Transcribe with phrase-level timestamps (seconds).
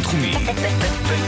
[0.00, 0.32] בינתחומי.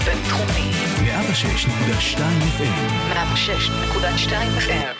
[0.04, 0.70] בינתחומי.
[1.04, 2.18] 106.2
[2.58, 3.12] FM.
[3.12, 4.96] 106.2 FM.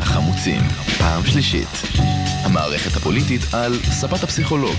[0.00, 0.60] החמוצים,
[0.98, 1.68] פעם שלישית.
[2.44, 4.76] המערכת הפוליטית על ספת הפסיכולוג,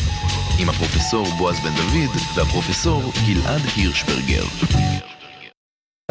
[0.60, 4.44] עם הפרופסור בועז בן דוד והפרופסור גלעד הירשברגר.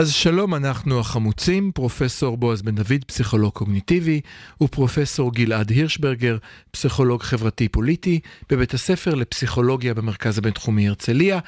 [0.00, 4.20] אז שלום, אנחנו החמוצים, פרופסור בועז בן דוד, פסיכולוג קוגניטיבי,
[4.62, 6.38] ופרופסור גלעד הירשברגר,
[6.70, 11.38] פסיכולוג חברתי-פוליטי, בבית הספר לפסיכולוגיה במרכז הבינתחומי הרצליה.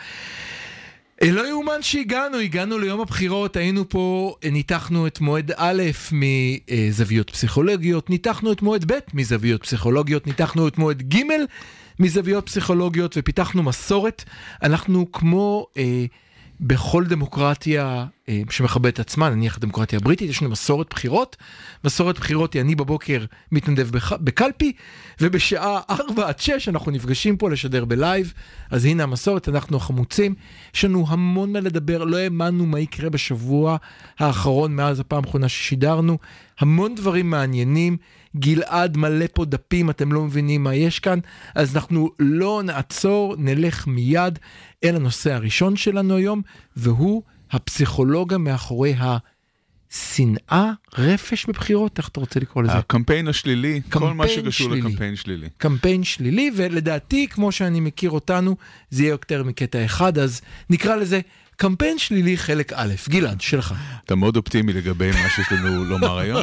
[1.23, 5.82] לא יאומן שהגענו, הגענו ליום הבחירות, היינו פה, ניתחנו את מועד א'
[6.12, 11.23] מזוויות פסיכולוגיות, ניתחנו את מועד ב' מזוויות פסיכולוגיות, ניתחנו את מועד ג'
[11.98, 14.24] מזוויות פסיכולוגיות ופיתחנו מסורת.
[14.62, 15.66] אנחנו כמו...
[15.77, 16.05] אה,
[16.62, 21.37] בכל דמוקרטיה אה, שמכבדת עצמה, נניח הדמוקרטיה הבריטית, יש לנו מסורת בחירות.
[21.85, 23.88] מסורת בחירות היא אני בבוקר מתנדב.
[24.21, 24.73] בקלפי,
[25.21, 28.33] ובשעה 4 עד 6 אנחנו נפגשים פה לשדר בלייב.
[28.71, 30.35] אז הנה המסורת, אנחנו החמוצים.
[30.74, 33.77] יש לנו המון מה לדבר, לא האמנו מה יקרה בשבוע
[34.18, 36.18] האחרון מאז הפעם האחרונה ששידרנו.
[36.60, 37.96] המון דברים מעניינים.
[38.37, 41.18] גלעד מלא פה דפים, אתם לא מבינים מה יש כאן,
[41.55, 44.38] אז אנחנו לא נעצור, נלך מיד
[44.85, 46.43] אל הנושא הראשון שלנו היום,
[46.77, 48.95] והוא הפסיכולוגיה מאחורי
[49.91, 52.73] השנאה, רפש בבחירות, איך אתה רוצה לקרוא לזה?
[52.73, 54.89] הקמפיין השלילי, כל מה קמפיין שקשור שלילי.
[54.89, 55.49] לקמפיין שלילי.
[55.59, 58.57] קמפיין שלילי, ולדעתי, כמו שאני מכיר אותנו,
[58.91, 61.21] זה יהיה יותר מקטע אחד, אז נקרא לזה
[61.57, 62.95] קמפיין שלילי חלק א'.
[63.09, 63.74] גלעד, שלך.
[64.05, 66.43] אתה מאוד אופטימי לגבי מה שיש לנו לומר היום.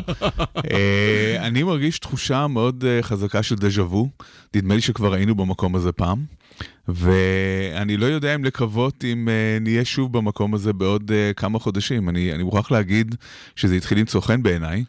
[0.71, 4.09] אה, אני מרגיש תחושה מאוד אה, חזקה של דז'ה וו.
[4.55, 6.38] נדמה לי שכבר היינו במקום הזה פעם.
[6.87, 12.09] ואני לא יודע אם לקוות אם אה, נהיה שוב במקום הזה בעוד אה, כמה חודשים.
[12.09, 13.15] אני, אני מוכרח להגיד
[13.55, 14.83] שזה התחיל למצוא חן בעיניי.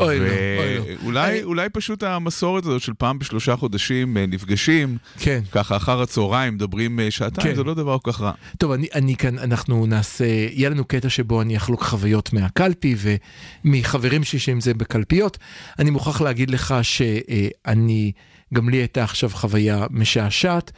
[0.00, 0.30] אוי לא, אוי
[0.78, 0.82] לא.
[1.04, 5.40] ואולי אני- אולי פשוט המסורת הזאת של פעם בשלושה חודשים אה, נפגשים, כן.
[5.52, 7.54] ככה אחר הצהריים, מדברים אה, שעתיים, כן.
[7.54, 8.32] זה לא דבר כל כך רע.
[8.58, 12.94] טוב, אני, אני כאן, אנחנו נעשה, יהיה לנו קטע שבו אני אחלוק חוויות מהקלפי
[13.64, 15.38] ומחברים שלי שהם זה בקלפיות.
[15.78, 18.12] אני מוכרח להגיד לך שאני,
[18.54, 20.72] גם לי הייתה עכשיו חוויה משעשעת.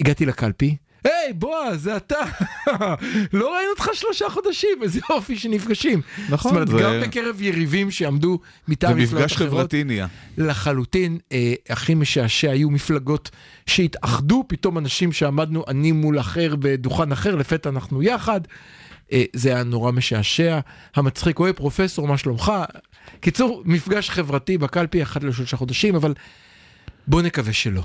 [0.00, 2.16] הגעתי לקלפי, היי, בועז, זה אתה.
[3.32, 6.00] לא ראינו אותך שלושה חודשים, איזה יופי שנפגשים.
[6.28, 9.50] נכון, זאת אומרת, זה- גם בקרב יריבים שעמדו מטעם זה מפלגות מפגש אחרות.
[9.50, 10.06] חברתי נהיה.
[10.38, 13.30] לחלוטין, אה, הכי משעשע היו מפלגות
[13.66, 18.40] שהתאחדו, פתאום אנשים שעמדנו אני מול אחר בדוכן אחר, לפתע אנחנו יחד.
[19.12, 20.58] אה, זה היה נורא משעשע.
[20.96, 22.52] המצחיק, אוהב פרופסור, מה שלומך?
[23.20, 26.14] קיצור, מפגש חברתי בקלפי אחת לשלושה חודשים, אבל
[27.06, 27.82] בוא נקווה שלא.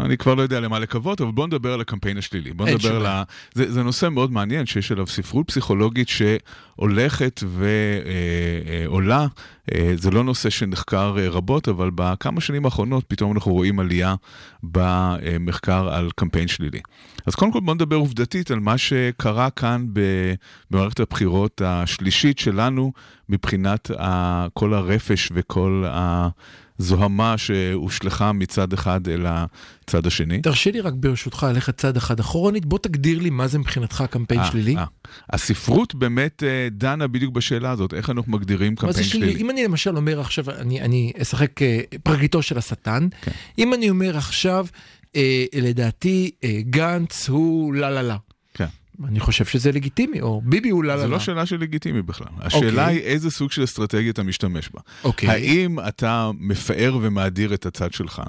[0.00, 2.52] אני כבר לא יודע למה לקוות, אבל בוא נדבר על הקמפיין השלילי.
[2.52, 3.22] בוא אין נדבר על ה...
[3.54, 7.40] זה, זה נושא מאוד מעניין שיש עליו ספרות פסיכולוגית שהולכת
[8.86, 9.26] ועולה.
[9.94, 14.14] זה לא נושא שנחקר אה, רבות, אבל בכמה שנים האחרונות פתאום אנחנו רואים עלייה
[14.62, 16.80] במחקר על קמפיין שלילי.
[17.26, 19.86] אז קודם כל בוא נדבר עובדתית על מה שקרה כאן
[20.70, 22.92] במערכת הבחירות השלישית שלנו
[23.28, 25.84] מבחינת ה- כל הרפש וכל
[26.78, 30.42] הזוהמה שהושלכה מצד אחד אל הצד השני.
[30.42, 34.40] תרשה לי רק ברשותך ללכת צעד אחד אחורנית, בוא תגדיר לי מה זה מבחינתך קמפיין
[34.40, 34.76] אה, שלילי.
[34.76, 34.84] אה.
[35.30, 39.26] הספרות באמת אה, דנה בדיוק בשאלה הזאת, איך אנחנו מגדירים קמפיין שלילי?
[39.26, 39.42] שלילי.
[39.42, 41.60] אם אני למשל אומר עכשיו, אני, אני אשחק
[42.02, 43.32] פרקליטו של השטן, כן.
[43.58, 44.66] אם אני אומר עכשיו,
[45.16, 48.16] אה, לדעתי אה, גנץ הוא לה לה לה.
[49.08, 51.12] אני חושב שזה לגיטימי, או ביבי הוא לה לה זו לה.
[51.12, 52.26] לא שאלה של לגיטימי בכלל.
[52.40, 52.94] השאלה אוקיי.
[52.96, 54.80] היא איזה סוג של אסטרטגיה אתה משתמש בה.
[55.04, 55.28] אוקיי.
[55.30, 58.22] האם אתה מפאר ומאדיר את הצד שלך?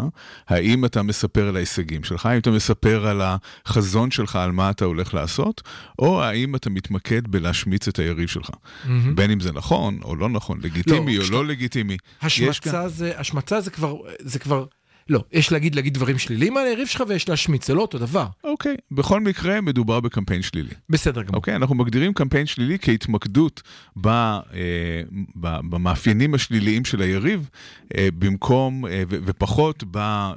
[0.47, 2.25] האם אתה מספר על ההישגים שלך?
[2.25, 5.61] האם אתה מספר על החזון שלך, על מה אתה הולך לעשות?
[5.99, 8.49] או האם אתה מתמקד בלהשמיץ את היריב שלך?
[8.85, 9.15] מהמם.
[9.15, 11.97] בין אם זה נכון או לא נכון, לגיטימי לא, או כשאתה- לא לגיטימי.
[12.25, 14.65] יש כאן- השמצה זה, השמצה זה כבר, זה כבר,
[15.09, 18.25] לא, יש להגיד, להגיד דברים שליליים על היריב שלך ויש להשמיץ, זה לא אותו דבר.
[18.43, 20.69] אוקיי, בכל מקרה מדובר בקמפיין שלילי.
[20.89, 21.35] בסדר גמור.
[21.35, 23.61] אוקיי, אנחנו מגדירים קמפיין שלילי כהתמקדות
[24.01, 24.41] ב, אה,
[25.35, 27.49] ב, במאפיינים השליליים של היריב,
[27.97, 30.31] אה, במקום, אה, ו, ופחות ב, אה,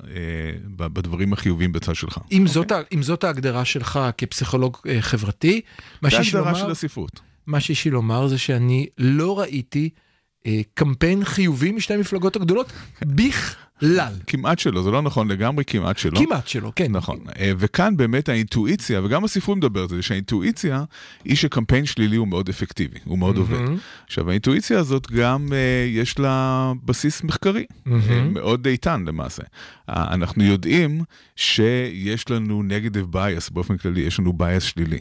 [0.77, 2.19] ב, בדברים החיוביים בצד שלך.
[2.33, 5.61] אם, זאת, ה- אם זאת ההגדרה שלך כפסיכולוג אה, חברתי,
[6.03, 7.21] מה זה שיש לי ההגדרה לומר, של הספרות.
[7.47, 9.91] מה שיש לי לומר זה שאני לא ראיתי
[10.47, 12.73] אה, קמפיין חיובי משתי המפלגות הגדולות
[13.17, 13.68] בכלל.
[14.27, 16.19] כמעט שלא, זה לא נכון לגמרי, כמעט שלא.
[16.19, 16.93] כמעט שלא, כן.
[16.93, 20.85] נכון, אה, וכאן באמת האינטואיציה, וגם הספרות מדברת על זה, שהאינטואיציה
[21.25, 23.59] היא שקמפיין שלילי הוא מאוד אפקטיבי, הוא מאוד עובד.
[24.07, 27.65] עכשיו, האינטואיציה הזאת גם אה, יש לה בסיס מחקרי.
[27.87, 29.43] אה, מאוד איתן למעשה.
[29.89, 31.03] אנחנו יודעים
[31.37, 34.99] שיש לנו negative bias, באופן כללי, יש לנו bias שלילי.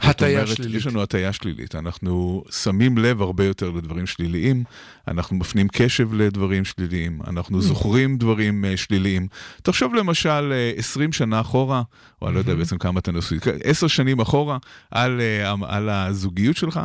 [0.00, 0.74] הטיה שלילית.
[0.74, 4.64] יש לנו הטיה שלילית, אנחנו שמים לב הרבה יותר לדברים שליליים,
[5.08, 9.26] אנחנו מפנים קשב לדברים שליליים, אנחנו זוכרים דברים אה, שליליים.
[9.62, 11.82] תחשוב למשל אה, 20 שנה אחורה,
[12.22, 14.58] או אני לא יודע בעצם כמה אתה נשוי, 10 שנים אחורה,
[14.90, 16.80] על, אה, על הזוגיות שלך,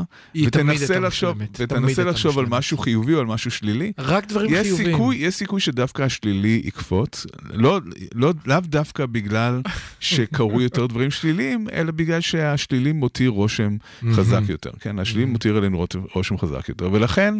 [0.45, 2.45] ותנסה לחשוב, ותנסה לחשוב על.
[2.49, 3.91] משהו חיובי או על משהו שלילי.
[3.97, 4.87] רק דברים יש חיוביים.
[4.87, 7.79] סיכוי, יש סיכוי שדווקא השלילי יקפוץ, לא,
[8.15, 9.61] לא, לאו דווקא בגלל
[9.99, 13.77] שקרו יותר דברים שליליים, אלא בגלל שהשלילי מותיר רושם
[14.11, 14.99] חזק יותר, כן?
[14.99, 17.33] השלילי מותיר עלינו רושם חזק יותר, ולכן.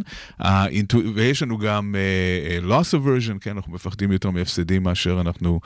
[1.15, 3.51] ויש לנו גם uh, loss aversion, כן?
[3.51, 5.59] אנחנו מפחדים יותר מהפסדים מאשר אנחנו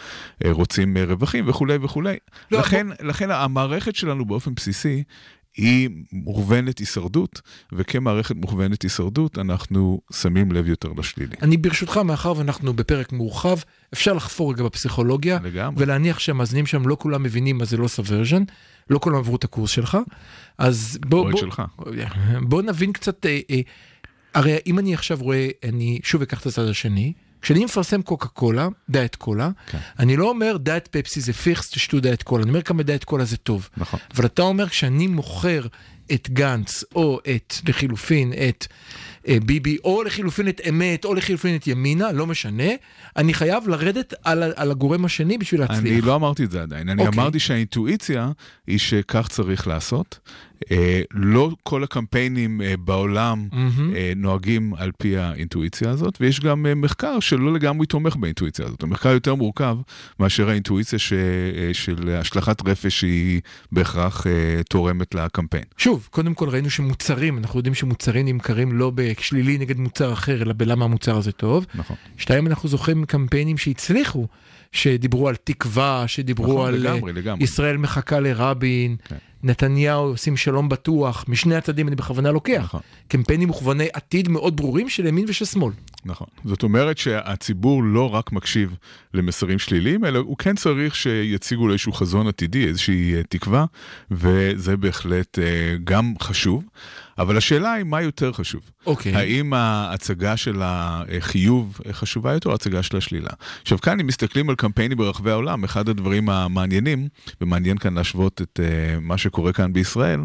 [0.44, 2.16] uh, רוצים רווחים וכולי וכולי.
[2.52, 5.04] לא, לכן, לכן המערכת שלנו באופן בסיסי,
[5.58, 7.42] היא מוכוונת הישרדות,
[7.72, 11.36] וכמערכת מוכוונת הישרדות אנחנו שמים לב יותר לשלילי.
[11.42, 13.58] אני ברשותך, מאחר ואנחנו בפרק מורחב,
[13.94, 15.84] אפשר לחפור רגע בפסיכולוגיה, לגמרי.
[15.84, 18.44] ולהניח שהמאזינים שם לא כולם מבינים מה זה לוס אברז'ן,
[18.90, 19.98] לא כולם עברו את הקורס שלך,
[20.58, 21.62] אז בוא, בוא, שלך.
[22.42, 23.62] בוא נבין קצת, אה, אה,
[24.34, 28.68] הרי אם אני עכשיו רואה, אני שוב אקח את הצד השני, כשאני מפרסם קוקה קולה,
[28.90, 29.78] דיאט קולה, כן.
[30.00, 33.26] אני לא אומר דיאט פפסי זה פיכס, תשתו דיאט קולה, אני אומר כמה דיאט קולה
[33.26, 33.70] זה טוב.
[33.78, 34.00] נכון.
[34.16, 35.62] אבל אתה אומר כשאני מוכר
[36.14, 38.68] את גנץ, או את, לחילופין, את
[39.28, 42.70] אה, ביבי, או לחילופין את אמת, או לחילופין את ימינה, לא משנה,
[43.18, 45.80] אני חייב לרדת על, על הגורם השני בשביל להצליח.
[45.80, 47.22] אני לא אמרתי את זה עדיין, אני אוקיי.
[47.22, 48.32] אמרתי שהאינטואיציה
[48.68, 50.20] היא שכך צריך לעשות.
[50.72, 53.96] אה, לא כל הקמפיינים אה, בעולם מהמם.
[53.96, 58.84] אה, נוהגים על פי האינטואיציה הזאת, ויש גם אה, מחקר שלא לגמרי תומך באינטואיציה הזאת.
[58.84, 59.78] המחקר יותר מורכב
[60.20, 63.42] מאשר האינטואיציה ש, אה, של השלכת רפש שהיא
[63.72, 65.64] בהכרח אה, תורמת לקמפיין.
[65.78, 70.54] שוב, קודם כל ראינו שמוצרים, אנחנו יודעים שמוצרים נמכרים לא בשלילי נגד מוצר אחר, אלא
[70.58, 71.66] בלמה המוצר הזה טוב.
[71.76, 71.96] נכון.
[72.18, 74.28] שתיים, אנחנו זוכרים קמפיינים שהצליחו,
[74.72, 77.44] שדיברו על תקווה, שדיברו נכון, על אה, לגמרי, לגמרי.
[77.44, 79.16] ישראל מחכה לרבין, כן.
[79.44, 82.62] נתניהו עושים שלום בטוח, משני הצדדים אני בכוונה לוקח.
[82.64, 82.82] נכון.
[83.08, 85.74] קמפיינים מוכווני עתיד מאוד ברורים של ימין ושל שמאל.
[86.06, 86.28] נכון.
[86.46, 88.76] זאת אומרת שהציבור לא רק מקשיב
[89.14, 93.66] למסרים שליליים, אלא הוא כן צריך שיציגו לו איזשהו חזון עתידי, איזושהי אה, תקווה,
[94.12, 96.64] וזה בהחלט אה, גם חשוב.
[97.20, 98.62] אבל השאלה היא מה יותר חשוב.
[98.86, 99.16] אוקיי.
[99.16, 103.30] האם ההצגה של החיוב חשובה יותר או ההצגה של השלילה?
[103.62, 107.08] עכשיו כאן אם מסתכלים על קמפיינים ברחבי העולם, אחד הדברים המעניינים,
[107.42, 110.20] ומעניין כאן להשוות את uh, מה שקורה כאן בישראל,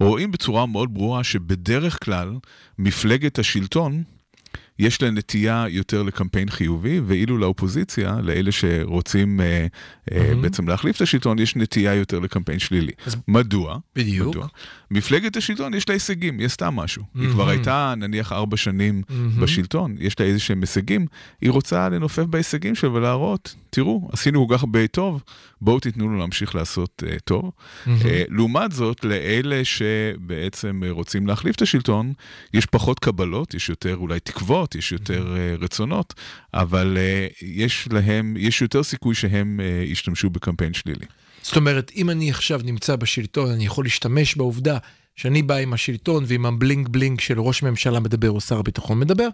[0.00, 2.32] רואים בצורה מאוד ברורה שבדרך כלל
[2.78, 4.02] מפלגת השלטון
[4.78, 9.66] יש לה נטייה יותר לקמפיין חיובי, ואילו לאופוזיציה, לאלה שרוצים אה,
[10.12, 12.92] אה, בעצם להחליף את השלטון, יש נטייה יותר לקמפיין שלילי.
[13.06, 13.78] אז- מדוע?
[13.96, 14.28] בדיוק.
[14.28, 14.46] מדוע?
[14.90, 17.02] מפלגת השלטון יש לה הישגים, היא עשתה משהו.
[17.14, 19.02] היא כבר הייתה נניח ארבע שנים
[19.40, 21.06] בשלטון, יש לה איזה שהם הישגים,
[21.40, 25.22] היא רוצה לנופף בהישגים שלה ולהראות, תראו, עשינו כל כך הרבה טוב,
[25.60, 27.50] בואו תיתנו לנו להמשיך לעשות uh, טוב.
[27.84, 27.88] אה,
[28.28, 32.12] לעומת זאת, לאלה שבעצם אה, רוצים להחליף את השלטון,
[32.54, 36.14] יש פחות קבלות, יש יותר אולי תקוות, יש יותר אה, רצונות,
[36.54, 41.06] אבל אה, יש להם, יש יותר סיכוי שהם אה, ישתמשו בקמפיין שלילי.
[41.42, 44.78] זאת אומרת, אם אני עכשיו נמצא בשלטון, אני יכול להשתמש בעובדה
[45.16, 49.00] שאני בא עם השלטון ועם ה bling bling של ראש ממשלה מדבר או שר הביטחון
[49.00, 49.28] מדבר,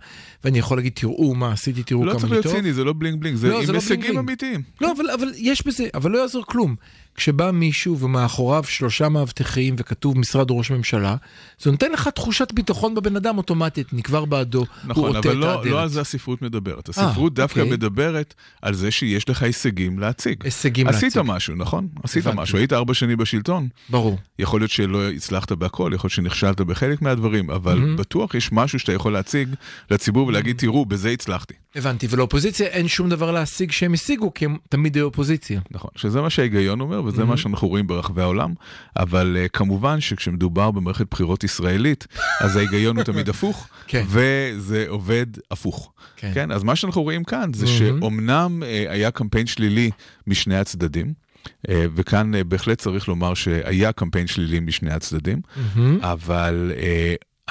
[0.45, 2.55] ואני יכול להגיד, תראו מה עשיתי, תראו לא כמה צריך אני להיות טוב.
[2.55, 4.19] ציני, זה לא bling bling, זה לא, זה עם לא הישגים bling.
[4.19, 4.63] אמיתיים.
[4.81, 6.77] לא, אבל, אבל יש בזה, אבל לא יעזור כלום.
[7.15, 11.17] כשבא מישהו ומאחוריו שלושה מאבטחים וכתוב משרד ראש ממשלה,
[11.59, 15.41] זה נותן לך תחושת ביטחון בבן אדם אוטומטית, נקבר בעדו, הוא נכון, עוטה אבל את
[15.41, 15.73] לא, הדלת.
[15.73, 16.89] לא על זה הספרות מדברת.
[16.89, 17.73] הספרות דווקא אוקיי.
[17.73, 20.45] מדברת על זה שיש לך הישגים להציג.
[20.45, 21.33] הישגים עשית להציג.
[21.33, 21.89] משהו, נכון?
[22.03, 22.43] עשית הבנתי.
[22.43, 24.19] משהו, היית ארבע שנים בשלטון, ברור.
[24.39, 27.99] יכול להיות שלא הצלחת בהכל, יכול להיות שנכשלת בחלק מהדברים, אבל Mm-hmm.
[27.99, 29.49] בטוח יש משהו שאתה יכול להציג
[29.91, 31.55] לציבור ולהגיד, תראו, בזה הצלחתי.
[31.75, 35.61] הבנתי, ולאופוזיציה אין שום דבר להשיג שהם השיגו, כי הם תמיד היו אופוזיציה.
[35.71, 37.27] נכון, שזה מה שההיגיון אומר, וזה Mm-hmm.
[37.27, 38.55] מה שאנחנו רואים ברחבי העולם,
[38.97, 42.07] אבל uh, כמובן שכשמדובר במערכת בחירות ישראלית,
[42.41, 44.05] אז ההיגיון הוא תמיד הפוך, כן.
[44.09, 45.93] וזה עובד הפוך.
[46.17, 46.31] כן.
[46.35, 47.69] כן, אז מה שאנחנו רואים כאן זה Mhm.
[47.69, 49.91] שאומנם uh, היה קמפיין שלילי
[50.27, 51.13] משני הצדדים,
[51.49, 55.99] uh, וכאן uh, בהחלט צריך לומר שהיה קמפיין שלילי משני הצדדים, מהמם.
[56.03, 56.85] אבל uh,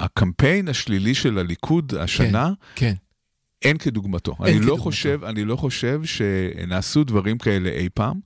[0.04, 2.94] הקמפיין השלילי של הליכוד השנה, כן.
[3.62, 4.32] אין כדוגמתו.
[4.32, 4.84] אין אני לא כדוגמתו.
[4.84, 8.20] חושב, אני לא חושב שנעשו דברים כאלה אי פעם.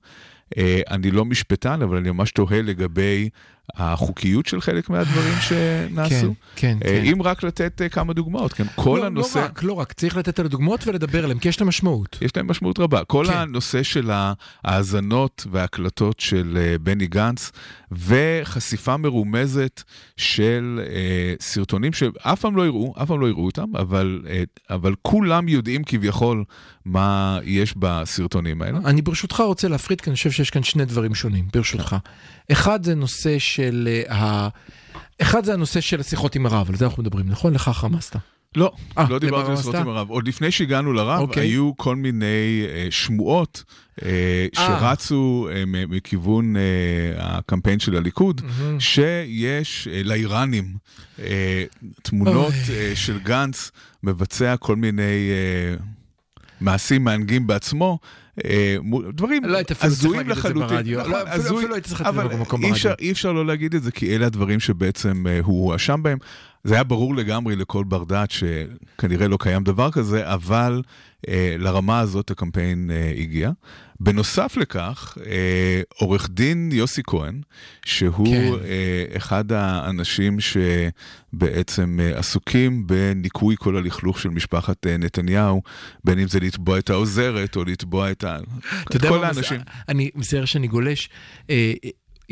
[0.56, 3.28] אה, אני לא משפטן, אבל אני ממש תוהה לגבי
[3.74, 6.34] החוקיות של חלק מהדברים שנעשו.
[6.56, 7.04] כן, אה, כן.
[7.04, 9.38] אם רק לתת אה, כמה דוגמאות, כן, כל לא, הנושא...
[9.38, 12.18] לא רק, לא רק, צריך לתת על הדוגמאות ולדבר עליהם, כי יש להם משמעות.
[12.20, 13.04] יש להם משמעות רבה.
[13.04, 13.32] כל כן.
[13.32, 14.10] הנושא של
[14.64, 17.52] ההאזנות וההקלטות של אה, בני גנץ,
[17.92, 19.82] וחשיפה מרומזת
[20.16, 24.94] של אה, סרטונים שאף פעם לא יראו, אף פעם לא יראו אותם, אבל, אה, אבל
[25.02, 26.44] כולם יודעים כביכול
[26.84, 28.78] מה יש בסרטונים האלה.
[28.84, 31.96] אני ברשותך רוצה להפריד, כי אני חושב שיש כאן שני דברים שונים, ברשותך.
[32.52, 34.48] אחד זה נושא של אה, ה...
[35.22, 37.54] אחד זה הנושא של השיחות עם הרב, על זה אנחנו מדברים, נכון?
[37.54, 38.16] לכך רמזת.
[38.56, 39.82] לא, אה, לא דיברתי על שיחות עשתה?
[39.82, 40.10] עם הרב.
[40.10, 41.42] עוד לפני שהגענו לרב, אוקיי.
[41.42, 43.64] היו כל מיני אה, שמועות
[44.04, 46.62] אה, שרצו אה, מכיוון אה,
[47.18, 48.80] הקמפיין של הליכוד, מהמם.
[48.80, 50.76] שיש אה, לאיראנים
[51.18, 51.64] אה,
[52.02, 52.52] תמונות.
[52.70, 53.70] אה, של גנץ
[54.02, 55.74] מבצע כל מיני אה,
[56.60, 57.98] מעשים מענגים בעצמו.
[58.44, 58.76] אה,
[59.12, 60.78] דברים לא הזויים לחלוטין.
[60.98, 62.92] נכון, לא, אפילו- אפילו היית צריך להגיד את זה במקום ברדיו.
[63.00, 66.18] אי אפשר לא להגיד את זה, כי אלה הדברים שבעצם אה, הוא הואשם בהם.
[66.64, 70.82] זה היה ברור לגמרי לכל בר דעת שכנראה לא קיים דבר כזה, אבל
[71.28, 73.50] אה, לרמה הזאת הקמפיין אה, הגיע.
[74.00, 77.40] בנוסף לכך, אה, עורך דין יוסי כהן,
[77.84, 78.52] שהוא כן.
[78.64, 85.62] אה, אחד האנשים שבעצם אה, עסוקים בניקוי כל הלכלוך של משפחת אה, נתניהו,
[86.04, 88.36] בין אם זה לתבוע את העוזרת או לתבוע את, ה...
[88.36, 89.60] אתה את יודע כל מה, האנשים.
[89.88, 91.08] אני מצטער שאני גולש.
[91.50, 91.72] אה,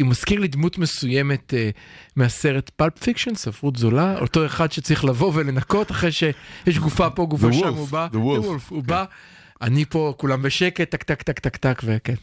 [0.01, 1.71] הוא מזכיר לי דמות מסוימת אה,
[2.17, 7.53] מהסרט Pulp Fiction, ספרות זולה, אותו אחד שצריך לבוא ולנקות אחרי שיש גופה פה, גופה
[7.53, 8.43] שם, הוא בא, The Wolf.
[8.43, 9.05] The Wolf, הוא בא,
[9.63, 12.15] אני פה, כולם בשקט, טק טק טק טק טק, וכן.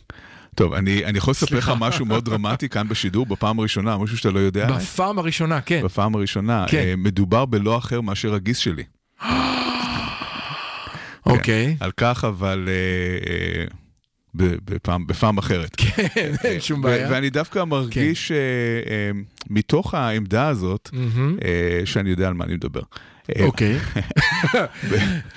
[0.56, 1.72] טוב, אני, אני יכול לספר לך.
[1.80, 4.68] משהו מאוד דרמטי כאן בשידור, בפעם הראשונה, משהו שאתה לא יודע.
[4.72, 5.82] בפעם הראשונה, כן.
[5.84, 6.78] בפעם הראשונה, כן.
[6.78, 8.84] אה, מדובר בלא אחר מאשר הגיס שלי.
[11.26, 11.78] אוקיי.
[11.80, 13.83] על כך, אבל אה, ב-
[14.36, 15.76] בפעם, בפעם אחרת.
[15.78, 16.08] כן,
[16.44, 17.08] אין שום ו- בעיה.
[17.12, 19.12] ואני דווקא מרגיש אה, אה,
[19.50, 21.38] מתוך העמדה הזאת, מהמם.
[21.46, 22.82] אה, שאני יודע על מה אני מדבר.
[23.40, 23.78] אוקיי.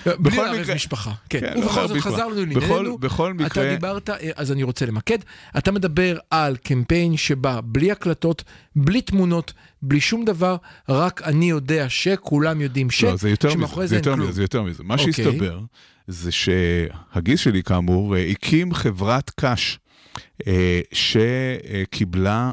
[0.06, 1.12] בלי בכל לערב משפחה.
[1.28, 1.98] כן, כן, לא ובכל זאת.
[1.98, 2.98] חזרנו בכל- לענייננו.
[2.98, 5.18] בכל אתה מקרה- דיברת, אה, אז אני רוצה למקד.
[5.58, 8.44] אתה מדבר על קמפיין שבא בלי הקלטות,
[8.76, 10.56] בלי תמונות, בלי שום דבר,
[10.88, 13.04] רק אני יודע שכולם יודעים ש...
[13.04, 14.16] לא, זה יותר מזה, זה יותר.
[14.16, 14.82] מזה, זה יותר מזה.
[14.84, 15.12] מה אוקיי.
[15.12, 15.60] שהסתבר
[16.06, 19.78] זה שהגיס שלי, כאמור, אה, הקים חברת קש
[20.46, 22.50] אה, שקיבלה...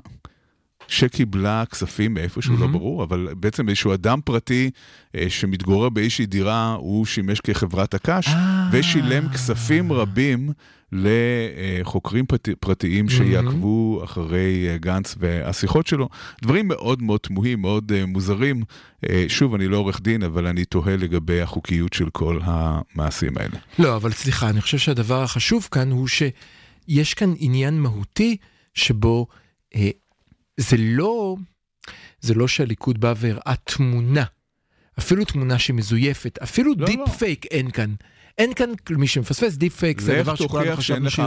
[0.88, 2.74] שקיבלה כספים מאיפשהו, לא מהמם.
[2.74, 4.70] ברור, אבל בעצם איזשהו אדם פרטי
[5.16, 8.28] אה, שמתגורר באיזושהי דירה, הוא שימש כחברת הקש.
[8.72, 10.50] ושילם כספים רבים
[10.96, 16.10] לחוקרים פרט- פרטיים שיעקבו אחרי אה, גנץ והשיחות שלו.
[16.42, 18.64] דברים מאוד מאוד תמוהים, מאוד אה, מוזרים.
[19.10, 23.58] אה, שוב, אני לא עורך דין, אבל אני תוהה לגבי החוקיות של כל המעשים האלה.
[23.80, 28.38] לא, אבל סליחה, אני חושב שהדבר החשוב כאן הוא שיש כאן עניין מהותי
[28.74, 29.28] שבו
[29.76, 29.90] אה,
[30.58, 31.36] זה לא,
[32.22, 34.24] זה לא שהליכוד בא והראה תמונה,
[35.00, 37.06] אפילו תמונה שמזויפת, אפילו לא, deep לא.
[37.08, 37.94] פייק אין כאן.
[38.38, 41.26] אין כאן, מי שמפספס deep fake זה דבר שכולנו חשבנו לך שהוא...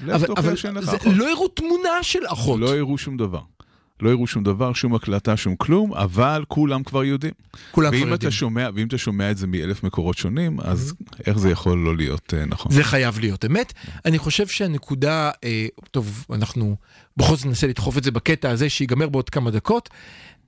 [0.00, 1.06] לך תוכיח שאין לך אחות.
[1.06, 2.60] לא הראו תמונה של אחות.
[2.60, 3.40] לא הראו שום דבר.
[4.02, 7.32] לא הראו שום דבר, שום הקלטה, שום כלום, אבל כולם כבר יודעים.
[7.70, 8.30] כולם כבר יודעים.
[8.30, 10.94] שומע, ואם אתה שומע את זה מאלף מקורות שונים, אז
[11.26, 12.72] איך זה יכול לא להיות אה, נכון?
[12.72, 13.72] זה חייב להיות אמת.
[14.04, 16.76] אני חושב שהנקודה, אה, טוב, אנחנו
[17.16, 19.90] בכל זאת ננסה לדחוף את זה בקטע הזה שיגמר בעוד כמה דקות.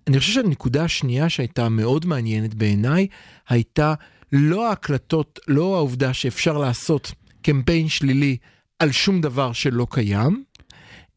[0.07, 3.07] אני חושב שהנקודה השנייה שהייתה מאוד מעניינת בעיניי,
[3.49, 3.95] הייתה
[4.33, 8.37] לא ההקלטות, לא העובדה שאפשר לעשות קמפיין שלילי
[8.79, 10.45] על שום דבר שלא קיים,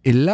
[0.05, 0.33] אלא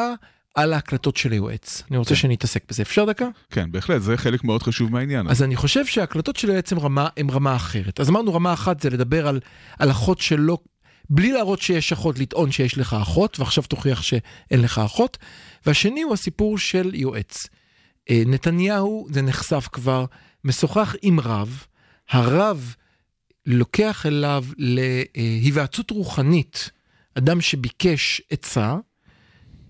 [0.55, 1.83] על ההקלטות של היועץ.
[1.89, 2.15] אני רוצה כן.
[2.15, 2.81] שאני אתעסק בזה.
[2.81, 3.27] אפשר דקה?
[3.50, 5.27] כן, בהחלט, זה חלק מאוד חשוב מהעניין.
[5.27, 8.00] אז אני חושב שההקלטות של היועץ הם רמה, הם רמה אחרת.
[8.00, 9.39] אז אמרנו רמה אחת זה לדבר על,
[9.79, 10.57] על אחות שלא,
[11.09, 15.17] בלי להראות שיש אחות, לטעון שיש לך אחות, ועכשיו תוכיח שאין לך אחות.
[15.65, 17.48] והשני הוא הסיפור של יועץ.
[18.09, 20.05] אה, נתניהו, זה נחשף כבר,
[20.43, 21.65] משוחח עם רב,
[22.09, 22.75] הרב
[23.45, 26.69] לוקח אליו להיוועצות רוחנית,
[27.15, 28.75] אדם שביקש עצה,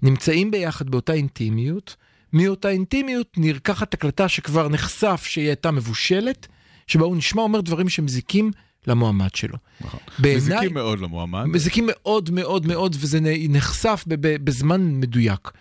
[0.02, 1.96] נמצאים ביחד באותה אינטימיות,
[2.34, 6.48] מאותה אינטימיות נרקחת הקלטה שכבר נחשף שהיא הייתה מבושלת,
[6.88, 8.52] שבה הוא נשמע אומר דברים שמזיקים
[8.88, 9.58] למועמד שלו.
[9.82, 10.00] נכון.
[10.20, 11.46] בעיניי- מזיקים מאוד למועמד.
[11.46, 13.20] מזיקים מאוד מאוד מאוד, וזה
[13.50, 15.52] נחשף בזמן מדויק.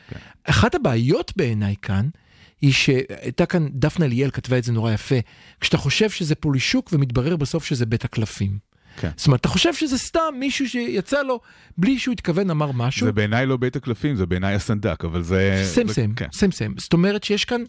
[0.45, 2.09] אחת הבעיות בעיניי כאן,
[2.61, 5.17] היא שהייתה כאן, דפנה ליאל כתבה את זה נורא יפה,
[5.61, 8.59] כשאתה חושב שזה פולישוק ומתברר בסוף שזה בית הקלפים.
[9.01, 9.11] כן.
[9.17, 11.41] זאת אומרת, אתה חושב שזה סתם מישהו שיצא לו
[11.79, 13.07] בלי שהוא התכוון אמר משהו.
[13.07, 15.63] זה בעיניי לא בית הקלפים, זה בעיניי הסנדק, אבל זה...
[15.65, 16.27] סם סם, כן.
[16.33, 16.73] סם סם.
[16.79, 17.63] זאת אומרת שיש כאן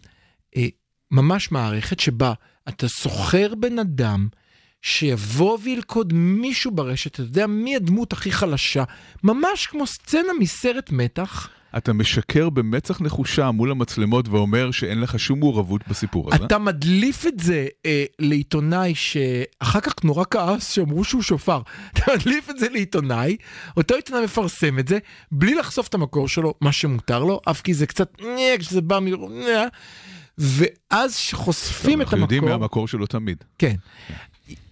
[0.56, 0.66] אה,
[1.10, 2.32] ממש מערכת שבה
[2.68, 4.28] אתה סוחר בן אדם
[4.82, 8.84] שיבוא וילכוד מישהו ברשת, אתה יודע מי הדמות הכי חלשה,
[9.24, 11.48] ממש כמו סצנה מסרט מתח.
[11.76, 16.44] אתה משקר במצח נחושה מול המצלמות ואומר שאין לך שום מעורבות בסיפור הזה.
[16.44, 21.60] אתה מדליף את זה אה, לעיתונאי שאחר כך נורא כעס שאמרו שהוא שופר.
[21.92, 23.36] אתה מדליף את זה לעיתונאי,
[23.76, 24.98] אותו עיתונאי מפרסם את זה,
[25.32, 28.22] בלי לחשוף את המקור שלו, מה שמותר לו, אף כי זה קצת,
[28.58, 29.06] כשזה בא מ...
[30.38, 33.44] ואז שחושפים את אנחנו יודעים המקור, מהמקור שלו תמיד.
[33.58, 33.74] כן.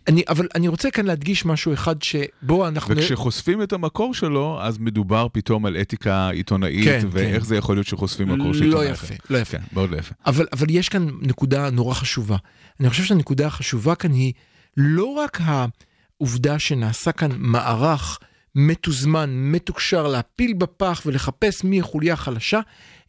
[0.08, 2.96] אני, אבל אני רוצה כאן להדגיש משהו אחד שבו אנחנו...
[2.96, 7.44] וכשחושפים את המקור שלו, אז מדובר פתאום על אתיקה עיתונאית, כן, ואיך כן.
[7.44, 9.14] זה יכול להיות שחושפים מקור של לא עיתונאי יפה, אחר.
[9.30, 9.58] לא יפה.
[9.58, 10.14] כן, מאוד לא יפה.
[10.26, 12.36] אבל, אבל יש כאן נקודה נורא חשובה.
[12.80, 14.32] אני חושב שהנקודה החשובה כאן היא
[14.76, 18.18] לא רק העובדה שנעשה כאן מערך
[18.54, 22.60] מתוזמן, מתוקשר, להפיל בפח ולחפש מי החוליה החלשה,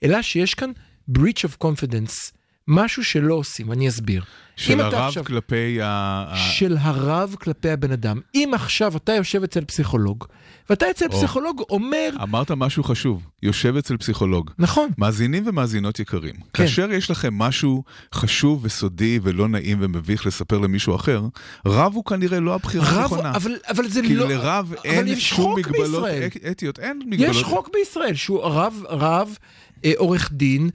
[0.04, 0.72] אלא שיש כאן
[1.18, 2.39] breach of confidence,
[2.70, 4.24] משהו שלא עושים, אני אסביר.
[4.56, 6.26] של הרב עכשיו- כלפי ה...
[6.36, 8.20] של הרב כלפי הבן אדם.
[8.36, 10.26] אם עכשיו אתה יושב אצל פסיכולוג,
[10.70, 11.12] ואתה אצל או.
[11.12, 14.52] פסיכולוג אומר, אמרת משהו חשוב, יושב אצל פסיכולוג.
[14.60, 16.42] נכון, מאזינים ומאזינות יקרים, כן.
[16.54, 17.84] כאשר יש לכם משהו
[18.14, 21.22] חשוב וסודי ולא נעים ומביך לספר למישהו אחר,
[21.66, 23.32] רב הוא כנראה לא הבחירה הנכונה.
[23.36, 24.30] אבל, אבל זה כי לא...
[24.30, 26.28] לרב אבל אין שום מגבלות בישראל.
[26.52, 27.36] אתיות, אין מגבלות.
[27.36, 29.38] יש חוק בישראל שהוא רב, רב,
[29.86, 30.70] אה, עורך דין,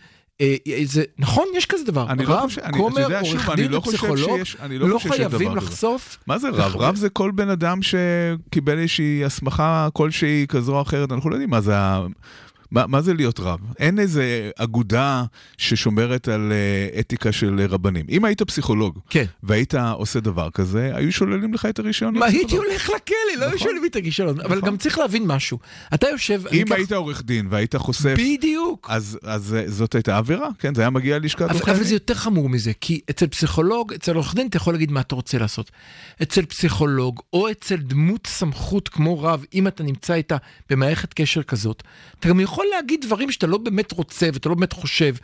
[0.85, 1.45] זה, נכון?
[1.57, 2.07] יש כזה דבר.
[2.11, 3.81] אני לא רב, אתה כומר, עורך דין לא
[4.37, 5.57] שיש- אני לא לא חייבים.
[5.57, 6.19] לחשוף.
[6.27, 6.77] מה זה רב?
[6.77, 11.51] רב זה כל בן אדם שקיבל איזושהי הסמכה כלשהי כזו או אחרת, אנחנו לא יודעים
[11.51, 11.75] מה זה.
[12.75, 13.61] מה, מה זה להיות רב?
[13.79, 15.25] אין איזה אגודה
[15.59, 18.07] ששומרת על אה, אתיקה של רבנים.
[18.09, 19.25] אם היית פסיכולוג כן.
[19.43, 22.19] והיית עושה דבר כזה, היו שוללים לך את הרישיון.
[22.19, 22.57] מה, הייתי.
[22.57, 23.53] הולך לכלא, לא נכון.
[23.53, 24.41] יושבים לי את הכישלון.
[24.41, 24.69] אבל נכון.
[24.69, 25.59] גם צריך להבין משהו.
[25.95, 26.43] אתה יושב...
[26.53, 28.87] אם אקח- היית עורך דין והיית חושף, בדיוק.
[28.91, 30.75] אז, אז אה, זאת הייתה עבירה, כן?
[30.75, 31.89] זה היה מגיע ללשכת אבל, עורכי אבל דין.
[31.89, 35.15] זה יותר חמור מזה, כי אצל פסיכולוג, אצל עורך דין אתה יכול להגיד מה אתה
[35.15, 35.71] רוצה לעשות.
[36.23, 40.37] אצל פסיכולוג או אצל דמות סמכות כמו רב, אם אתה נמצא איתה
[40.71, 41.83] במערכת קשר כזאת,
[42.21, 45.15] אתה גם יכול להגיד דברים שאתה לא באמת רוצה ואתה לא באמת חושב,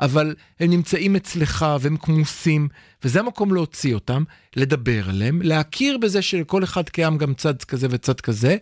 [0.00, 2.68] אבל הם נמצאים אצלך והם כמוסים,
[3.04, 4.24] וזה המקום להוציא אותם,
[4.56, 8.56] לדבר עליהם, להכיר בזה שלכל אחד קיים גם צד כזה וצד כזה,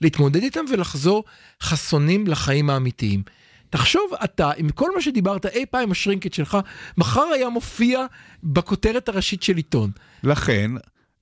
[0.00, 1.24] להתמודד איתם ולחזור
[1.62, 3.22] חסונים לחיים האמיתיים.
[3.70, 6.58] תחשוב אתה, עם כל מה שדיברת אי פעם עם השרינקט שלך,
[6.96, 8.06] מחר היה מופיע
[8.42, 9.90] בכותרת הראשית של עיתון.
[10.22, 10.70] לכן,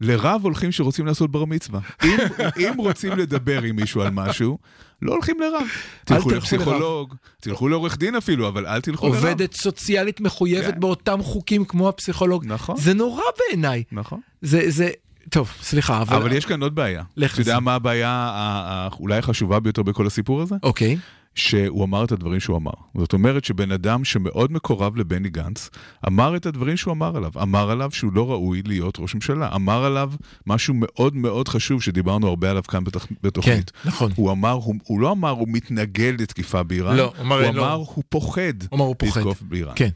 [0.00, 1.80] לרב הולכים שרוצים לעשות בר מצווה.
[2.04, 2.16] אם,
[2.56, 4.58] אם רוצים לדבר עם מישהו על משהו,
[5.02, 5.66] לא הולכים לרב.
[6.04, 9.16] תלכו לפסיכולוג, תלכו לעורך דין אפילו, אבל אל תלכו לרב.
[9.16, 10.80] עובדת סוציאלית מחויבת כן.
[10.80, 12.44] באותם חוקים כמו הפסיכולוג.
[12.46, 12.76] נכון.
[12.76, 13.82] זה נורא בעיניי.
[13.92, 14.20] נכון.
[14.42, 14.90] זה, זה,
[15.28, 16.16] טוב, סליחה, אבל...
[16.16, 17.02] אבל יש כאן עוד בעיה.
[17.16, 17.60] לך אתה יודע.
[17.60, 20.54] מה הבעיה אולי החשובה ביותר בכל הסיפור הזה?
[20.62, 20.96] אוקיי.
[21.34, 22.70] שהוא אמר את הדברים שהוא אמר.
[22.98, 25.70] זאת אומרת שבן אדם שמאוד מקורב לבני גנץ,
[26.06, 27.32] אמר את הדברים שהוא אמר עליו.
[27.42, 29.54] אמר עליו שהוא לא ראוי להיות ראש ממשלה.
[29.54, 30.12] אמר עליו
[30.46, 32.84] משהו מאוד מאוד חשוב שדיברנו הרבה עליו כאן.
[32.84, 33.72] כן, בתוכנית.
[33.84, 34.12] נכון.
[34.14, 37.62] הוא אמר, הוא, הוא לא אמר הוא מתנגד לתקיפה באיראן, לא, הוא אמר, הוא לא.
[37.66, 39.20] אמר הוא פוחד הוא אמר, הוא פוחד.
[39.20, 39.72] לתקוף באיראן.
[39.76, 39.88] כן.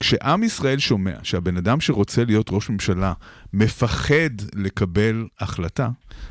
[0.00, 3.12] כשעם ישראל שומע שהבן אדם שרוצה להיות ראש ממשלה
[3.52, 5.88] מפחד לקבל החלטה,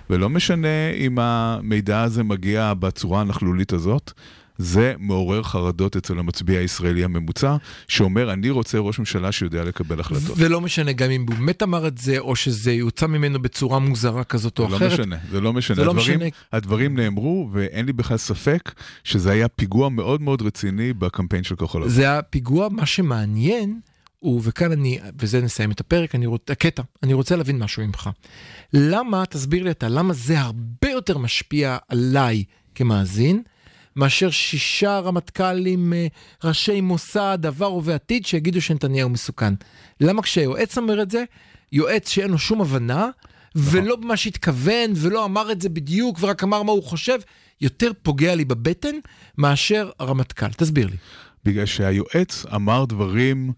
[0.10, 4.12] ולא משנה אם המידע הזה מגיע בצורה הנכלולית הזאת,
[4.58, 7.56] זה מעורר חרדות אצל המצביע הישראלי הממוצע,
[7.88, 10.36] שאומר, אני רוצה ראש ממשלה שיודע לקבל החלטות.
[10.38, 14.24] ולא משנה גם אם הוא באמת אמר את זה, או שזה יוצא ממנו בצורה מוזרה
[14.24, 14.92] כזאת או זה לא אחרת.
[14.94, 15.76] משנה, זה לא משנה.
[15.76, 16.30] זה לא הדברים, משנה.
[16.54, 18.72] הדברים נאמרו, ואין לי בכלל ספק
[19.04, 21.92] שזה היה פיגוע מאוד מאוד רציני בקמפיין של כחול לבן.
[21.92, 23.40] זה הפיגוע, מה שמעניין,
[24.19, 28.10] הוא, וכאן אני, וזה נסיים את הפרק, אני רוצה, הקטע, אני רוצה להבין משהו ממך.
[28.73, 32.43] למה, תסביר לי אתה, למה זה הרבה יותר משפיע עליי
[32.75, 33.41] כמאזין,
[33.95, 36.08] מאשר שישה רמטכ"לים, אה,
[36.43, 39.54] ראשי מוסד, עבר ובעתיד, שיגידו שנתניהו מסוכן.
[40.01, 41.23] למה כשהיועץ אומר את זה,
[41.71, 43.10] יועץ שאין לו שום הבנה,
[43.56, 47.19] ולא במה שהתכוון, ולא אמר את זה בדיוק, ורק אמר מה הוא חושב,
[47.62, 48.95] יותר פוגע לי בבטן
[49.38, 50.49] מאשר הרמטכ"ל.
[50.49, 50.97] תסביר לי.
[51.45, 53.51] בגלל שהיועץ אמר דברים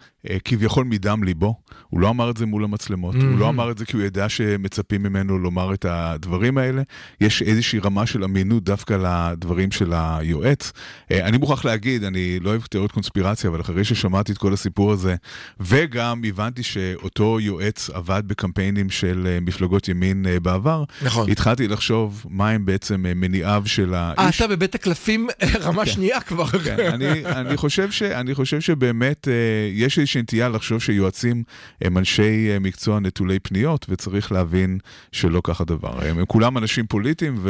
[0.46, 1.56] כביכול מדם ליבו.
[1.90, 4.30] הוא לא אמר את זה מול המצלמות, הוא לא אמר את זה כי הוא ידע
[4.30, 6.82] שמצפים ממנו לומר את הדברים האלה.
[7.22, 10.72] יש איזושהי רמה של אמינות דווקא לדברים של היועץ.
[11.12, 14.92] אה, אני מוכרח להגיד, אני לא אוהב תיאוריות קונספירציה, אבל אחרי ששמעתי את כל הסיפור
[14.92, 15.16] הזה,
[15.60, 21.30] וגם הבנתי שאותו יועץ עבד בקמפיינים של אה, מפלגות ימין אה, בעבר, נכון.
[21.30, 24.42] התחלתי לחשוב מהם בעצם אה, מניעיו של אה, האיש.
[24.42, 25.28] אתה בבית הקלפים
[25.62, 26.46] רמה שנייה כבר.
[26.46, 29.34] כן, אני, אני, חושב ש, אני חושב שבאמת אה,
[29.74, 31.44] יש איזושהי נטייה לחשוב שיועצים
[31.82, 34.80] הם אנשי אה, מקצוע נטולי פניות, וצריך להבין
[35.12, 36.06] שלא כך הדבר.
[36.06, 37.46] הם, הם כולם אנשים פוליטיים,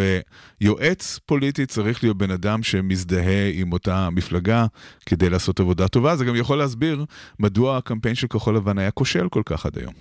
[0.62, 4.66] ויועץ פוליטי צריך להיות בן אדם שמזדהה עם אותה מפלגה
[5.06, 6.16] כדי לעשות עבודה טובה.
[6.16, 7.06] זה גם יכול להסביר
[7.40, 9.94] מדוע הקמפיין של כחול לבן היה כושל כל כך עד היום.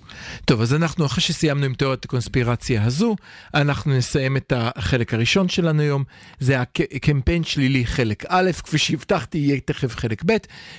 [0.45, 3.17] טוב, אז אנחנו, אחרי שסיימנו עם תיאוריית הקונספירציה הזו,
[3.55, 6.05] אנחנו נסיים את החלק הראשון שלנו היום.
[6.41, 10.37] זה הקמפיין שלילי חלק א', כפי שהבטחתי, יהיה תכף חלק ב'.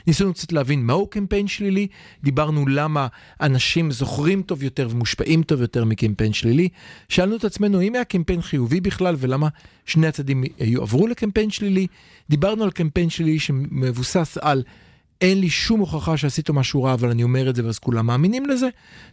[0.08, 1.73] ניסינו קצת להבין מהו קמפיין שלילי,
[2.24, 3.08] דיברנו למה
[3.42, 6.70] אנשים זוכרים טוב יותר ומושפעים טוב יותר מקמפיין שלילי.
[7.10, 9.48] שאלנו את עצמנו אם היה קמפיין חיובי בכלל ולמה
[9.86, 11.88] שני הצדדים יועברו לקמפיין שלילי.
[12.30, 14.64] דיברנו על קמפיין שלילי שמבוסס על
[15.22, 18.46] אין לי שום הוכחה שעשית משהו רע, אבל אני אומר את זה ואז כולם מאמינים
[18.46, 18.70] לזה.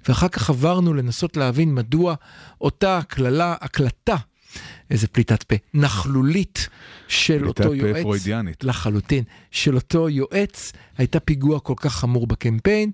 [0.08, 2.14] ואחר כך עברנו לנסות להבין מדוע
[2.60, 4.16] אותה הקללה, הקלטה,
[4.90, 6.68] איזה פליטת פה, נכלולית
[7.08, 8.02] של פליטת אותו פה יועץ.
[8.02, 8.64] פרוידיאנית.
[8.64, 9.24] לחלוטין.
[9.50, 12.90] של אותו יועץ, הייתה פיגוע כל כך חמור בקמפיין.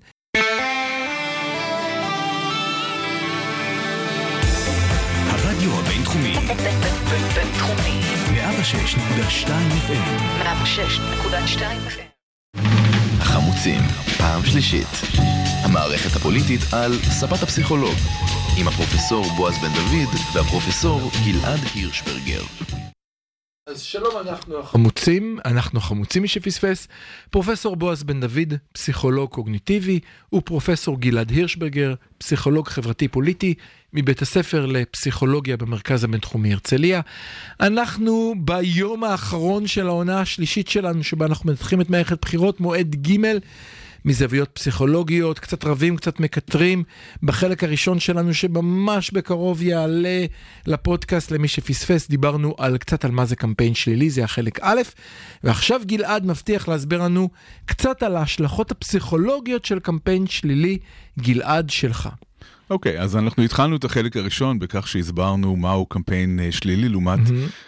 [5.29, 6.33] הרדיו הבינתחומי,
[7.35, 8.01] בינתחומי.
[8.33, 9.49] 106.2
[9.87, 10.07] FM,
[10.43, 13.06] 106.2 FM.
[13.19, 13.81] החמוצים,
[14.17, 14.87] פעם שלישית.
[15.63, 17.95] המערכת הפוליטית על ספת הפסיכולוג,
[18.57, 22.41] עם הפרופסור בועז בן דוד והפרופסור גלעד הירשברגר.
[23.67, 26.87] אז שלום, אנחנו החמוצים, אנחנו החמוצים מי שפספס,
[27.29, 29.99] פרופסור בועז בן דוד, פסיכולוג קוגניטיבי,
[30.33, 33.53] ופרופסור גלעד הירשברגר, פסיכולוג חברתי פוליטי,
[33.93, 37.01] מבית הספר לפסיכולוגיה במרכז הבינתחומי הרצליה.
[37.59, 43.17] אנחנו ביום האחרון של העונה השלישית שלנו, שבה אנחנו מנתחים את מערכת בחירות, מועד ג'
[44.07, 46.83] מזוויות פסיכולוגיות, קצת רבים, קצת מקטרים.
[47.23, 50.25] בחלק הראשון שלנו, שממש בקרוב יעלה
[50.67, 54.81] לפודקאסט למי שפספס, דיברנו על קצת על מה זה קמפיין שלילי, זה החלק א',
[55.43, 57.29] ועכשיו גלעד מבטיח להסביר לנו
[57.65, 60.77] קצת על ההשלכות הפסיכולוגיות של קמפיין שלילי.
[61.19, 62.09] גלעד שלך.
[62.69, 67.19] אוקיי, אז אנחנו התחלנו את החלק הראשון בכך שהסברנו מהו קמפיין אה, שלילי לעומת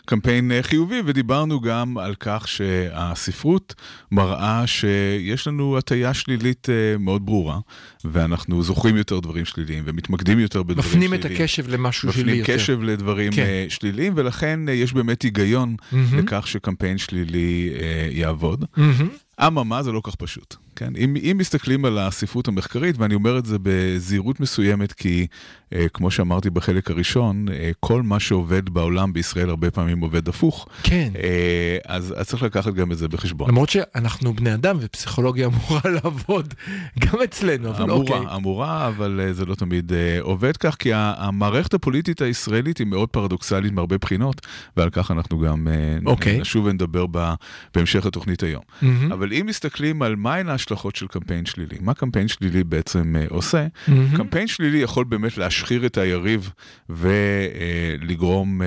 [0.06, 3.76] קמפיין אה, חיובי, ודיברנו גם על כך שהספרות
[4.12, 7.60] מראה שיש לנו הטיה שלילית אה, מאוד ברורה,
[8.06, 11.14] ואנחנו זוכרים יותר דברים שליליים ומתמקדים יותר בדברים שליליים.
[11.14, 12.64] מפנים את הקשב למשהו שלילי מפנים יותר.
[12.64, 13.66] קשב לדברים כן.
[13.70, 16.20] שליליים, ולכן יש באמת היגיון מהמם.
[16.20, 17.70] לכך שקמפיין שלילי
[18.12, 18.66] יעבוד.
[18.78, 19.10] מהמם.
[19.48, 20.56] אממה, זה לא כך פשוט.
[20.80, 20.94] כן?
[20.98, 25.28] אם, אם מסתכלים על הספרות המחקרית, ואני אומר את זה בזהירות מסוימת, כי
[25.74, 30.68] אה, כמו שאמרתי בחלק הראשון, אה, כל מה שעובד בעולם בישראל הרבה פעמים עובד הפוך.
[30.84, 31.12] כן.
[31.24, 33.50] אה, אז, אז צריך לקחת גם את זה בחשבון.
[33.50, 36.54] למרות שאנחנו בני אדם ופסיכולוגיה אמורה לעבוד
[37.00, 38.36] גם אצלנו, אבל אמורה, אוקיי.
[38.36, 43.10] אמורה, אבל אה, זה לא תמיד אה, עובד כך, כי המערכת הפוליטית הישראלית היא מאוד
[43.10, 46.40] פרדוקסלית מהרבה בחינות, ועל כך אנחנו גם אה, אוקיי.
[46.40, 47.34] נשוב ונדבר ב-
[47.76, 48.64] בהמשך התוכנית היום.
[48.82, 49.12] מהמם.
[49.12, 53.68] אבל אם מסתכלים על מהן ההשלכות של קמפיין שלילי, מה קמפיין שלילי בעצם אה, עושה,
[53.88, 54.18] מהמם.
[54.18, 56.52] קמפיין שלילי יכול באמת להשחיר את היריב
[56.90, 58.62] ולגרום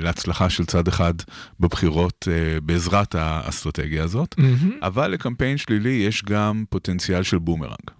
[0.00, 1.14] להצלחה של צד אחד
[1.60, 4.78] בבחירות אה, בעזרת האסטרטגיה הזאת, מהמם.
[4.82, 7.90] אבל לקמפיין שלילי יש גם פוטנציאל של בומרנג.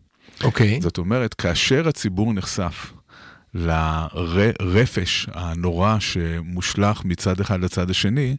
[0.44, 0.80] אוקיי.
[0.80, 2.92] זאת אומרת, כאשר הציבור נחשף
[3.54, 8.36] לרפש הנורא שמושלך מצד אחד לצד השני,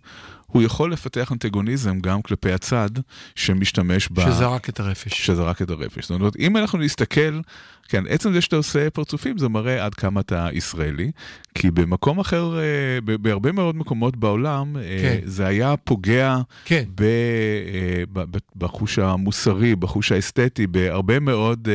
[0.47, 2.89] הוא יכול לפתח אנטגוניזם גם כלפי הצד
[3.35, 4.21] שמשתמש ב...
[4.21, 5.25] שזרק את הרפש.
[5.25, 6.01] שזרק את הרפש.
[6.07, 7.39] זאת אומרת, אם אנחנו נסתכל,
[7.89, 11.11] כן, עצם זה שאתה עושה פרצופים זה מראה עד כמה אתה ישראלי,
[11.55, 12.63] כי במקום אחר, אה,
[13.17, 15.19] בהרבה מאוד מקומות בעולם, אה, כן.
[15.25, 16.83] זה היה פוגע כן.
[16.95, 17.07] ב, אה,
[18.13, 21.67] ב- ב- בחוש המוסרי, בחוש האסתטי, בהרבה מאוד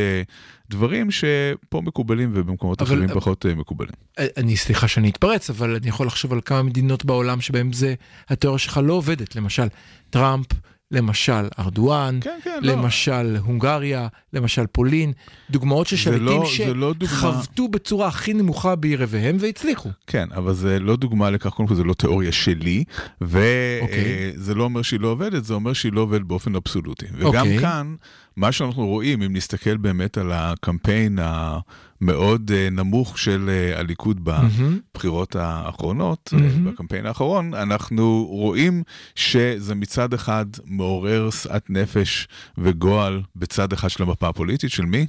[0.71, 3.93] דברים שפה מקובלים ובמקומות אבל- אחרים פחות אה, מקובלים.
[4.37, 7.95] אני סליחה שאני אתפרץ, אבל אני יכול לחשוב על כמה מדינות בעולם שבהם זה,
[8.29, 9.37] התיאוריה שלך לא עובדת.
[9.37, 9.67] למשל,
[10.11, 10.47] טראמפ,
[10.91, 12.73] למשל ארדואן, כן, כן, לא.
[12.73, 15.13] למשל הונגריה, למשל פולין,
[15.51, 19.91] דוגמאות של שליטים לא- לא דוגמה- שחבטו בצורה הכי נמוכה ביריביהם והצליחו.
[20.07, 22.85] כן, אבל זה לא דוגמה לכך, קודם כל זה לא תיאוריה שלי,
[23.21, 24.33] וזה אוקיי.
[24.55, 27.07] לא אומר שהיא לא עובדת, זה אומר שהיא לא עובדת באופן אבסולוטי.
[27.15, 27.59] וגם אוקיי.
[27.59, 27.95] כאן,
[28.37, 31.65] מה שאנחנו רואים, אם נסתכל באמת על הקמפיין המאוד
[32.11, 34.21] אה, נמוך של אה, הליכוד.
[34.25, 36.49] בבחירות האחרונות, אה.
[36.65, 38.83] בקמפיין האחרון, אנחנו רואים
[39.15, 45.07] שזה מצד אחד מעורר שאט נפש וגועל בצד אחד של המפה הפוליטית, של מי?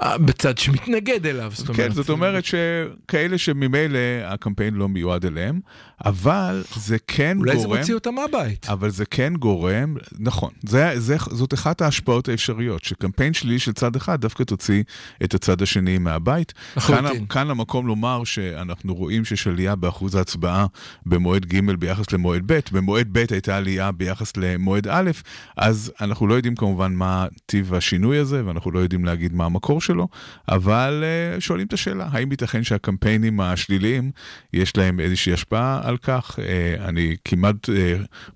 [0.00, 1.88] בצד שמתנגד אליו, זאת אומרת.
[1.88, 5.60] כן, זאת אומרת שכאלה שממילא הקמפיין לא מיועד אליהם,
[6.04, 7.78] אבל זה כן אולי זה גורם...
[7.78, 8.66] מוציא אותם מהבית.
[8.68, 13.96] אבל זה כן גורם, נכון, זה, זה, זאת אחת ההשפעות האפשריות, שקמפיין שלילי של צד
[13.96, 14.82] אחד דווקא תוציא
[15.24, 16.52] את הצד השני מהבית.
[16.52, 17.26] כאן, לחלוטין.
[17.26, 20.66] כאן המקום לומר שאנחנו רואים שיש עלייה באחוז ההצבעה
[21.06, 25.10] במועד ג' ביחס למועד ב', במועד ב' הייתה עלייה ביחס למועד א',
[25.56, 29.80] אז אנחנו לא יודעים כמובן מה טיב השינוי הזה, ואנחנו לא יודעים להגיד מה המקור
[29.80, 30.08] שלו,
[30.48, 31.04] אבל
[31.36, 34.10] אה, שואלים את השאלה, האם ייתכן שהקמפיינים השליליים,
[34.52, 36.38] יש להם איזושהי השפעה על כך?
[36.38, 36.42] אה,
[36.88, 37.72] אני כמעט אה,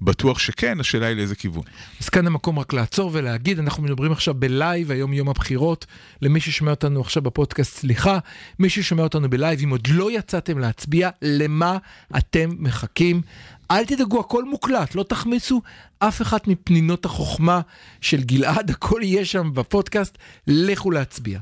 [0.02, 1.62] בטוח שכן, השאלה היא לאיזה כיוון.
[2.00, 5.86] אז כאן המקום רק לעצור ולהגיד, אנחנו מדברים עכשיו ב live, היום יום הבחירות.
[6.22, 8.18] למי ששומע אותנו עכשיו בפודקאסט, סליחה.
[8.58, 11.78] מי ששומע אותנו ב live, אם עוד לא יצאתם להצביע, למה
[12.16, 13.22] אתם מחכים?
[13.70, 15.62] אל תדאגו, הכל מוקלט, לא תחמיצו
[15.98, 17.60] אף אחת מפנינות החוכמה
[18.00, 21.38] של גלעד, הכל יהיה שם בפודקאסט, לכו להצביע.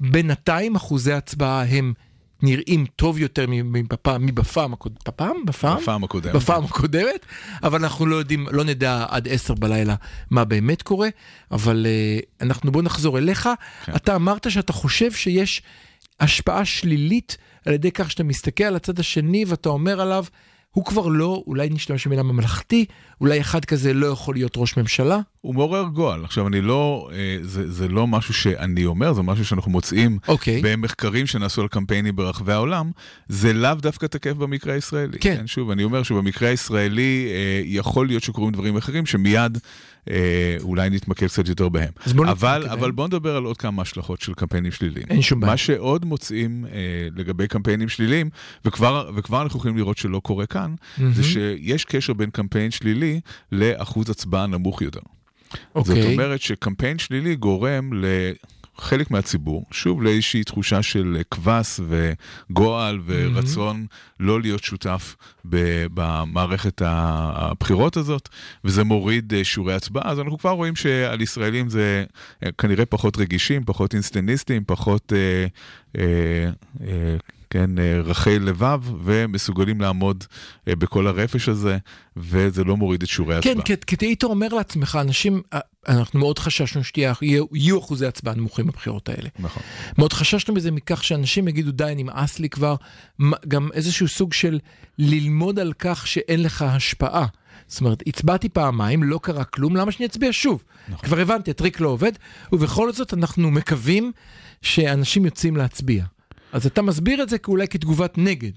[0.00, 1.92] בינתיים אחוזי ההצבעה הם
[2.42, 4.74] נראים טוב יותר מבפעם, מבפעם
[5.06, 5.44] בפעם?
[5.46, 5.78] בפעם?
[5.78, 6.34] בפעם הקודמת.
[6.34, 7.26] בפעם הקודמת,
[7.62, 9.94] אבל אנחנו לא יודעים, לא נדע עד עשר בלילה
[10.30, 11.08] מה באמת קורה,
[11.50, 13.48] אבל uh, אנחנו בוא נחזור אליך.
[13.84, 13.92] כן.
[13.96, 15.62] אתה אמרת שאתה חושב שיש
[16.20, 20.24] השפעה שלילית על ידי כך שאתה מסתכל על הצד השני ואתה אומר עליו,
[20.74, 22.84] הוא כבר לא, אולי נשתמש במילה ממלכתי,
[23.20, 25.18] אולי אחד כזה לא יכול להיות ראש ממשלה.
[25.40, 26.24] הוא מעורר גועל.
[26.24, 30.60] עכשיו, אני לא, אה, זה, זה לא משהו שאני אומר, זה משהו שאנחנו מוצאים אוקיי.
[30.64, 32.90] במחקרים שנעשו על קמפיינים ברחבי העולם.
[33.28, 35.18] זה לאו דווקא תקף במקרה הישראלי.
[35.18, 35.46] כן.
[35.46, 39.58] שוב, אני אומר שבמקרה הישראלי אה, יכול להיות שקורים דברים אחרים שמיד
[40.62, 41.92] אולי נתמקד קצת יותר בהם.
[42.16, 42.96] בוא אבל, אבל בהם.
[42.96, 45.06] בוא נדבר על עוד כמה השלכות של קמפיינים שליליים.
[45.10, 45.52] אין שום בעיה.
[45.52, 48.30] מה שעוד מוצאים אה, לגבי קמפיינים שליליים,
[48.64, 50.74] וכבר, וכבר אנחנו יכולים לראות שלא קורה כאן,
[51.12, 53.20] זה שיש קשר בין קמפיין שלילי
[53.52, 55.00] לאחוז הצבעה נמוך יותר.
[55.52, 56.12] זאת אוקיי.
[56.12, 57.90] אומרת שקמפיין שלילי גורם
[58.78, 63.86] לחלק מהציבור, שוב לאיזושהי תחושה של קבס וגועל ורצון
[64.20, 68.28] לא להיות שותף במערכת הבחירות הזאת,
[68.64, 70.10] וזה מוריד אה, שיעורי הצבעה.
[70.10, 72.04] אז אנחנו כבר רואים שעל ישראלים זה
[72.44, 75.12] אה, כנראה פחות רגישים, פחות אינסטניסטים, פחות...
[75.12, 75.46] אה,
[76.00, 76.50] אה,
[76.86, 77.16] אה,
[77.50, 80.24] כן, אה, רחי לבב, ומסוגלים לעמוד
[80.68, 81.78] אה, בכל הרפש הזה,
[82.16, 83.54] וזה לא מוריד את שיעורי ההצבעה.
[83.64, 89.08] כן, כי, היית אומר לעצמך, אנשים, אה, אנחנו מאוד חששנו שיהיו אחוזי הצבעה נמוכים בבחירות
[89.08, 89.28] האלה.
[89.38, 89.62] נכון.
[89.98, 92.74] מאוד חששנו מזה מכך שאנשים יגידו די נמאס לי כבר,
[93.48, 94.58] גם איזשהו סוג של
[94.98, 97.26] ללמוד על כך שאין לך השפעה.
[97.66, 100.64] זאת אומרת, הצבעתי פעמיים, לא קרה כלום, למה שאני אצביע שוב?
[100.88, 101.08] נכון.
[101.08, 102.12] כבר הבנתי, הטריק לא עובד,
[102.52, 104.12] ובכל זאת אנחנו מקווים
[104.62, 106.04] שאנשים יוצאים להצביע.
[106.52, 108.50] אז אתה מסביר את זה כאולי כתגובת נגד.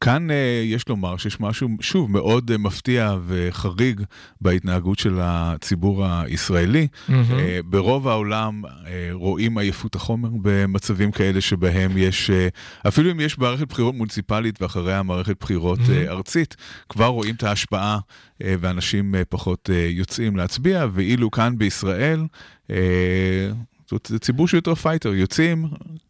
[0.00, 0.32] כאן uh,
[0.64, 4.00] יש לומר שיש משהו, שוב, מאוד uh, מפתיע וחריג
[4.40, 6.88] בהתנהגות של הציבור הישראלי.
[6.92, 7.10] Mm-hmm.
[7.10, 7.12] Uh,
[7.64, 8.68] ברוב העולם uh,
[9.12, 15.02] רואים עייפות החומר במצבים כאלה שבהם יש, uh, אפילו אם יש מערכת בחירות מוניציפלית ואחריה
[15.02, 16.08] מערכת בחירות mm-hmm.
[16.08, 16.56] uh, ארצית,
[16.88, 22.24] כבר רואים את ההשפעה uh, ואנשים uh, פחות uh, יוצאים להצביע, ואילו כאן בישראל...
[22.66, 22.72] אה,
[24.06, 25.68] זה ציבור שהוא יותר fighter, יוצאים,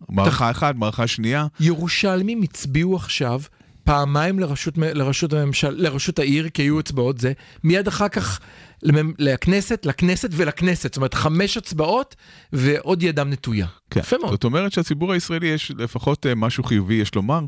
[0.09, 1.47] מערכה אחת, מערכה שנייה.
[1.61, 3.41] ירושלמים הצביעו עכשיו
[3.85, 7.33] פעמיים לרשות, לרשות, הממשל, לרשות העיר, כי היו הצבעות זה,
[7.65, 8.41] מיד אחר כך
[8.87, 10.83] לממ- לכנסת, לכנסת ולכנסת.
[10.83, 12.17] זאת אומרת, חמש הצבעות
[12.53, 13.67] ועוד ידם נטויה.
[13.91, 14.01] כן.
[14.01, 14.31] יפה מאוד.
[14.31, 17.41] זאת אומרת שהציבור הישראלי יש לפחות אה, משהו חיובי, יש לומר,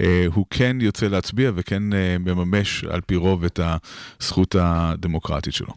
[0.00, 3.60] אה, הוא כן יוצא להצביע וכן אה, מממש על פי רוב את
[4.20, 5.72] הזכות הדמוקרטית שלו.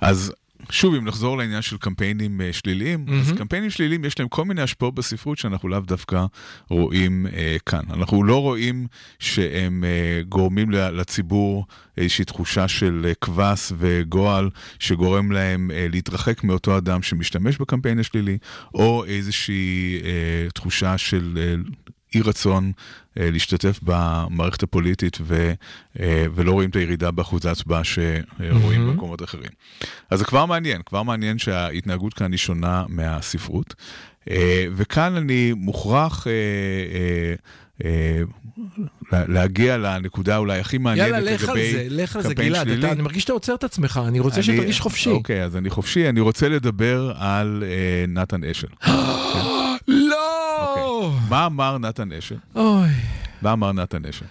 [0.00, 0.32] אז
[0.70, 3.12] שוב, אם נחזור לעניין של קמפיינים אה, שליליים, mm-hmm.
[3.12, 6.24] אז קמפיינים שליליים יש להם כל מיני השפעות בספרות שאנחנו לאו דווקא
[6.70, 7.82] רואים אה, כאן.
[7.90, 8.86] אנחנו לא רואים
[9.18, 16.78] שהם אה, גורמים לציבור איזושהי תחושה של אה, קבס וגועל שגורם להם אה, להתרחק מאותו
[16.78, 18.38] אדם שמשתמש בקמפיין השלילי,
[18.74, 21.38] או איזושהי אה, תחושה של...
[22.14, 22.72] אי רצון
[23.20, 25.52] אה, להשתתף במערכת הפוליטית ו,
[26.00, 28.90] אה, ולא רואים את הירידה באחוז ההצבעה שרואים מהמם.
[28.90, 29.50] במקומות אחרים.
[30.10, 33.74] אז זה כבר מעניין, כבר מעניין שההתנהגות כאן היא שונה מהספרות.
[34.30, 36.32] אה, וכאן אני מוכרח אה,
[36.94, 37.34] אה,
[37.84, 38.22] אה,
[39.12, 42.48] לה- להגיע לנקודה אולי הכי מעניינת יאללה, לגבי לך על זה, לך על זה, קמפיין
[42.48, 42.66] גלעד.
[42.66, 42.86] שלילי.
[42.86, 45.10] אתה, אני מרגיש שאתה עוצר את עצמך, אני רוצה אני- שתרגיש חופשי.
[45.10, 46.08] אוקיי, אז אני חופשי.
[46.08, 48.66] אני רוצה לדבר על אה, נתן אשל.
[48.86, 49.58] לא!
[51.28, 52.36] מה אמר נתן אשל?
[52.54, 52.88] אוי.
[53.42, 54.24] מה אמר נתן אשל?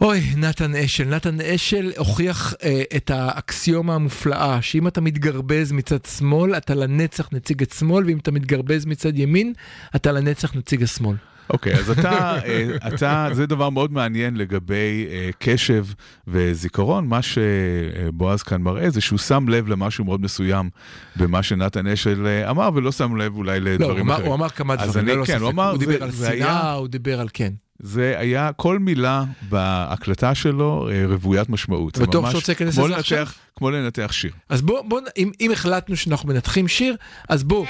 [0.00, 1.04] אוי, נתן אשל.
[1.04, 7.62] נתן אשל הוכיח אה, את האקסיומה המופלאה, שאם אתה מתגרבז מצד שמאל, אתה לנצח נציג
[7.62, 9.52] את שמאל, ואם אתה מתגרבז מצד ימין,
[9.96, 11.16] אתה לנצח נציג השמאל.
[11.50, 12.10] אוקיי, אז אתה,
[12.46, 15.84] אה, אתה, זה דבר מאוד מעניין לגבי אה, קשב
[16.28, 17.06] וזיכרון.
[17.06, 20.70] מה שבועז כאן מראה זה שהוא שם לב למשהו מאוד מסוים
[21.16, 24.26] במה שנתן אשל אה, אמר, ולא שם לב אולי לא, לדברים אמר, אחרים.
[24.26, 25.42] הוא אמר כמה דברים, אני- ללא כן, ספק.
[25.42, 27.52] הוא אמר, הוא דיבר על זה היה- שנאה, הוא דיבר על כן.
[27.82, 31.94] זה היה, כל מילה בהקלטה שלו רוויית משמעות.
[31.94, 33.26] זה בטוח ממש שאתה רוצה להיכנס לזה עכשיו?
[33.56, 34.30] כמו לנתח שיר.
[34.48, 36.96] אז בוא, בוא, אם, אם החלטנו שאנחנו מנתחים שיר,
[37.28, 37.66] אז בוא.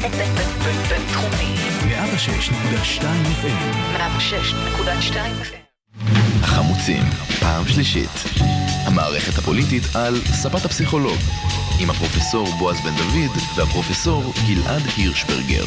[0.00, 1.54] בינתחומי.
[1.80, 3.02] 106.2
[3.42, 5.60] FM, 106.2 FM.
[6.42, 7.02] החמוצים,
[7.40, 8.10] פעם שלישית.
[8.86, 11.18] המערכת הפוליטית על ספת הפסיכולוג,
[11.80, 15.64] עם הפרופסור בועז בן דוד והפרופסור גלעד הירשברגר.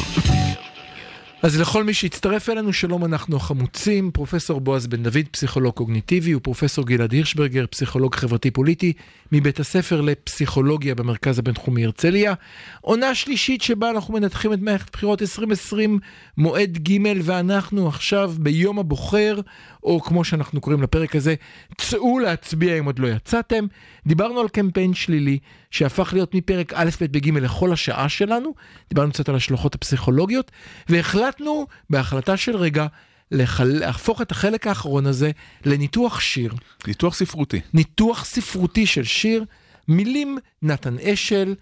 [1.44, 6.86] אז לכל מי שהצטרף אלינו, שלום, אנחנו החמוצים, פרופסור בועז בן דוד, פסיכולוג קוגניטיבי, ופרופסור
[6.86, 8.92] גלעד הירשברגר, פסיכולוג חברתי-פוליטי,
[9.32, 12.34] מבית הספר לפסיכולוגיה במרכז הבינתחומי הרצליה.
[12.80, 15.98] עונה שלישית שבה אנחנו מנתחים את מערכת בחירות 2020,
[16.36, 19.40] מועד ג' ואנחנו עכשיו ביום הבוחר,
[19.82, 21.34] או כמו שאנחנו קוראים לפרק הזה,
[21.78, 23.66] צאו להצביע אם עוד לא יצאתם.
[24.06, 25.38] דיברנו על קמפיין שלילי
[25.70, 28.54] שהפך להיות מפרק א', ב', ב', ג' לכל השעה שלנו,
[28.88, 30.50] דיברנו קצת על השלכות הפסיכולוגיות,
[30.88, 32.86] והחלטנו בהחלטה של רגע.
[33.60, 35.30] להפוך את החלק האחרון הזה
[35.64, 36.54] לניתוח שיר.
[36.86, 37.60] ניתוח ספרותי.
[37.74, 39.44] ניתוח ספרותי של שיר,
[39.88, 41.54] מילים נתן אשל,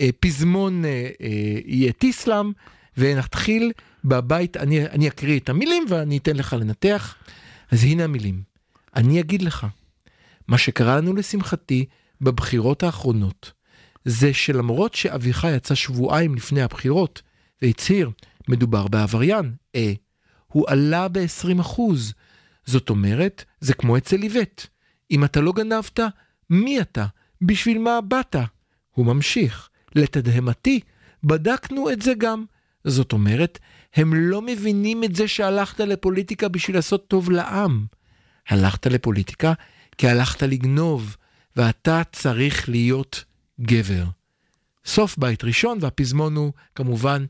[0.00, 1.28] אה, פזמון אה, אה,
[1.64, 2.52] יהיה טיסלאם,
[2.96, 3.72] ונתחיל
[4.04, 7.14] בבית, אני, אני אקריא את המילים ואני אתן לך לנתח.
[7.70, 8.42] אז הנה המילים.
[8.96, 9.66] אני אגיד לך,
[10.50, 11.84] מה שקרה לנו לשמחתי
[12.20, 13.52] בבחירות האחרונות,
[14.04, 17.22] זה שלמרות שאביך יצא שבועיים לפני הבחירות
[17.62, 18.10] והצהיר,
[18.48, 19.92] מדובר בעבריין, אה,
[20.46, 21.80] הוא עלה ב-20%.
[22.66, 24.66] זאת אומרת, זה כמו אצל איווט.
[25.10, 26.00] אם אתה לא גנבת,
[26.50, 27.06] מי אתה?
[27.42, 28.36] בשביל מה באת?
[28.90, 29.68] הוא ממשיך.
[29.94, 30.80] לתדהמתי,
[31.24, 32.44] בדקנו את זה גם.
[32.84, 33.58] זאת אומרת,
[33.94, 37.86] הם לא מבינים את זה שהלכת לפוליטיקה בשביל לעשות טוב לעם.
[38.48, 39.52] הלכת לפוליטיקה
[40.00, 41.16] כי הלכת לגנוב,
[41.56, 43.24] ואתה צריך להיות
[43.60, 44.04] גבר.
[44.84, 47.24] סוף בית ראשון, והפזמון הוא כמובן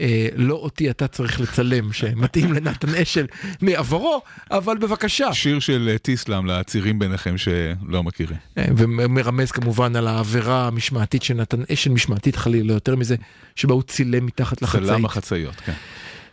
[0.00, 3.26] אה, לא אותי אתה צריך לצלם, שמתאים לנתן אשל
[3.60, 5.32] מעברו, אבל בבקשה.
[5.32, 8.38] שיר של אה, טיסלאם לצעירים ביניכם שלא מכירים.
[8.58, 13.16] אה, ומרמז כמובן על העבירה המשמעתית של נתן אשל, משמעתית חלילה, לא יותר מזה,
[13.54, 14.84] שבה הוא צילם מתחת לחצאית.
[14.84, 15.72] צלם החצאיות, כן.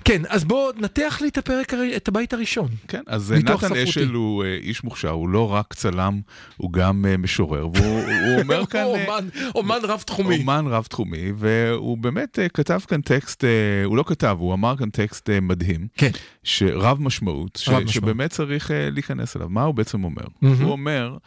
[0.10, 2.68] כן, אז בוא נתח לי את הפרק, את הבית הראשון.
[2.88, 3.76] כן, אז ניתוח נתן.
[3.76, 6.22] אשל הוא אה, איש מוכשר, הוא לא רק צלם,
[6.58, 8.80] הוא גם אה, משורר, והוא הוא אומר כאן...
[8.80, 10.38] אה, אומן, אומן רב תחומי.
[10.42, 13.50] אומן רב-תחומי, והוא באמת אה, כתב כאן טקסט, אה,
[13.86, 16.12] הוא לא כתב, הוא אמר כאן טקסט אה, מדהים, כן.
[16.44, 17.88] שרב משמעות, ש- משמעות.
[17.88, 19.50] שבאמת צריך אה, להיכנס אליו.
[19.50, 20.24] מה הוא בעצם אומר?
[20.42, 20.62] מהמם.
[20.62, 21.18] הוא אומר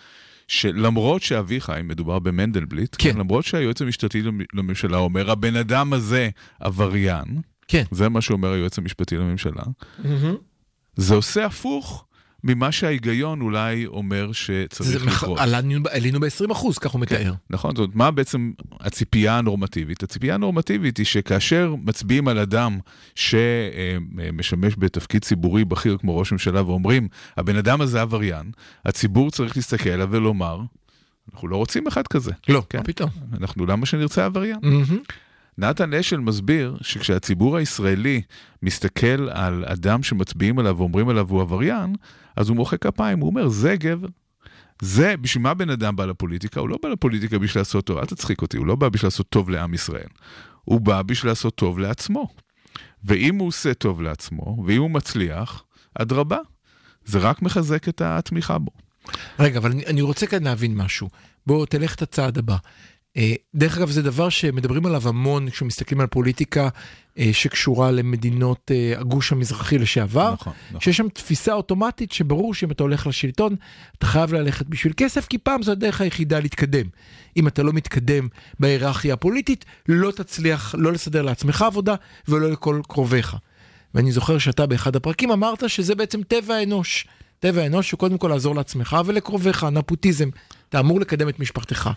[0.49, 3.17] שלמרות שאביחי, מדובר במנדלבליט, כן.
[3.19, 6.29] למרות שהיועץ המשפטי למ- לממשלה אומר, הבן אדם הזה
[6.61, 7.27] עבריין,
[7.73, 7.85] כן.
[7.91, 9.63] זה מה שאומר היועץ המשפטי לממשלה,
[9.99, 10.35] מהמם.
[10.97, 12.05] זה עושה הפוך
[12.45, 15.39] ממה שההיגיון אולי אומר שצריך לקרות.
[15.39, 17.35] עלינו עלינו ב-20 אחוז, כך הוא מתאר.
[17.51, 20.03] נכון, זאת אומרת, מה בעצם הציפייה הנורמטיבית?
[20.03, 22.79] הציפייה הנורמטיבית היא שכאשר מצביעים על אדם
[23.15, 28.51] שמשמש בתפקיד ציבורי בכיר כמו ראש ממשלה ואומרים, הבן אדם הזה עבריין,
[28.85, 30.61] הציבור צריך להסתכל עליו ולומר,
[31.33, 32.33] אנחנו לא רוצים אחד כזה.
[32.49, 32.79] לא, כן.
[32.79, 33.11] מה פתאום.
[33.41, 34.59] אנחנו, למה שנרצה עבריין?
[34.63, 34.99] מהמם.
[35.59, 38.23] נתן אשל מסביר שכשהציבור הישראלי
[38.63, 41.95] מסתכל על אדם שמצביעים עליו ואומרים עליו הוא עבריין,
[42.37, 44.09] אז הוא מוחא כפיים, הוא אומר, זה גבר.
[44.83, 46.61] זה, בשביל מה בן אדם בא לפוליטיקה?
[46.61, 49.29] הוא לא בא לפוליטיקה בשביל לעשות טוב, אל תצחיק אותי, הוא לא בא בשביל לעשות
[49.29, 50.09] טוב לעם ישראל.
[50.65, 52.29] הוא בא בשביל לעשות טוב לעצמו.
[53.05, 56.39] ואם הוא עושה טוב לעצמו, ואם הוא מצליח, אדרבה.
[57.05, 58.71] זה רק מחזק את התמיכה בו.
[59.39, 61.09] רגע, אבל אני, אני רוצה כאן להבין משהו.
[61.47, 62.57] בוא, תלך את הצעד הבא.
[63.17, 66.69] אה, דרך אגב, זה דבר שמדברים עליו המון כשמסתכלים על פוליטיקה
[67.19, 70.33] אה, שקשורה למדינות אה, הגוש המזרחי לשעבר.
[70.33, 70.81] נכון, נכון.
[70.81, 73.57] שיש שם תפיסה אוטומטית שברור שאם אתה הולך לשלטון,
[73.99, 76.87] אתה חייב ללכת בשביל כסף, כי פעם זו הדרך היחידה להתקדם.
[77.37, 78.29] אם אתה לא מתקדם
[78.61, 81.95] בהיררכיה הפוליטית, לא תצליח לא לסדר לעצמך עבודה
[82.29, 83.37] ולא לכל קרוביך.
[83.95, 87.07] ואני זוכר שאתה באחד הפרקים אמרת שזה בעצם טבע האנוש.
[87.39, 90.29] טבע האנוש הוא קודם כל לעזור לעצמך ולקרוביך, נפוטיזם.
[90.69, 91.91] אתה אמור לקדם את משפחתך.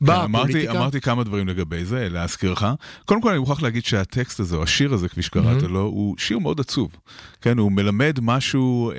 [0.00, 2.64] כן, באה אמרתי, כמה דברים לגבי זה, להזכירך.
[3.04, 5.66] קודם כל אני מוכרח להגיד שהטקסט הזה, או השיר הזה, כפי שקראת Mhm.
[5.66, 6.90] לו, הוא שיר מאוד עצוב.
[7.40, 8.96] כן, הוא מלמד משהו אה,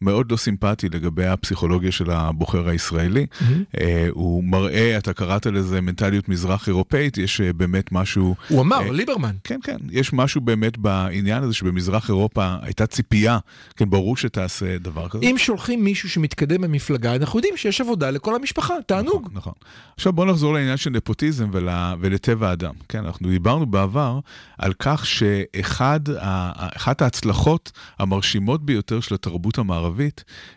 [0.00, 3.26] מאוד לא סימפטי לגבי הפסיכולוגיה של הבוחר הישראלי.
[3.40, 3.62] מהמם.
[3.80, 8.34] אה, הוא מראה, אתה קראת לזה מנטליות מזרח אירופאית, יש אה, באמת משהו...
[8.48, 9.34] הוא אמר, אה, ליברמן.
[9.44, 13.38] כן, כן, יש משהו באמת בעניין הזה שבמזרח אירופה הייתה ציפייה,
[13.76, 15.24] כן, ברור שתעשה דבר כזה.
[15.24, 19.22] אם שולחים מישהו שמתקדם במפלגה, אנחנו יודעים שיש עבודה לכל המשפחה, תענוג.
[19.22, 19.52] נכון, נכון.
[19.96, 21.68] עכשיו בוא נחזור לעניין של נפוטיזם ול,
[22.00, 22.72] ולטבע האדם.
[22.88, 24.18] כן, אנחנו דיברנו בעבר
[24.58, 29.87] על כך שאחד ה- אחת ההצלחות המרשימות ביותר של התרבות המערבית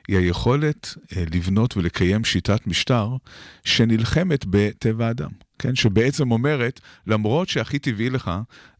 [0.08, 3.10] היא היכולת אה, לבנות ולקיים שיטת משטר
[3.64, 5.30] שנלחמת בטבע האדם.
[5.62, 8.32] כן, שבעצם אומרת, למרות שהכי טבעי לך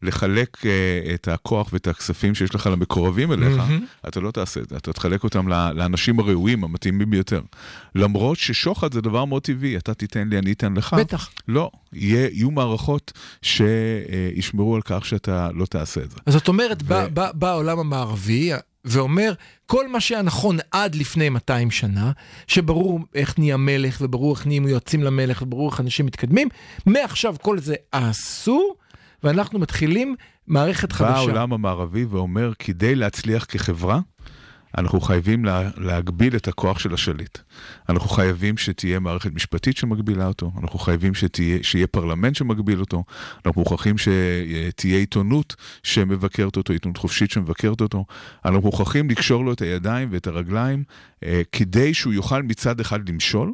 [0.02, 3.84] לחלק אה, את הכוח ואת הכספים שיש לך למקורבים אליך, מהמם.
[4.08, 7.40] אתה לא תעשה את זה, אתה תחלק אותם לאנשים הראויים, המתאימים ביותר.
[7.94, 10.94] למרות ששוחד זה דבר מאוד טבעי, אתה תיתן לי, אני אתן לך.
[10.98, 11.30] בטח.
[11.48, 13.12] לא, יהיה, יהיו מערכות
[13.42, 16.16] שישמרו על כך שאתה לא תעשה את זה.
[16.26, 18.52] אז זאת אומרת, ו- העולם המערבי
[18.84, 19.32] ואומר,
[19.66, 22.12] כל מה שהיה נכון עד לפני 200 שנה,
[22.46, 26.48] שברור איך נהיה מלך, וברור איך נהיים יועצים למלך, וברור איך אנשים מתקדמים,
[26.86, 28.76] מעכשיו כל זה אסור,
[29.22, 30.14] ואנחנו מתחילים
[30.46, 31.14] מערכת בא חדשה.
[31.14, 34.00] העולם המערבי ואומר, כדי להצליח כחברה,
[34.78, 37.38] אנחנו חייבים לה, להגביל את הכוח של השליט.
[37.88, 43.04] אנחנו חייבים שתהיה מערכת משפטית שמגבילה אותו, אנחנו חייבים שתהיה, שיהיה פרלמנט שמגביל אותו,
[43.46, 48.04] אנחנו מוכרחים שתהיה עיתונות שמבקרת אותו, עיתונות חופשית שמבקרת אותו,
[48.44, 50.84] אנחנו מוכרחים לקשור לו את הידיים ואת הרגליים
[51.24, 53.52] אה, כדי שהוא יוכל מצד אחד למשול,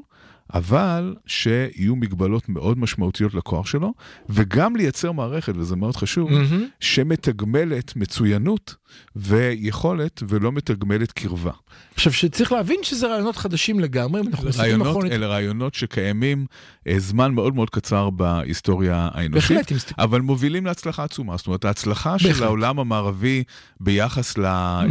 [0.55, 3.95] אבל שיהיו מגבלות מאוד משמעותיות לכוח שלו,
[4.29, 6.67] וגם לייצר מערכת, וזה מאוד חשוב, מהמם.
[6.81, 8.75] שמתגמלת מצוינות
[9.17, 11.53] ויכולת ולא מתגמלת קרבה.
[11.95, 15.13] עכשיו, שצריך להבין שזה רעיונות חדשים לגמרי, אנחנו רעיונות, אחורנית.
[15.13, 16.47] אלה רעיונות שקיימים
[16.89, 21.37] אה, זמן מאוד מאוד קצר בהיסטוריה האנושית, בהחלט, אבל מובילים להצלחה עצומה.
[21.37, 22.37] זאת אומרת, ההצלחה בהחלט.
[22.37, 23.45] של העולם המערבי
[23.81, 24.87] ביחס, ל, אה,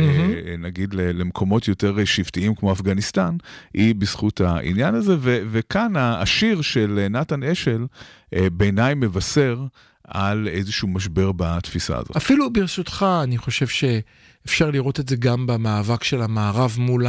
[0.60, 3.38] נגיד, למקומות יותר שבטיים כמו אפגניסטן,
[3.74, 7.86] היא בזכות העניין הזה, ו, וכאן השיר של אה, נתן אשל
[8.34, 9.66] אה, בעיניי מבשר
[10.08, 12.16] על איזשהו משבר בתפיסה הזאת.
[12.18, 17.05] אפילו ברשותך, אני חושב שאפשר לראות את זה גם במאבק של המערב מול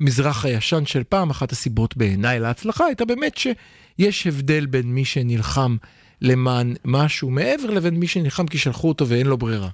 [0.00, 1.30] המזרח הישן של פעם.
[1.30, 5.76] אחת הסיבות בעיניי להצלחה הייתה באמת שיש הבדל בין מי שנלחם
[6.22, 9.68] למען משהו מעבר לבין מי שנלחם כי שלחו אותו ואין לו ברירה.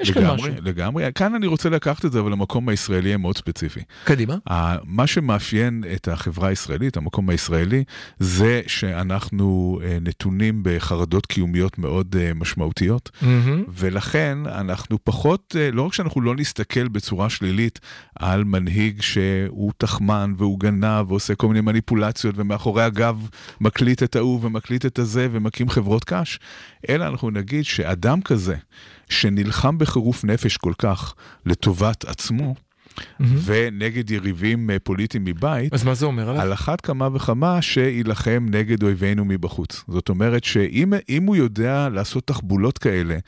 [0.00, 0.46] יש כאן משהו.
[0.46, 1.12] לגמרי, לגמרי.
[1.14, 3.80] כאן אני רוצה לקחת את זה, אבל למקום הישראלי המאוד ספציפי.
[4.04, 4.36] קדימה.
[4.84, 7.84] מה שמאפיין את החברה הישראלית, המקום הישראלי,
[8.18, 13.64] זה שאנחנו אה, נתונים בחרדות קיומיות מאוד אה, משמעותיות, מהמם.
[13.68, 17.80] ולכן אנחנו פחות, אה, לא רק שאנחנו לא נסתכל בצורה שלילית
[18.18, 23.28] על מנהיג שהוא תחמן והוא גנב ועושה כל מיני מניפולציות ומאחורי הגב
[23.60, 26.38] מקליט את ההוא ומקליט את הזה ומקים חברות קש,
[26.88, 28.54] אלא אנחנו נגיד שאדם כזה,
[29.08, 31.14] שנלחם בחירוף נפש כל כך
[31.46, 32.54] לטובת עצמו,
[33.20, 36.42] ונגד יריבים אה, פוליטיים מבית, אז מה זה אומר עליו?
[36.42, 39.84] על אחת כמה וכמה שיילחם נגד אויבינו מבחוץ.
[39.88, 43.18] זאת אומרת שאם אם הוא יודע לעשות תחבולות כאלה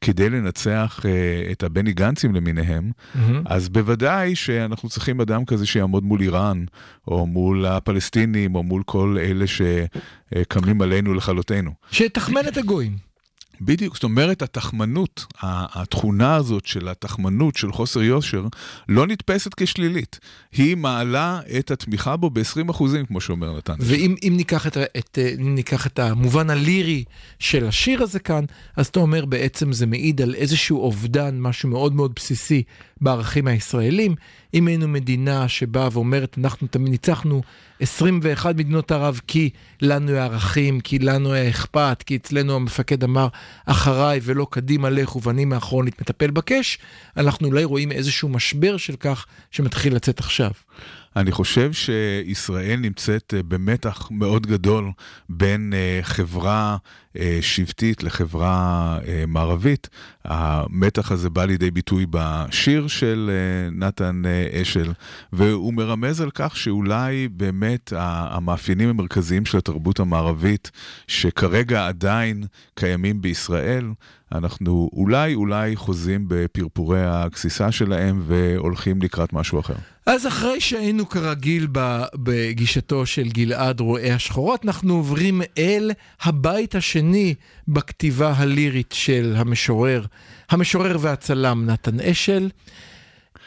[0.00, 3.42] כדי לנצח אה, את הבני גנצים למיניהם, מהמם.
[3.46, 6.64] אז בוודאי שאנחנו צריכים אדם כזה שיעמוד מול איראן,
[7.08, 11.70] או מול הפלסטינים, או מול כל אלה שקמים עלינו לכלותנו.
[11.90, 13.09] שתחמן את הגויים.
[13.60, 18.46] בדיוק, זאת אומרת, התחמנות, התכונה הזאת של התחמנות, של חוסר יושר,
[18.88, 20.20] לא נתפסת כשלילית.
[20.52, 23.74] היא מעלה את התמיכה בו ב-20 אחוזים, כמו שאומר נתן.
[23.78, 27.04] ואם אם ניקח את, את, אה, ניקח את המובן הלירי
[27.38, 28.44] של השיר הזה כאן,
[28.76, 32.62] אז אתה אומר בעצם זה מעיד על איזשהו אובדן, משהו מאוד מאוד בסיסי
[33.00, 34.14] בערכים הישראלים.
[34.54, 37.42] אם היינו מדינה שבאה ואומרת, אנחנו תמיד ניצחנו
[37.80, 39.50] 21 מדינות ערב כי
[39.82, 43.28] לנו היה ערכים, כי לנו היה אכפת, כי אצלנו המפקד אמר
[43.66, 46.78] אחריי ולא קדימה לכו ואני מאחורנית מטפל בקש,
[47.16, 50.50] אנחנו אולי רואים איזשהו משבר של כך שמתחיל לצאת עכשיו.
[51.16, 54.90] אני חושב שישראל נמצאת אה, במתח מאוד גדול
[55.28, 56.76] בין אה, חברה
[57.16, 58.98] אה, שבטית לחברה
[59.28, 59.88] מערבית.
[60.24, 63.30] המתח הזה בא לידי ביטוי בשיר של
[63.72, 64.22] נתן
[64.62, 64.92] אשל,
[65.32, 70.70] והוא מרמז על כך שאולי באמת המאפיינים המרכזיים של התרבות המערבית,
[71.06, 72.44] שכרגע עדיין
[72.74, 73.86] קיימים בישראל,
[74.32, 79.74] אנחנו אולי אולי חוזים בפרפורי הגסיסה שלהם והולכים לקראת משהו אחר.
[80.06, 81.66] אז אחרי שהיינו כרגיל
[82.14, 85.90] בגישתו של גלעד רואה השחורות, אנחנו עוברים אל
[86.22, 87.34] הבית השני
[87.68, 90.04] בכתיבה הלירית של המשורר,
[90.50, 92.48] המשורר והצלם נתן אשל.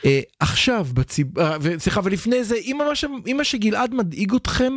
[0.06, 1.40] אה, עכשיו, בציב...
[1.40, 2.80] אה, סליחה, ולפני זה, אם
[3.38, 4.74] מה, שגלעד מדאיג אתכם,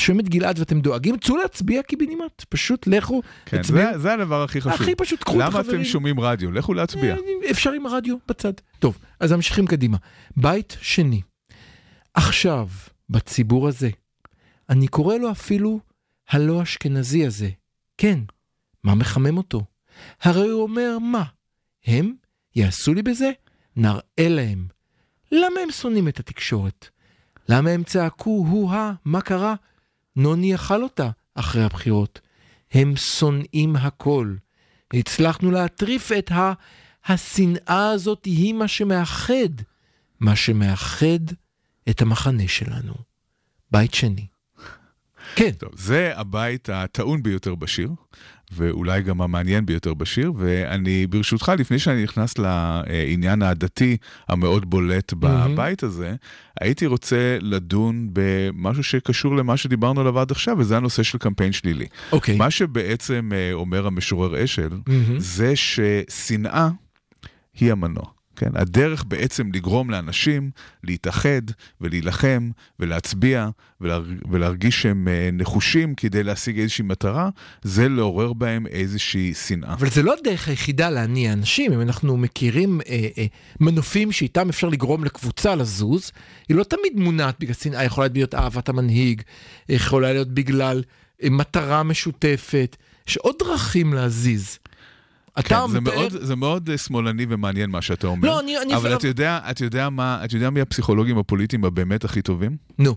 [0.00, 3.62] שומעים את גלעד ואתם דואגים, צאו להצביע קיבינימט, פשוט לכו, כן.
[3.62, 4.72] זה, זה הדבר הכי חשוב.
[4.72, 5.80] הכי פשוט, קחו את למה החברים.
[5.80, 6.52] אתם שומעים רדיו?
[6.52, 7.14] לכו להצביע.
[7.14, 8.52] אה, אפשר עם הרדיו בצד.
[8.78, 9.96] טוב, אז ממשיכים קדימה.
[10.36, 11.20] בית שני.
[12.14, 12.68] עכשיו,
[13.10, 13.90] בציבור הזה,
[14.68, 15.80] אני קורא לו אפילו
[16.30, 17.50] הלא אשכנזי הזה.
[17.98, 18.18] כן,
[18.84, 19.64] מה מחמם אותו?
[20.22, 21.24] הרי הוא אומר, מה?
[21.86, 22.12] הם
[22.56, 23.30] יעשו לי בזה?
[23.76, 24.66] נראה להם.
[25.32, 26.88] למה הם שונאים את התקשורת?
[27.48, 29.54] למה הם צעקו, הו-הא, מה קרה?
[30.16, 32.20] נוני אכל אותה אחרי הבחירות.
[32.72, 34.34] הם שונאים הכל.
[34.92, 36.52] הצלחנו להטריף את ה...
[37.06, 39.54] השנאה הזאת היא מה שמאחד,
[40.20, 41.34] מה שמאחד
[41.90, 42.94] את המחנה שלנו.
[43.70, 44.26] בית שני.
[45.36, 47.90] כן, טוב, זה הבית הטעון ביותר בשיר,
[48.52, 53.96] ואולי גם המעניין ביותר בשיר, ואני, ברשותך, לפני שאני נכנס לעניין הדתי
[54.28, 56.14] המאוד בולט בבית הזה,
[56.60, 61.86] הייתי רוצה לדון במשהו שקשור למה שדיברנו עליו עד עכשיו, וזה הנושא של קמפיין שלילי.
[62.12, 62.36] אוקיי.
[62.36, 65.18] מה שבעצם אה, אומר המשורר אשל, מהמם.
[65.18, 66.68] זה ששנאה
[67.60, 68.19] היא המנוע.
[68.40, 68.50] כן?
[68.54, 70.50] הדרך בעצם לגרום לאנשים
[70.84, 71.42] להתאחד
[71.80, 73.48] ולהילחם ולהצביע
[73.80, 74.04] ולהר...
[74.30, 77.28] ולהרגיש שהם אה, נחושים כדי להשיג איזושהי מטרה,
[77.62, 79.72] זה לעורר בהם איזושהי שנאה.
[79.72, 83.26] אבל זה לא הדרך היחידה להניע אנשים, אם אנחנו מכירים אה, אה,
[83.60, 86.12] מנופים שאיתם אפשר לגרום לקבוצה לזוז,
[86.48, 89.22] היא לא תמיד מונעת בגלל שנאה, יכולה להיות אהבת המנהיג,
[89.68, 90.82] יכולה להיות בגלל
[91.22, 92.76] אה, מטרה משותפת,
[93.08, 94.58] יש עוד דרכים להזיז.
[95.40, 98.28] אתה כן, זה, מתאר- מאוד, זה מאוד אה, שמאלני ומעניין מה שאתה אומר.
[98.28, 102.04] לא, אני- אני- אבל אתה יודע, אתה יודע מה, אתה יודע מי הפסיכולוגים הפוליטיים הבאמת
[102.04, 102.56] הכי טובים?
[102.78, 102.94] נו,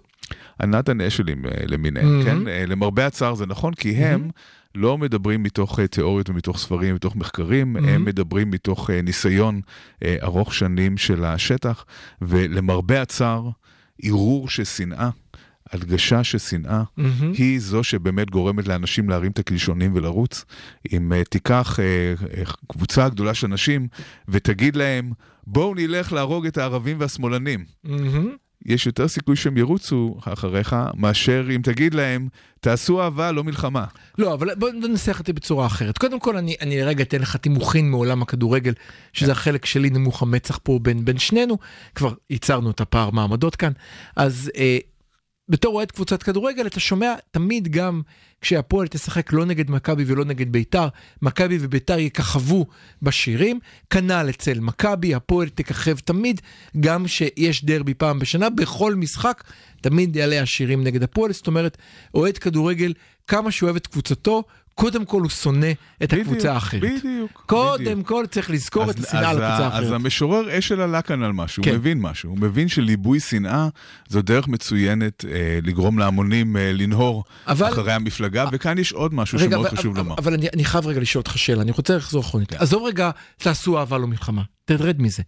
[0.60, 2.26] הנתן אשלים אה, למיניהם, Mhm.
[2.26, 2.48] כן?
[2.48, 4.30] אה, למרבה הצער זה נכון, כי הם
[4.76, 7.80] לא מדברים מתוך תיאוריות ומתוך ספרים, מתוך מחקרים, Mhm.
[7.90, 9.62] הם מדברים מתוך ניסיון
[10.24, 11.86] ארוך שנים של השטח,
[12.22, 13.50] ולמרבה הצער,
[14.02, 15.10] ערעור של שנאה,
[15.74, 17.32] הדגשה של שנאה, מהמם.
[17.38, 20.46] היא זו שבאמת גורמת לאנשים להרים את הקלשונים ולרוץ.
[20.94, 23.88] אם uh, תיקח uh, uh, קבוצה גדולה של אנשים
[24.28, 25.12] ותגיד להם,
[25.48, 28.30] בואו נלך להרוג את הערבים והשמאלנים, מהמם.
[28.66, 32.28] יש יותר סיכוי שהם ירוצו אחריך, מאשר אם תגיד להם,
[32.60, 33.86] תעשו אהבה, לא מלחמה.
[34.18, 35.98] לא, אבל בוא ננסח את זה בצורה אחרת.
[35.98, 38.74] קודם כל, אני, אני רגע אתן לך תימוכין מעולם הכדורגל,
[39.14, 41.58] שזה החלק שלי נמוך המצח פה בין, בין שנינו.
[41.96, 43.72] כבר ייצרנו את הפער מעמדות כאן.
[44.16, 44.78] אז אה,
[45.50, 48.02] בתור אוהד קבוצת כדורגל, אתה שומע תמיד גם
[48.42, 50.88] כשהפועל תשחק לא נגד מכבי ולא נגד ביתר,
[51.22, 52.66] מכבי וביתר יככבו
[53.02, 53.60] בשירים.
[53.90, 56.42] כנ"ל אצל מכבי, הפועל תככב תמיד,
[56.80, 59.44] גם שיש דרבי פעם בשנה, בכל משחק
[59.82, 61.34] תמיד יעלה השירים נגד הפועל.
[61.34, 61.78] זאת אומרת,
[62.14, 62.94] אוהד כדורגל,
[63.28, 64.44] כמה שהוא אוהב את קבוצתו,
[64.76, 65.72] קודם כל הוא שונא
[66.04, 66.82] את הקבוצה בדיוק, האחרת.
[66.82, 67.44] בדיוק.
[67.46, 68.08] קודם בדיוק.
[68.08, 69.84] כל צריך לזכור את אז- השנאה אז לקבוצה ה- האחרת.
[69.84, 71.70] אז המשורר אשל עלה כאן על משהו, כן.
[71.70, 72.30] הוא מבין משהו.
[72.30, 73.68] הוא מבין שליבוי שנאה
[74.10, 79.38] זו דרך מצוינת אה, לגרום להמונים אה, לנהור אבל- אחרי המפלגה, וכאן יש עוד משהו
[79.40, 80.16] רגע, שמאוד אבל- חשוב אבל, לומר.
[80.18, 82.50] אבל אני, אני חייב רגע לשאול אותך שאלה, אני רוצה לחזור אחרונית.
[82.50, 82.58] כן.
[82.60, 85.24] עזוב רגע, תעשו אהבה לא מלחמה, תרד מזה.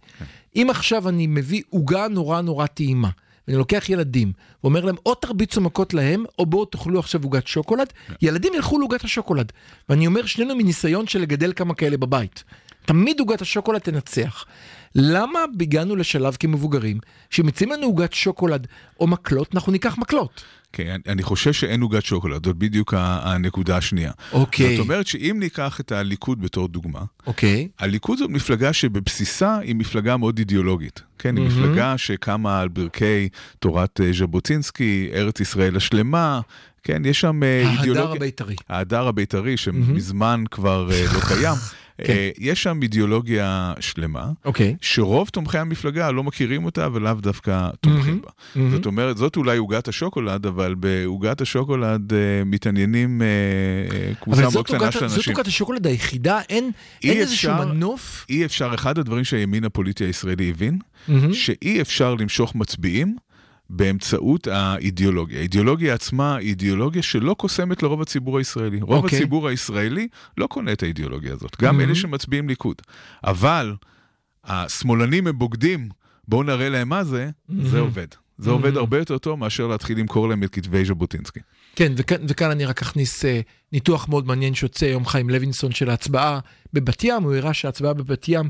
[0.56, 3.08] אם עכשיו אני מביא עוגה נורא נורא טעימה,
[3.48, 4.32] ואני לוקח ילדים,
[4.64, 7.92] ואומר להם, או תרביצו מכות להם, או בואו תאכלו עכשיו עוגת שוקולד,
[8.22, 9.52] ילדים ילכו לעוגת השוקולד.
[9.88, 12.44] ואני אומר, שנינו מניסיון של לגדל כמה כאלה בבית.
[12.84, 14.44] תמיד עוגת השוקולד תנצח.
[14.98, 16.98] למה הגענו לשלב כמבוגרים,
[17.30, 18.66] שמציעים לנו עוגת שוקולד
[19.00, 20.44] או מקלות, אנחנו ניקח מקלות.
[20.72, 24.12] כן, אני- אני חושב שאין עוגת שוקולד, זאת בדיוק הנקודה השנייה.
[24.32, 24.76] אוקיי.
[24.76, 27.68] זאת אומרת שאם ניקח את הליכוד בתור דוגמה, אוקיי.
[27.78, 31.02] הליכוד זאת מפלגה שבבסיסה היא מפלגה מאוד אידיאולוגית.
[31.18, 31.62] כן, היא מהמם.
[31.62, 33.28] מפלגה שקמה על ברכי
[33.58, 36.40] תורת אה, ז'בוטינסקי, ארץ ישראל השלמה,
[36.82, 38.14] כן, יש שם אה, ההדר אידיאולוגיה...
[38.16, 38.56] הבית"רי.
[38.68, 41.54] ההדר הבית"רי, שמזמן כבר אה, לא קיים.
[42.04, 42.12] כן.
[42.12, 44.76] אה, יש שם אידיאולוגיה שלמה, אוקיי.
[44.80, 48.30] שרוב תומכי המפלגה לא מכירים אותה ולאו דווקא תומכים בה.
[48.56, 48.70] מהמם.
[48.70, 53.26] זאת אומרת, זאת אולי עוגת השוקולד, אבל בעוגת השוקולד אה, מתעניינים אה,
[54.14, 55.32] קבוצה אבל מאוד זאת קטנה של זאת אנשים.
[55.34, 56.70] עוגת השוקולד היחידה, אין
[57.04, 58.26] אי אין איזשהו אפשר- מנוף.
[58.28, 60.78] אי אפשר, אחד הדברים שהימין הפוליטי הישראלי הבין,
[61.08, 61.32] מהמם.
[61.34, 63.16] שאי אפשר למשוך מצביעים
[63.70, 65.38] באמצעות האידיאולוגיה.
[65.38, 68.80] האידיאולוגיה עצמה היא אידיאולוגיה שלא קוסמת לרוב הציבור הישראלי.
[68.80, 69.18] רוב אוקיי.
[69.18, 70.08] הציבור הישראלי
[70.38, 71.82] לא קונה את האידיאולוגיה הזאת, גם Mhm.
[71.82, 72.82] אלה שמצביעים ליכוד.
[73.24, 73.74] אבל
[74.44, 75.88] השמאלנים הם בוגדים,
[76.28, 77.30] בואו נראה להם מה זה,
[77.62, 77.80] זה Mhm.
[77.80, 78.06] עובד.
[78.38, 78.78] זה עובד Mhm.
[78.78, 81.40] הרבה יותר טוב מאשר להתחיל למכור להם את כתבי ז'בוטינסקי.
[81.76, 83.40] כן, וכאן, וכאן אני רק אכניס אה,
[83.72, 86.40] ניתוח מאוד מעניין שיוצא היום חיים לוינסון של ההצבעה
[86.72, 88.48] בבת ים, הוא הראה שההצבעה בבת ים,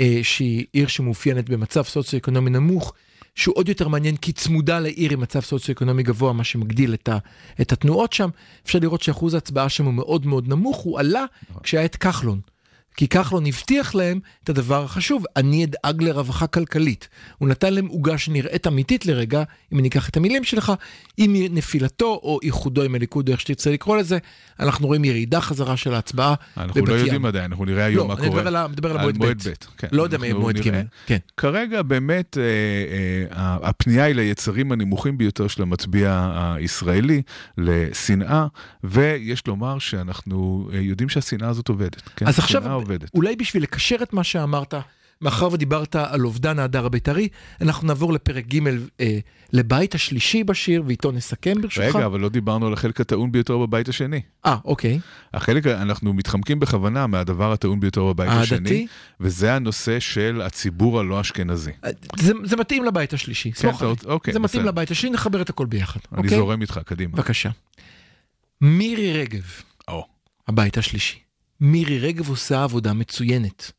[0.00, 2.92] אה, שהיא עיר שמאופיינת במצב סוציו-אקונומי נמוך,
[3.40, 7.18] שהוא עוד יותר מעניין כי צמודה לעיר עם מצב סוציו-אקונומי גבוה, מה שמגדיל את, ה,
[7.60, 8.28] את התנועות שם.
[8.64, 11.24] אפשר לראות שאחוז ההצבעה שם הוא מאוד מאוד נמוך, הוא עלה
[11.62, 12.40] כשהיה את כחלון.
[13.00, 17.08] כי כחלון הבטיח להם את הדבר החשוב, אני אדאג לרווחה כלכלית.
[17.38, 19.42] הוא נתן להם עוגה שנראית אמיתית לרגע,
[19.72, 20.72] אם אני אקח את המילים שלך,
[21.16, 24.18] עם נפילתו או איחודו עם הליכוד, או איך שתרצה לקרוא לזה,
[24.60, 27.00] אנחנו רואים ירידה חזרה של ההצבעה אנחנו בבת לא ים.
[27.00, 28.40] יודעים עדיין, אנחנו נראה היום מה לא, אני קורה.
[28.42, 29.48] מדבר על ה- מדבר על המועד ב'.
[29.48, 29.88] ב', כן.
[29.92, 30.56] לא יודע מה יהיה מועד.
[30.58, 30.70] ג'.
[31.06, 31.16] כן.
[31.36, 32.42] כרגע באמת אה,
[33.38, 37.22] אה, הפנייה היא ליצרים הנמוכים ביותר של המצביע הישראלי,
[37.58, 38.46] לשנאה,
[38.84, 42.02] ויש לומר שאנחנו אה, יודעים שהשנאה הזאת עובדת.
[42.16, 42.26] כן?
[42.26, 43.14] אז עכשיו, עובדת.
[43.14, 44.74] אולי בשביל לקשר את מה שאמרת,
[45.22, 47.28] מאחר ודיברת על אובדן ההדר הבית"רי,
[47.60, 48.68] אנחנו נעבור לפרק ג'
[49.00, 49.18] אה,
[49.52, 51.96] לבית השלישי בשיר, ואיתו נסכם ברשותך.
[51.96, 54.20] רגע, אבל לא דיברנו על החלק הטעון ביותר בבית השני.
[54.46, 55.00] אה, אוקיי.
[55.34, 58.44] החלק, אנחנו מתחמקים בכוונה מהדבר הטעון ביותר בבית העדתי?
[58.54, 58.86] השני,
[59.20, 61.70] וזה הנושא של הציבור הלא אשכנזי.
[61.84, 63.96] אה, זה, זה מתאים לבית השלישי, סמוך אתה עליי.
[64.04, 64.72] אוקיי, זה מתאים בסדר.
[64.72, 66.00] לבית השלישי, נחבר את הכל ביחד.
[66.12, 66.38] אני אוקיי?
[66.38, 67.12] זורם איתך, קדימה.
[67.12, 67.50] בבקשה.
[68.60, 69.44] מירי רגב,
[69.88, 70.06] או,
[70.48, 71.29] הבית השלישי.
[71.60, 73.72] מירי רגב עושה עבודה מצוינת.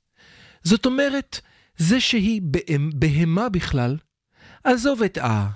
[0.63, 1.39] זאת אומרת,
[1.77, 2.41] זה שהיא
[2.93, 3.97] בהמה, בכלל,
[4.63, 5.47] עזוב את אה,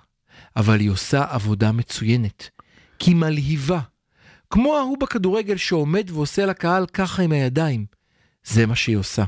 [0.55, 2.49] אבל היא עושה עבודה מצוינת.
[2.99, 3.79] כי מלהיבה.
[4.49, 7.85] כמו ההוא בכדורגל שעומד ועושה לקהל ככה עם הידיים.
[8.43, 9.23] זה מה שהיא עושה.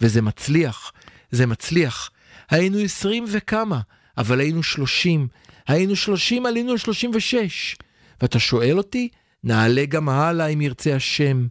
[0.00, 0.92] וזה מצליח.
[1.30, 2.10] זה מצליח.
[2.50, 3.80] היינו עשרים וכמה,
[4.18, 5.28] אבל היינו שלושים.
[5.68, 7.76] היינו שלושים, עלינו לשלושים ושש.
[8.20, 9.08] ואתה שואל אותי?
[9.44, 11.46] נעלה גם הלאה אם ירצה השם.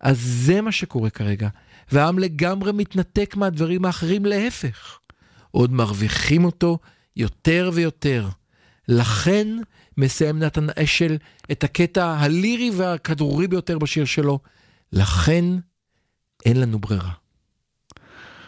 [0.00, 1.48] אז זה מה שקורה כרגע,
[1.92, 4.98] והעם לגמרי מתנתק מהדברים האחרים להפך.
[5.50, 6.78] עוד מרוויחים אותו
[7.16, 8.28] יותר ויותר.
[8.88, 9.48] לכן
[9.96, 11.16] מסיים נתן אשל
[11.52, 14.38] את הקטע הלירי והכדרורי ביותר בשיר שלו.
[14.92, 15.44] לכן
[16.44, 17.12] אין לנו ברירה.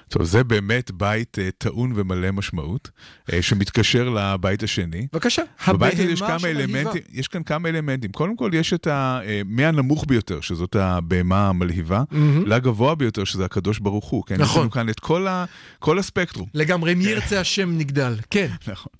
[0.09, 2.91] טוב, זה באמת בית אה, טעון ומלא משמעות,
[3.33, 5.07] אה, שמתקשר לבית השני.
[5.13, 6.49] בבקשה, בבית הזה יש כמה.
[6.49, 8.13] אלמנטים, יש כאן כמה אלמנטים.
[8.13, 9.21] קודם כל, יש את ה...
[9.25, 12.47] אה, מהנמוך ביותר, שזאת הבהמה המלהיבה, מהמם.
[12.47, 14.25] לגבוה ביותר, שזה הקדוש ברוך הוא.
[14.25, 14.35] כן?
[14.35, 14.51] נכון.
[14.51, 15.45] יש לנו כאן את כל, ה...
[15.79, 16.49] כל הספקטרום.
[16.55, 18.17] לגמרי, אם ירצה השם נגדל.
[18.31, 18.49] כן.
[18.73, 18.93] נכון.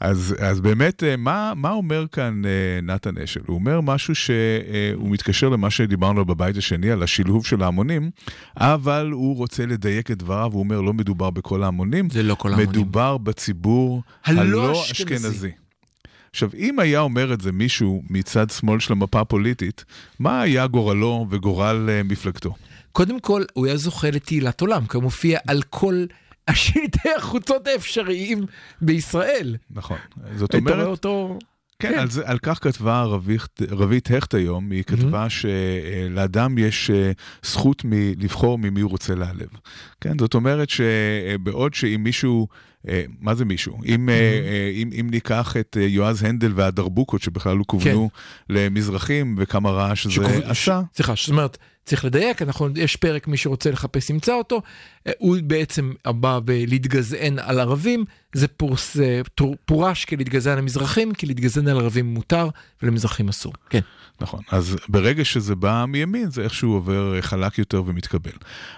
[0.00, 3.40] אז, אז באמת, אה, מה, מה אומר כאן אה, נתן אשל?
[3.46, 8.10] הוא אומר משהו שהוא מתקשר למה שדיברנו בבית השני, על השילוב של ההמונים,
[8.56, 12.48] אבל הוא רוצה לדייק את דבריו, הוא אומר, לא מדובר בכל ההמונים, זה לא כל
[12.48, 12.70] ההמונים.
[12.70, 15.50] מדובר בציבור הלא אשכנזי.
[16.30, 19.84] עכשיו, אם היה אומר את זה מישהו מצד שמאל של המפה הפוליטית,
[20.18, 22.54] מה היה גורלו וגורל אה, מפלגתו?
[22.92, 26.04] קודם כל, הוא היה זוכה לתהילת עולם, כי הוא מופיע על כל
[26.48, 28.46] השלטי החוצות האפשריים
[28.80, 29.56] בישראל.
[29.70, 29.98] נכון.
[30.36, 31.38] זאת היית רואה אומרת, אותו...
[31.78, 31.98] כן, כן.
[31.98, 37.12] על, זה, על כך כתבה רבית, רבית הכט היום, היא כתבה שלאדם יש אה,
[37.44, 39.48] זכות מ- לבחור ממי הוא רוצה להעלב.
[40.00, 42.48] כן, זאת אומרת שבעוד שאם מישהו,
[42.88, 43.78] אה, מה זה מישהו?
[43.86, 48.10] אם, אה, אם, אם ניקח את יועז הנדל והדרבוקות, שבכלל לא כוונו
[48.50, 53.70] למזרחים, וכמה רעש זה עשה, סליחה, זאת אומרת, צריך לדייק, אנחנו, יש פרק, מי שרוצה
[53.70, 54.62] לחפש ימצא אותו,
[55.18, 58.04] הוא בעצם בא בלהתגזען על ערבים,
[58.36, 59.20] זה פורס, אה,
[59.64, 62.48] פורש כלהתגזען על מזרחים, כי להתגזען על ערבים מותר
[62.82, 63.52] ולמזרחים אסור.
[63.70, 63.80] כן.
[64.20, 68.30] נכון, אז ברגע שזה בא מימין, זה איכשהו עובר אה, חלק יותר ומתקבל.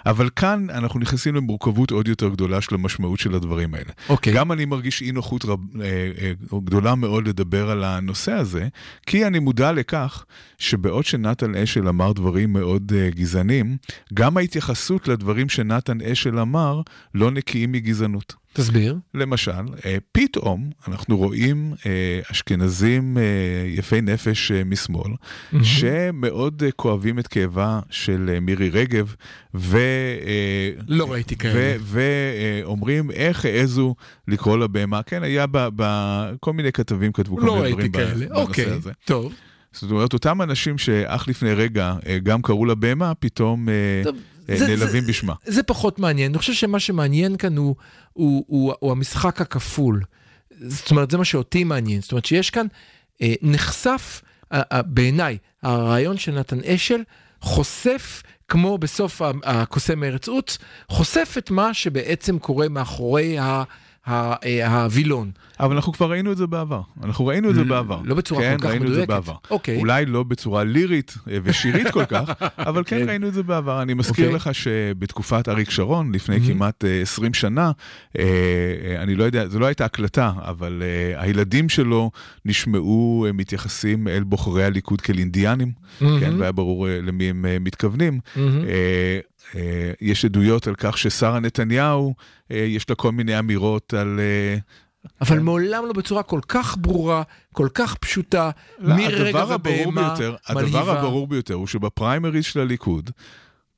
[0.06, 3.90] אבל כאן אנחנו נכנסים למורכבות עוד יותר גדולה של המשמעות של הדברים האלה.
[4.08, 4.32] אוקיי.
[4.32, 6.32] גם אני מרגיש אי נוחות רב, אה,
[6.64, 8.68] גדולה מאוד לדבר על הנושא הזה,
[9.06, 10.24] כי אני מודע לכך
[10.58, 13.76] שבעוד שנתן אשל אמר דברים מאוד גזענים,
[14.14, 16.80] גם ההתייחסות לדברים שנתן אשל אמר
[17.14, 18.34] לא נקיים מגזענות.
[18.52, 18.96] תסביר.
[19.14, 19.50] למשל,
[19.84, 23.22] אה, פתאום אנחנו רואים אה, אשכנזים אה,
[23.66, 25.12] יפי נפש משמאל,
[25.62, 29.14] שמאוד אה, כואבים את כאבה של מירי רגב,
[29.54, 29.78] ו...
[30.88, 31.76] לא ראיתי כאלה.
[31.82, 33.94] ואומרים איך העזו
[34.28, 35.02] לקרוא לה בהמה.
[35.02, 38.26] כן, היה ב- ב- כל מיני כתבים כתבו כל לא מיני ראיתי דברים כאלה.
[38.26, 38.90] בנושא אוקיי, הזה.
[39.04, 39.32] טוב.
[39.72, 43.68] זאת אומרת, אותם אנשים שאך לפני רגע גם קראו לה בהמה, פתאום
[44.04, 44.16] טוב,
[44.56, 45.34] זה- נעלבים זה- בשמה.
[45.46, 46.30] זה פחות מעניין.
[46.32, 47.74] אני חושב שמה שמעניין כאן הוא,
[48.12, 50.02] הוא, הוא, הוא המשחק הכפול.
[50.60, 52.00] זאת אומרת, זה מה שאותי מעניין.
[52.00, 52.66] זאת אומרת שיש כאן,
[53.22, 54.22] אה, נחשף,
[54.52, 57.02] אה, אה, בעיניי, הרעיון של נתן אשל
[57.40, 63.42] חושף, כמו בסוף הקוסם מארץ עוץ, חושף את מה שבעצם קורה מאחורי ה...
[63.44, 63.62] אה,
[64.66, 65.30] הווילון.
[65.60, 66.80] אבל אנחנו כבר ראינו את זה בעבר.
[67.04, 68.00] אנחנו ראינו את זה בעבר.
[68.04, 69.08] לא בצורה כן, כל כך ראינו את זה מדויקת.
[69.08, 69.34] בעבר.
[69.50, 69.78] אוקיי.
[69.78, 72.30] אולי לא בצורה לירית אה, ושירית כל כך,
[72.68, 73.08] אבל כן כן.
[73.08, 73.82] ראינו את זה בעבר.
[73.82, 74.36] אני מזכיר אוקיי.
[74.36, 76.40] לך שבתקופת אריק שרון, לפני.
[76.40, 77.72] כמעט אה, 20 שנה,
[78.18, 78.24] אה,
[78.84, 82.10] אה, אני לא יודע, זו לא הייתה הקלטה, אבל אה, הילדים שלו
[82.44, 87.56] נשמעו אה, מתייחסים אל בוחרי הליכוד כאל אינדיאנים, כן, והיה ברור אה, למי הם אה,
[87.60, 88.20] מתכוונים.
[89.54, 92.14] אה, יש עדויות על כך ששרה נתניהו,
[92.50, 94.20] אה, יש לה כל מיני אמירות על...
[94.20, 94.58] אה,
[95.20, 97.22] אבל מעולם לא בצורה כל כך ברורה,
[97.52, 100.36] כל כך פשוטה, לא, מרגע ובהמה, מלהיבה.
[100.48, 103.10] הדבר הברור ביותר הוא שבפריימריז של הליכוד,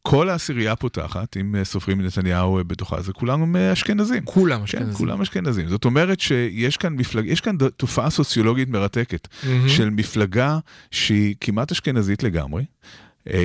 [0.02, 4.24] כל העשירייה פותחת, אם סופרים נתניהו בתוכה, זה כולם אשכנזים.
[4.24, 4.92] כולם כן, אשכנזים.
[4.92, 5.68] כולם אשכנזים.
[5.68, 7.26] זאת אומרת שיש כאן מפלג...
[7.26, 9.68] יש כאן תופעה סוציולוגית מרתקת מהמם.
[9.68, 10.58] של מפלגה
[10.90, 12.64] שהיא כמעט אשכנזית לגמרי,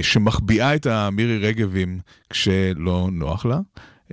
[0.01, 1.99] שמחביאה את המירי רגבים
[2.29, 3.59] כשלא נוח לה.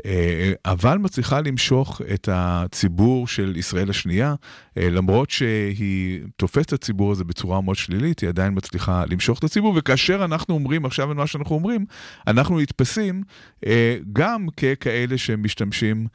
[0.07, 4.35] אה, אבל מצליחה למשוך את הציבור של ישראל השנייה,
[4.79, 9.45] אה, למרות שהיא תופסת את הציבור הזה בצורה מאוד שלילית, היא עדיין מצליחה למשוך את
[9.45, 11.85] הציבור, וכאשר אנחנו אומרים עכשיו את מה שאנחנו אומרים,
[12.27, 13.23] אנחנו נתפסים
[13.67, 16.07] אה, גם ככאלה שמשתמשים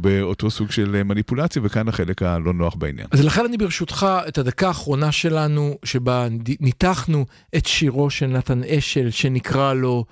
[0.00, 3.06] באותו סוג של מניפולציה, וכאן החלק הלא נוח בעניין.
[3.10, 6.26] אז לכן אני ברשותך, את הדקה האחרונה שלנו, שבה
[6.60, 10.04] ניתחנו את שירו של נתן אשל, שנקרא לו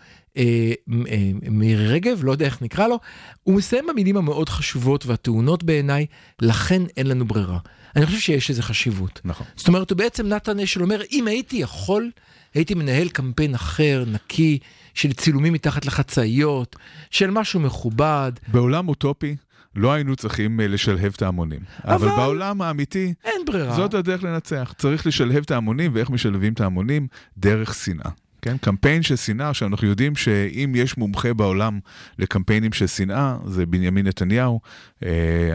[1.51, 2.99] מירי רגב, לא יודע איך נקרא לו,
[3.43, 6.07] הוא מסיים במילים המאוד חשובות והטעונות בעיניי,
[6.43, 7.59] לכן אין לנו ברירה.
[7.97, 9.20] אני חושב שיש לזה חשיבות.
[9.24, 9.47] נכון.
[9.57, 12.11] זאת אומרת, הוא בעצם נתן אשל אומר, אם הייתי יכול,
[12.55, 14.59] הייתי מנהל קמפיין אחר, נקי,
[14.95, 16.76] של צילומים מתחת לחצאיות,
[17.11, 18.32] של משהו מכובד.
[18.49, 19.37] בעולם אוטופי
[19.76, 21.61] לא היינו צריכים אה, לשלהב את ההמונים.
[21.85, 23.74] אבל- אבל בעולם האמיתי, אין ברירה.
[23.76, 24.74] זאת הדרך לנצח.
[24.78, 27.07] צריך לשלהב את ההמונים, ואיך משלבים את ההמונים?
[27.39, 28.11] דרך שנאה.
[28.45, 31.80] כן, קמפיין של שנאה, עכשיו אנחנו יודעים שאם יש מומחה בעולם
[32.18, 34.61] לקמפיינים של שנאה, זה בנימין נתניהו.
[35.05, 35.09] אה,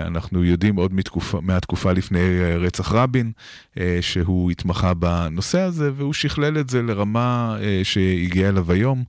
[0.08, 3.32] אנחנו יודעים עוד מתקופה, מהתקופה לפני אה, רצח רבין,
[3.80, 9.04] אה, שהוא התמחה בנושא הזה, והוא שכלל את זה לרמה שהגיעה אליו היום.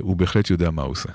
[0.00, 1.08] הוא בהחלט יודע מה הוא עושה.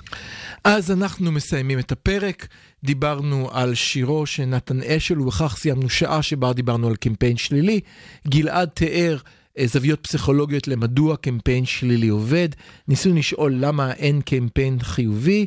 [0.64, 2.46] אז אנחנו מסיימים את הפרק,
[2.84, 7.80] דיברנו על שירו של נתן אשל, ובכך סיימנו שעה שבה דיברנו על קמפיין שלילי.
[8.28, 9.18] גלעד תיאר
[9.64, 12.48] זוויות פסיכולוגיות למדוע קמפיין שלילי עובד.
[12.88, 15.46] ניסינו לשאול למה אין קמפיין חיובי,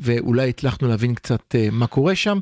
[0.00, 2.38] ואולי הצלחנו להבין קצת אה, מה קורה שם.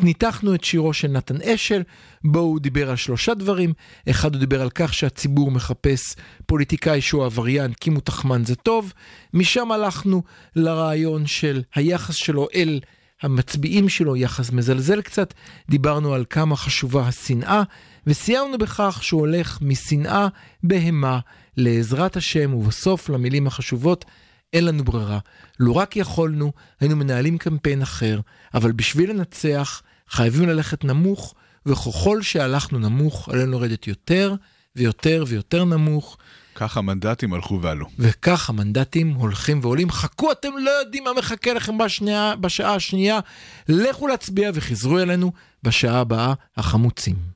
[0.00, 1.82] ניתחנו את שירו של נתן אשל,
[2.24, 3.72] בו הוא דיבר על שלושה דברים.
[4.10, 6.16] אחד, הוא דיבר על כך שהציבור מחפש
[6.46, 8.92] פוליטיקאי שהוא עבריין, כי מותחמן זה טוב.
[9.34, 10.22] משם הלכנו
[10.56, 12.80] לרעיון של היחס שלו אל
[13.22, 15.34] המצביעים שלו, יחס מזלזל קצת.
[15.70, 17.62] דיברנו על כמה חשובה השנאה,
[18.06, 20.28] וסיימנו בכך שהוא הולך משנאה
[20.62, 21.18] בהמה
[21.56, 24.04] לעזרת השם, ובסוף למילים החשובות,
[24.52, 25.18] אין לנו ברירה.
[25.60, 28.20] לו רק יכולנו, היינו מנהלים קמפיין אחר,
[28.54, 31.34] אבל בשביל לנצח, חייבים ללכת נמוך,
[31.66, 34.34] וככל שהלכנו נמוך, עלינו לרדת יותר
[34.76, 36.16] ויותר ויותר נמוך.
[36.54, 37.86] ככה המנדטים הלכו ועלו.
[37.98, 39.90] וכך המנדטים הולכים ועולים.
[39.90, 43.20] חכו, אתם לא יודעים מה מחכה לכם בשנייה, בשעה השנייה.
[43.68, 45.32] לכו להצביע וחזרו אלינו
[45.62, 47.31] בשעה הבאה, החמוצים.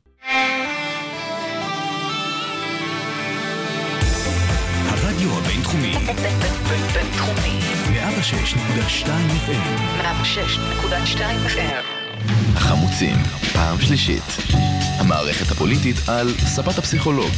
[4.89, 5.95] הרדיו הבינתחומי,
[6.95, 7.61] בינתחומי.
[7.93, 9.07] 106.2
[9.47, 9.81] FM.
[10.03, 11.85] 106.2 FM.
[12.57, 13.17] החמוצים,
[13.53, 14.23] פעם שלישית.
[14.99, 17.31] המערכת הפוליטית על ספת הפסיכולוג,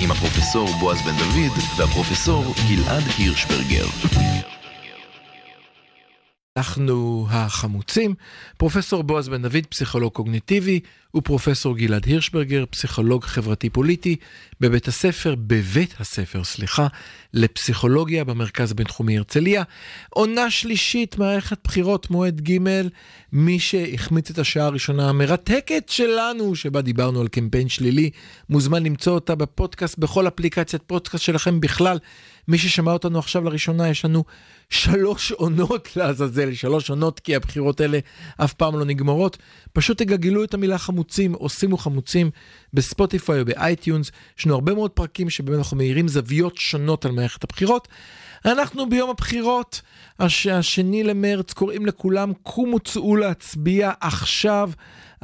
[0.00, 3.86] עם הפרופסור בועז בן דוד והפרופסור גלעד הירשברגר.
[6.58, 8.14] אנחנו החמוצים,
[8.56, 10.80] פרופסור בועז בן דוד, פסיכולוג קוגניטיבי,
[11.16, 14.16] ופרופסור גלעד הירשברגר, פסיכולוג חברתי פוליטי,
[14.60, 16.86] בבית הספר, בבית הספר, סליחה,
[17.32, 19.62] לפסיכולוגיה במרכז הבינתחומי הרצליה.
[20.10, 22.58] עונה שלישית, מערכת בחירות, מועד ג',
[23.32, 28.10] מי שהחמיץ את השעה הראשונה המרתקת שלנו, שבה דיברנו על קמפיין שלילי,
[28.48, 31.98] מוזמן למצוא אותה בפודקאסט, בכל אפליקציית פודקאסט שלכם בכלל.
[32.48, 34.24] מי ששמע אותנו עכשיו לראשונה, יש לנו
[34.70, 37.98] שלוש עונות לעזאזל, שלוש עונות, כי הבחירות האלה
[38.36, 39.38] אף פעם לא נגמרות.
[39.72, 42.30] פשוט תגלגלו את המילה חמוצים, או שימו חמוצים
[42.72, 44.10] ב Spotify או ב iTunes.
[44.38, 47.88] יש לנו הרבה מאוד פרקים שבהם אנחנו מאירים זוויות שונות על מערכת הבחירות.
[48.44, 49.80] אנחנו ביום הבחירות,
[50.18, 50.46] הש...
[50.46, 54.70] השני למרץ, קוראים לכולם, קומו צאו להצביע עכשיו.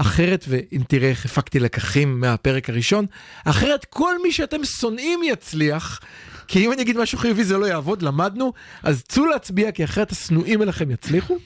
[0.01, 3.07] אחרת, ואם תראה איך הפקתי לקחים מהפרק הראשון,
[3.45, 6.01] אחרת כל מי שאתם שונאים יצליח.
[6.49, 10.13] כי אם אני אגיד משהו חיובי זה לא יעבוד, למדנו, אז צאו להצביע כי אחרת
[10.13, 11.37] השנואים אליכם יצליחו.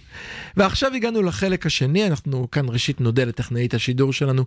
[0.56, 4.44] ועכשיו הגענו לחלק השני, אנחנו כאן ראשית נודה לטכנאית השידור שלנו,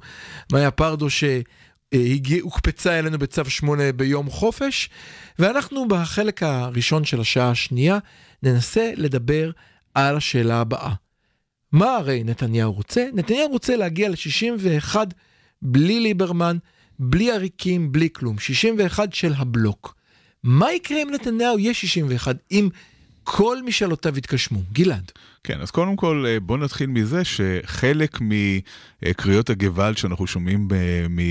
[0.51, 4.89] מאיה פרדו, שהוקפצה אלינו בצו 8 ביום חופש,
[5.39, 7.97] ואנחנו בחלק הראשון של השעה השנייה
[8.43, 9.51] ננסה לדבר
[9.93, 11.06] על השאלה הבאה.
[11.71, 13.07] מה הרי נתניהו רוצה?
[13.13, 14.95] נתניהו רוצה להגיע ל-61
[15.61, 16.57] בלי ליברמן,
[16.99, 18.39] בלי עריקים, בלי כלום.
[18.39, 19.95] 61 של הבלוק.
[20.43, 22.69] מה יקרה אם נתניהו יהיה 61, אם
[23.23, 24.59] כל משאלותיו יתגשמו?
[24.73, 25.11] גלעד.
[25.47, 28.19] כן, אז קודם כל בוא נתחיל מזה שחלק
[29.01, 30.67] מקריאות הגוואלד שאנחנו שומעים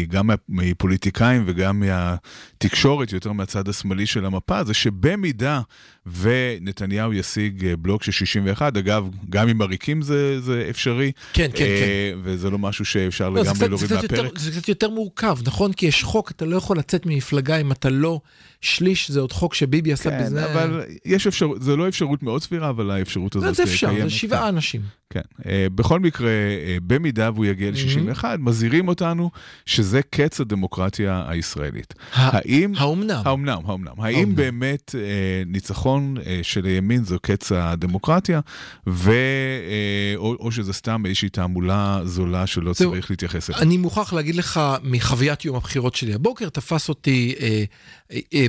[0.09, 5.61] גם מפוליטיקאים וגם מהתקשורת, יותר מהצד השמאלי של המפה, זה שבמידה
[6.07, 11.13] ונתניהו ישיג בלוק של 61, אגב, גם עם עריקים זה, זה אפשרי.
[11.33, 12.19] כן, כן, כן.
[12.23, 14.13] וזה לא משהו שאפשר לא, לגמרי להוריד מהפרק.
[14.13, 15.73] יותר, זה קצת יותר מורכב, נכון?
[15.73, 18.21] כי יש חוק, אתה לא יכול לצאת ממפלגה אם אתה לא...
[18.61, 20.47] שליש זה עוד חוק שביבי עשה כן, בזה.
[20.47, 24.06] כן, אבל יש אפשרות, זו לא אפשרות מאוד סבירה, אבל האפשרות הזאת זה אפשר, קיימת.
[24.09, 24.81] זה שבעה אנשים.
[25.11, 25.21] כן.
[25.47, 28.27] אה, בכל מקרה, אה, במידה והוא יגיע ל-61, mm-hmm.
[28.39, 29.31] מזהירים אותנו
[29.67, 31.95] שזה קץ הדמוקרטיה הישראלית.
[32.13, 32.73] האם...
[32.77, 33.23] האומנם?
[33.25, 33.93] האומנם, האומנם.
[33.99, 38.41] האם באמת אה, ניצחון אה, של הימין זו קץ הדמוקרטיה,
[38.87, 39.11] ו...
[39.11, 43.61] אה, או, או שזה סתם איזושהי תעמולה זולה שלא זו, צריך להתייחס אליה?
[43.63, 47.65] אני מוכרח להגיד לך, מחוויית יום הבחירות שלי הבוקר, תפס אותי אה,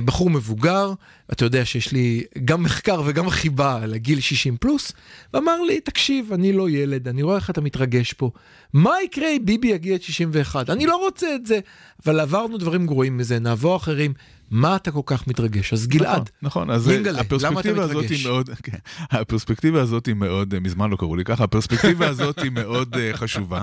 [0.04, 0.92] בחור מבוגר,
[1.32, 4.92] אתה יודע שיש לי גם מחקר וגם חיבה לגיל 60 פלוס,
[5.34, 8.30] ואמר לי, תקשיב, אני לא ילד, אני רואה איך אתה מתרגש פה.
[8.72, 10.70] מה יקרה אם ביבי יגיע את 61?
[10.70, 11.58] אני לא רוצה את זה,
[12.04, 14.12] אבל עברנו דברים גרועים מזה, נעבור אחרים.
[14.50, 15.72] מה אתה כל כך מתרגש?
[15.72, 18.10] אז גלעד, נכון, נכון, אז יינגלה, למה אתה הפרספקטיבה הזאת?
[18.10, 18.78] היא מאוד, כן,
[19.10, 23.62] הפרספקטיבה הזאת היא מאוד, מזמן לא קראו לי ככה, הפרספקטיבה הזאת היא מאוד אה, חשובה.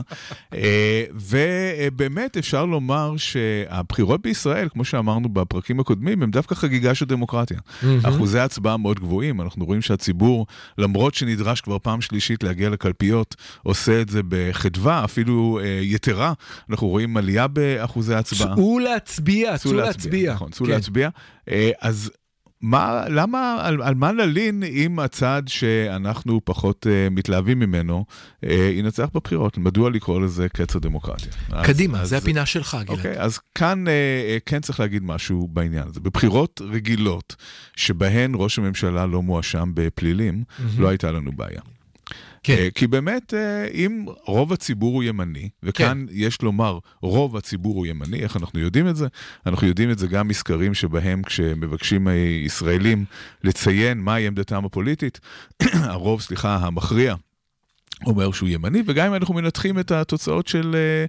[0.54, 7.60] אה, ובאמת אפשר לומר שהבחירות בישראל, כמו שאמרנו בפרקים הקודמים, הם דווקא חגיגה של דמוקרטיה.
[8.04, 14.02] אחוזי הצבעה מאוד גבוהים, אנחנו רואים שהציבור, למרות שנדרש כבר פעם שלישית להגיע לקלפיות, עושה
[14.02, 16.34] את זה בחדווה, אפילו אה, יתרה.
[16.70, 18.56] אנחנו רואים עלייה באחוזי הצבעה.
[18.56, 20.34] צאו להצביע, צאו להצביע.
[20.34, 20.75] נכון, צאו כן.
[20.76, 21.10] להצביע.
[21.50, 22.12] אה, אז
[22.62, 28.06] מה, למה, על, על מה נלין אם הצד שאנחנו פחות uh, מתלהבים ממנו
[28.46, 29.58] uh, ינצח בבחירות?
[29.58, 31.32] מדוע לקרוא לזה קץ הדמוקרטיה?
[31.52, 32.98] אז- קדימה, אז- זה הפינה שלך, גלעד.
[32.98, 33.90] אוקיי, אז כאן uh,
[34.46, 36.00] כן צריך להגיד משהו בעניין הזה.
[36.00, 37.36] בבחירות רגילות,
[37.76, 40.44] שבהן ראש הממשלה לא מואשם בפלילים,
[40.78, 41.62] לא הייתה לנו בעיה.
[42.46, 42.56] כן.
[42.58, 47.86] אה, כי באמת, אה, אם רוב הציבור הוא ימני, וכאן יש לומר, רוב הציבור הוא
[47.86, 49.08] ימני, איך אנחנו יודעים את זה?
[49.46, 53.06] אנחנו יודעים את זה גם מסקרים שבהם כשמבקשים הישראלים
[53.44, 55.20] לציין מהי עמדתם הפוליטית,
[55.64, 57.16] הרוב, סליחה, המכריע.
[58.06, 61.06] אומר שהוא ימני, וגם אם אנחנו מנתחים את התוצאות של, אה,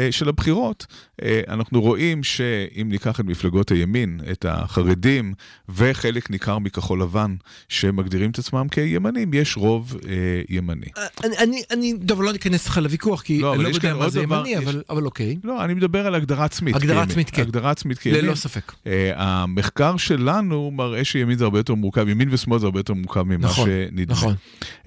[0.00, 0.86] אה, של הבחירות,
[1.22, 5.34] אה, אנחנו רואים שאם ניקח את מפלגות הימין, את החרדים
[5.68, 7.34] וחלק ניכר מכחול לבן
[7.68, 9.96] שמגדירים את עצמם כימנים, יש רוב
[10.48, 10.86] ימני.
[11.24, 14.22] אני, אני, אני טוב, לא ניכנס לך לוויכוח, כי לא, אני לא יודע מה זה
[14.22, 15.36] דבר, ימני, יש- אבל, אבל אוקיי.
[15.44, 16.76] לא, אני מדבר על הגדרה עצמית.
[16.76, 17.10] הגדרה כימין.
[17.10, 17.42] עצמית, כן.
[17.42, 18.24] הגדרה עצמית כימין.
[18.24, 18.72] ללא ספק.
[18.86, 23.22] אה, המחקר שלנו מראה שימין זה הרבה יותר מורכב, ימין ושמאל זה הרבה יותר מורכב
[23.22, 24.12] ממה נכון, שנדמה.
[24.12, 24.34] נכון.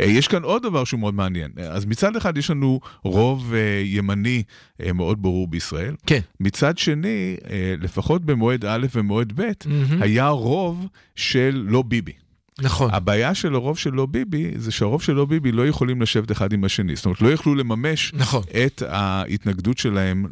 [0.02, 1.39] אה, יש כאן עוד דבר שהוא מאוד מעניין.
[1.60, 4.44] אה, אז מצד אחד יש לנו רוב אה, ימני
[4.84, 5.96] אה, מאוד ברור בישראל.
[6.06, 6.20] כן.
[6.40, 10.02] מצד שני, אה, לפחות במועד א' ומועד ב', מהמם.
[10.02, 12.29] היה רוב של לא ביבי.
[12.62, 12.90] נכון.
[12.94, 16.54] הבעיה של הרוב של לא ביבי, זה שהרוב של לא ביבי לא יכולים לשבת אחד
[16.54, 16.96] עם השני.
[16.96, 18.44] זאת אומרת, לא יכלו לממש נכון.
[18.66, 20.26] את ההתנגדות שלהם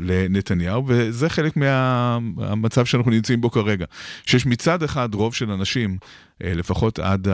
[0.00, 3.84] לנתניהו, וזה חלק מהמצב שאנחנו נמצאים בו כרגע.
[4.26, 5.96] שיש מצד אחד רוב של אנשים,
[6.44, 7.28] אה, לפחות עד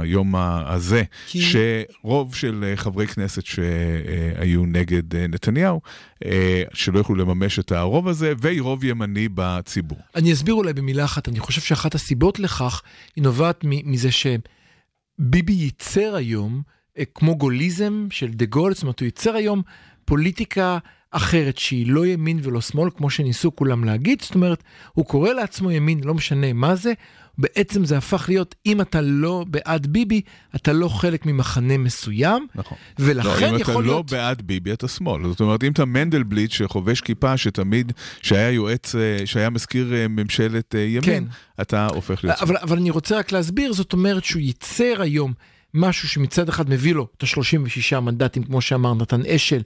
[0.00, 5.80] היום הזה, כי- שרוב של אה, חברי כנסת שהיו נגד אה, נתניהו,
[6.24, 9.98] אה, שלא יכלו לממש את הרוב הזה, ורוב ימני בציבור.
[10.16, 12.82] אני אסביר אולי במילה אחת, אני חושב שאחת הסיבות לכך
[13.16, 16.62] היא נובעת מ- מזה שביבי ייצר היום,
[16.98, 19.62] אה, כמו גוליזם של דה גול, זאת אומרת, הוא ייצר היום
[20.04, 20.78] פוליטיקה
[21.12, 25.70] אחרת שהיא לא ימין ולא שמאל, כמו שניסו כולם להגיד, זאת אומרת, הוא קורא לעצמו
[25.70, 26.92] ימין, לא משנה מה זה,
[27.38, 30.20] בעצם זה הפך להיות, אם אתה לא בעד ביבי,
[30.56, 32.78] אתה לא חלק ממחנה מסוים, נכון.
[32.98, 34.10] ולכן לא, אם אתה יכול לא להיות...
[34.10, 35.28] בעד ביבי, אתה שמאל.
[35.28, 37.92] זאת אומרת, אם אתה מנדלבליט שחובש כיפה, שתמיד,
[38.22, 41.24] שהיה יועץ, אה, שהיה מזכיר אה, ממשלת אה, ימין, כן.
[41.60, 42.38] אתה הופך להיות.
[42.42, 45.32] אבל, אבל אני רוצה רק להסביר, זאת אומרת שהוא ייצר היום
[45.74, 49.62] משהו שמצד אחד מביא לו את ה-36 מנדטים, כמו שאמר נתן אשל,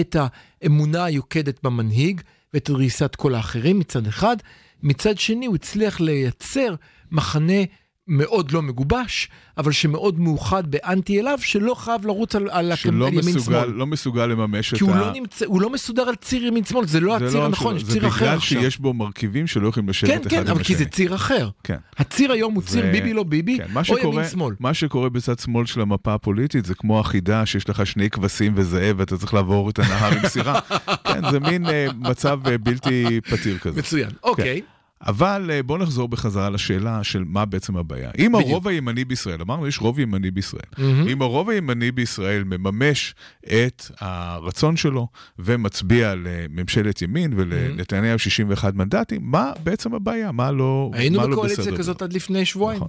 [0.00, 0.16] את
[0.62, 2.20] האמונה היוקדת במנהיג
[2.54, 4.36] ואת דריסת כל האחרים מצד אחד,
[4.82, 6.74] מצד שני הוא הצליח לייצר
[7.10, 7.62] מחנה
[8.08, 9.28] מאוד לא מגובש,
[9.58, 13.68] אבל שמאוד מאוחד באנטי אליו, שלא חייב לרוץ על, על שלא ימין מסוגל, שמאל.
[13.70, 15.00] לא מסוגל לממש את כי הוא ה...
[15.00, 17.76] לא, נמצא, הוא לא מסודר על ציר ימין שמאל, זה לא זה הציר לא הנכון,
[17.76, 18.58] יש שלו, ציר אחר זה עכשיו.
[18.58, 20.76] בגלל שיש בו מרכיבים שלא יכולים לשבת כן, אחד כן, עם אבל כי השני.
[20.76, 21.48] זה ציר אחר.
[21.64, 21.76] כן.
[21.98, 24.54] הציר היום הוא ציר זה- ביבי לא ביבי, כן, או שקורה, ימין שמאל.
[24.60, 28.94] מה שקורה בצד שמאל של המפה הפוליטית זה כמו החידה שיש לך שני כבשים וזאב
[28.98, 30.60] ואתה צריך לעבור את הנהר עם סירה.
[31.08, 33.78] כן, זה מין אה, מצב אה, בלתי פתיר כזה.
[33.80, 34.60] מצוין, אוקיי.
[35.00, 38.10] אבל אה, בואו נחזור בחזרה לשאלה של מה בעצם הבעיה.
[38.18, 38.50] אם בדיוק.
[38.50, 41.08] הרוב הימני בישראל, אמרנו יש רוב ימני בישראל, מהמם.
[41.08, 49.52] אם הרוב הימני בישראל מממש את הרצון שלו ומצביע לממשלת ימין ולנתניהו 61 מנדטים, מה
[49.64, 50.32] בעצם הבעיה?
[50.32, 51.76] מה לא, היינו מה לא בקואליציה בסדר?
[51.76, 52.76] כזאת עד לפני שבועיים.
[52.76, 52.88] נכון.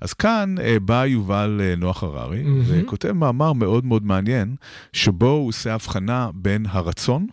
[0.00, 2.62] אז כאן אה, בא יובל אה, נוח הררי, מהמם.
[2.66, 4.54] וכותב מאמר מאוד מאוד מעניין,
[4.92, 7.26] שבו הוא עושה הבחנה בין הרצון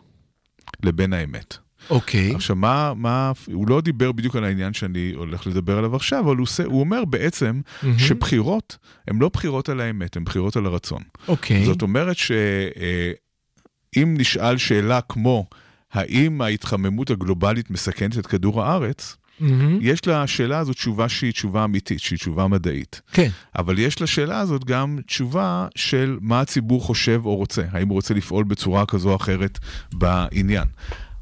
[0.83, 1.64] לבין האמת.
[1.89, 2.35] אוקיי.
[2.35, 6.35] עכשיו, מה, מה, הוא לא דיבר בדיוק על העניין שאני הולך לדבר עליו עכשיו, אבל
[6.35, 7.99] הוא, עושה, הוא אומר בעצם מהמם.
[7.99, 8.77] שבחירות
[9.07, 11.01] הן לא בחירות על האמת, הן בחירות על הרצון.
[11.27, 11.65] אוקיי.
[11.65, 15.45] זאת אומרת שאם נשאל שאלה כמו,
[15.93, 19.77] האם ההתחממות הגלובלית מסכנת את כדור הארץ, מהמם.
[19.81, 23.01] יש לשאלה הזאת תשובה שהיא תשובה אמיתית, שהיא תשובה מדעית.
[23.11, 23.29] כן.
[23.57, 28.13] אבל יש לשאלה הזאת גם תשובה של מה הציבור חושב או רוצה, האם הוא רוצה
[28.13, 29.59] לפעול בצורה כזו או אחרת
[29.93, 30.67] בעניין.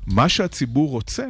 [0.07, 1.25] מה שהציבור רוצה,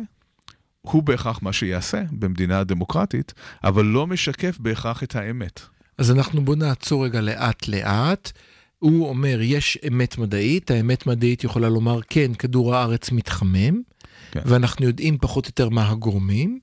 [0.82, 5.60] הוא בהכרח מה שיעשה במדינה דמוקרטית, אבל לא משקף בהכרח את האמת.
[5.98, 8.32] אז אנחנו בוא נעצור רגע לאט לאט.
[8.80, 13.82] הוא אומר, יש אמת מדעית, האמת מדעית יכולה לומר, כן, כדור הארץ מתחמם,
[14.32, 14.40] כן.
[14.46, 16.60] ואנחנו יודעים פחות או יותר מה הגורמים.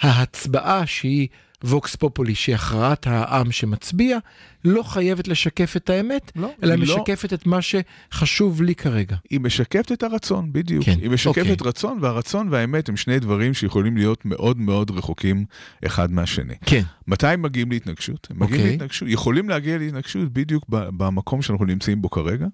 [0.00, 1.28] ההצבעה שהיא
[1.64, 4.18] ווקס פופולי, שהיא הכרעת העם שמצביע,
[4.64, 6.82] לא חייבת לשקף את האמת, לא, אלא לא.
[6.82, 9.16] משקפת את מה שחשוב לי כרגע.
[9.30, 10.84] היא משקפת את הרצון, בדיוק.
[10.84, 11.56] כן, היא משקפת אוקיי.
[11.68, 15.44] רצון, והרצון והאמת הם שני דברים שיכולים להיות מאוד מאוד רחוקים
[15.86, 16.54] אחד מהשני.
[16.66, 16.82] כן.
[17.06, 18.26] מתי הם מגיעים להתנגשות?
[18.30, 18.70] הם מגיעים אוקיי.
[18.72, 22.46] להתנגשות, יכולים להגיע להתנגשות בדיוק במקום שאנחנו נמצאים בו כרגע,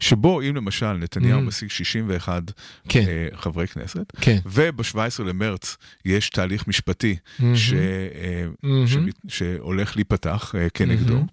[0.00, 1.42] שבו אם למשל נתניהו Mm.
[1.42, 2.42] משיג 61
[2.88, 3.04] כן.
[3.08, 4.38] אה, חברי כנסת, כן.
[4.46, 7.56] וב-17 למרץ יש תהליך משפטי מהמם.
[7.56, 7.78] ש, אה,
[8.62, 8.86] מהמם.
[8.86, 11.14] שמת- שהולך להיפתח אה, כנגדו.
[11.14, 11.26] מהמם.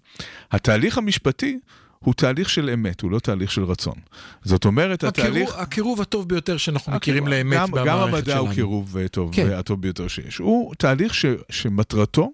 [0.50, 1.58] התהליך המשפטי
[1.98, 3.94] הוא תהליך של אמת, הוא לא תהליך של רצון.
[4.42, 5.48] זאת אומרת, התהליך...
[5.48, 8.16] הקירוב, הקירוב הטוב ביותר שאנחנו מכירים הקירוב- לאמת גם, במערכת גם שלנו.
[8.16, 9.46] המדע הוא קירוב אה, טוב, כן.
[9.50, 10.38] והטוב ביותר שיש.
[10.38, 12.32] הוא תהליך ש, שמטרתו,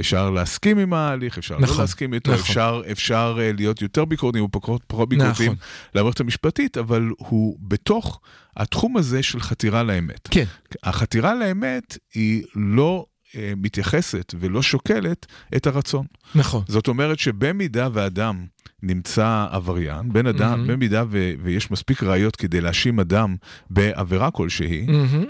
[0.00, 2.42] אפשר להסכים עם ההליך, אפשר נכון, לא להסכים איתו, נכון.
[2.42, 5.66] אפשר, אפשר אה, להיות יותר ביקורתיים או פחות, פחות ביקורתיים נכון.
[5.94, 8.20] למערכת המשפטית, אבל הוא בתוך
[8.56, 10.28] התחום הזה של חתירה לאמת.
[10.30, 10.44] כן.
[10.82, 13.11] החתירה לאמת היא לא אה,
[13.56, 15.26] מתייחסת ולא שוקלת
[15.56, 16.06] את הרצון.
[16.34, 16.62] נכון.
[16.68, 18.44] זאת אומרת שבמידה ואדם
[18.82, 20.68] נמצא עבריין, בן אדם, Mhm.
[20.72, 23.36] במידה ו- ויש מספיק ראיות כדי להאשים אדם
[23.70, 25.24] בעבירה כלשהי, מהמם.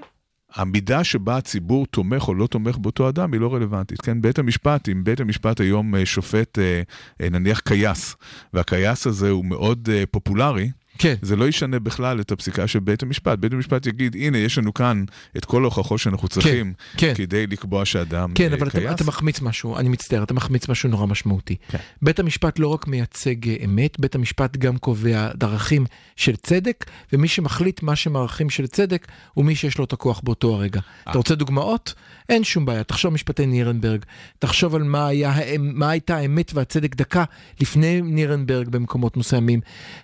[0.54, 4.00] המידה שבה הציבור תומך או לא תומך באותו אדם היא לא רלוונטית.
[4.00, 6.82] כן, בית המשפט, אם בית המשפט היום אה, שופט אה,
[7.20, 8.16] אה, נניח קייס,
[8.52, 10.70] והקייס הזה הוא מאוד אה, פופולרי,
[11.02, 11.14] כן.
[11.22, 13.38] זה לא ישנה בכלל את הפסיקה של בית המשפט.
[13.38, 15.04] בית המשפט יגיד, הנה, יש לנו כאן
[15.36, 17.12] את כל ההוכחות שאנחנו צריכים כן.
[17.16, 18.92] כדי לקבוע שאדם כן, אה, אבל אתה, קייס.
[18.92, 21.56] אתה מחמיץ משהו, אני מצטער, אתה מחמיץ משהו נורא משמעותי.
[21.68, 21.78] כן.
[22.02, 25.86] בית המשפט לא רק מייצג אה, אמת, בית המשפט גם קובע דרכים
[26.16, 30.20] של צדק, ומי שמחליט מה שהם ערכים של צדק, הוא מי שיש לו את הכוח
[30.24, 30.80] באותו הרגע.
[31.10, 31.94] אתה רוצה דוגמאות?
[32.28, 34.04] אין שום בעיה, תחשוב משפטי נירנברג,
[34.38, 37.24] תחשוב על מה, היה, מה הייתה האמת והצדק דקה
[37.60, 39.60] לפני נירנברג במקומות מסוימים.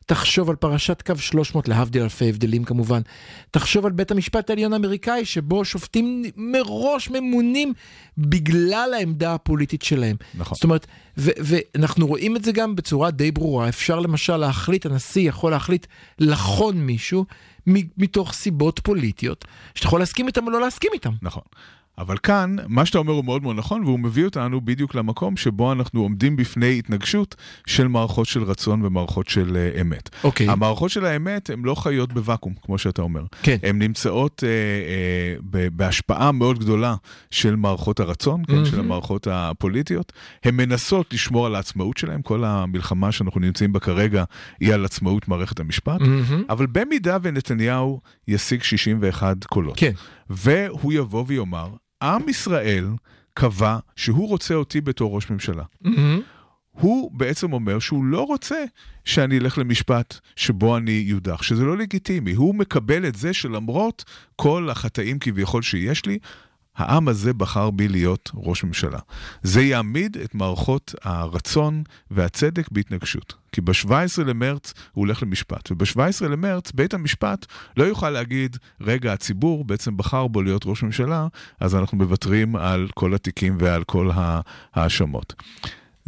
[0.07, 3.01] תחשוב על פרשת קו 300, להבדיל אלפי הבדלים כמובן.
[3.51, 7.72] תחשוב על בית המשפט העליון האמריקאי, שבו שופטים מראש ממונים
[8.18, 10.16] בגלל העמדה הפוליטית שלהם.
[10.34, 10.55] נכון.
[10.55, 10.86] זאת אומרת,
[11.16, 13.68] ואנחנו רואים את זה גם בצורה די ברורה.
[13.68, 15.86] אפשר למשל להחליט, הנשיא יכול להחליט
[16.18, 17.24] לחון מישהו
[17.99, 21.12] מתוך סיבות פוליטיות, שאתה יכול להסכים איתם או לא להסכים איתם.
[21.22, 21.43] נכון.
[21.99, 25.72] אבל כאן, מה שאתה אומר הוא מאוד מאוד נכון, והוא מביא אותנו בדיוק למקום שבו
[25.72, 27.34] אנחנו עומדים בפני התנגשות
[27.66, 30.11] של מערכות של רצון ומערכות של uh, אמת.
[30.24, 30.49] אוקיי.
[30.49, 33.22] המערכות של האמת הן לא חיות בוואקום, כמו שאתה אומר.
[33.42, 33.57] כן.
[33.62, 36.94] הן נמצאות uh, uh, בהשפעה מאוד גדולה
[37.30, 40.12] של מערכות הרצון, כן, של המערכות הפוליטיות.
[40.44, 44.24] הן מנסות לשמור על העצמאות שלהן, כל המלחמה שאנחנו נמצאים בה כרגע
[44.61, 46.01] היא על עצמאות מערכת המשפט.
[46.01, 46.44] מהמם.
[46.51, 49.92] אבל במידה ונתניהו ישיג 61 קולות, כן.
[50.30, 51.68] והוא יבוא ויאמר,
[52.03, 52.86] עם ישראל
[53.34, 55.64] קבע שהוא רוצה אותי בתור ראש ממשלה.
[55.80, 56.20] מהמם.
[56.70, 58.64] הוא בעצם אומר שהוא לא רוצה
[59.05, 62.32] שאני אלך למשפט שבו אני יודח, שזה לא לגיטימי.
[62.32, 64.05] הוא מקבל את זה שלמרות
[64.36, 66.18] כל החטאים כביכול שיש לי,
[66.79, 68.99] העם הזה בחר בי להיות ראש ממשלה.
[69.43, 73.35] זה יעמיד את מערכות הרצון והצדק בהתנגשות.
[73.53, 79.64] כי ב-17 למרץ הוא הולך למשפט, וב-17 למרץ בית המשפט לא יוכל להגיד, רגע, הציבור
[79.64, 81.26] בעצם בחר בו להיות ראש ממשלה,
[81.61, 85.35] אז אנחנו מוותרים על כל התיקים ועל כל ההאשמות.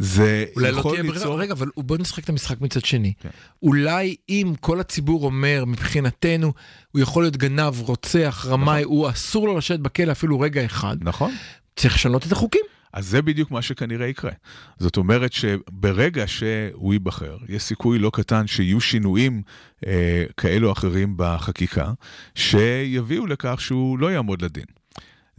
[0.01, 1.39] זה אולי לא יכול ברירה, ליצור...
[1.39, 3.13] רגע, אבל בוא נשחק את המשחק מצד שני.
[3.19, 3.29] כן.
[3.63, 6.53] אולי אם כל הציבור אומר, מבחינתנו,
[6.91, 11.31] הוא יכול להיות גנב, רוצח, רמאי, הוא אסור לו לשבת בכלא אפילו רגע אחד, נכון.
[11.75, 12.61] צריך לשנות את החוקים.
[12.93, 14.31] אז זה בדיוק מה שכנראה יקרה.
[14.79, 19.41] זאת אומרת שברגע שהוא ייבחר, יש סיכוי לא קטן שיהיו שינויים
[19.87, 21.91] אה, כאלו או אחרים בחקיקה,
[22.35, 24.80] שיביאו לכך שהוא לא יעמוד לדין.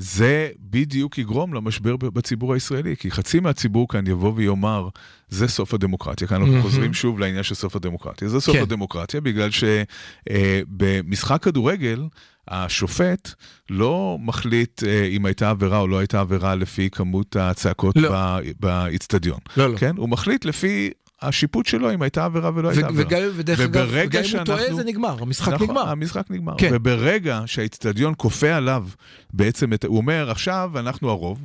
[0.03, 4.88] זה בדיוק יגרום למשבר בציבור הישראלי, כי חצי מהציבור כאן יבוא ויאמר,
[5.28, 6.26] זה סוף הדמוקרטיה.
[6.26, 6.62] כאן אנחנו.
[6.62, 8.28] חוזרים שוב לעניין של סוף הדמוקרטיה.
[8.28, 8.62] זה סוף כן.
[8.62, 12.05] הדמוקרטיה בגלל שבמשחק כדורגל,
[12.48, 13.34] השופט
[13.70, 18.38] לא מחליט אה, אם הייתה עבירה או לא הייתה עבירה לפי כמות הצעקות לא.
[18.61, 19.38] באיצטדיון.
[19.57, 19.78] לא, לא.
[19.78, 19.96] כן?
[19.96, 20.90] הוא מחליט לפי
[21.23, 23.09] השיפוט שלו אם הייתה עבירה ולא הייתה ו- עבירה.
[23.09, 25.89] וגם, ודרך אגב, וברגע גם אם הוא טועה זה נגמר, המשחק נכון, נגמר.
[25.89, 26.55] המשחק נגמר.
[26.59, 26.70] כן.
[26.73, 28.87] וברגע שהאיצטדיון כופה עליו,
[29.33, 31.39] בעצם, את, הוא אומר, עכשיו אנחנו הרוב,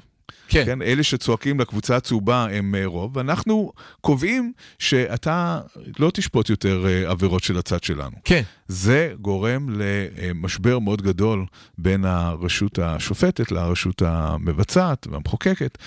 [0.47, 0.65] כן.
[0.65, 3.71] כן, אלה שצועקים לקבוצה הצהובה הם אה, רוב, ואנחנו
[4.01, 5.61] קובעים שאתה
[5.99, 8.15] לא תשפוט יותר אה, עבירות של הצד שלנו.
[8.23, 8.41] כן.
[8.67, 11.45] זה גורם למשבר מאוד גדול
[11.78, 15.78] בין הרשות השופטת לרשות המבצעת והמחוקקת,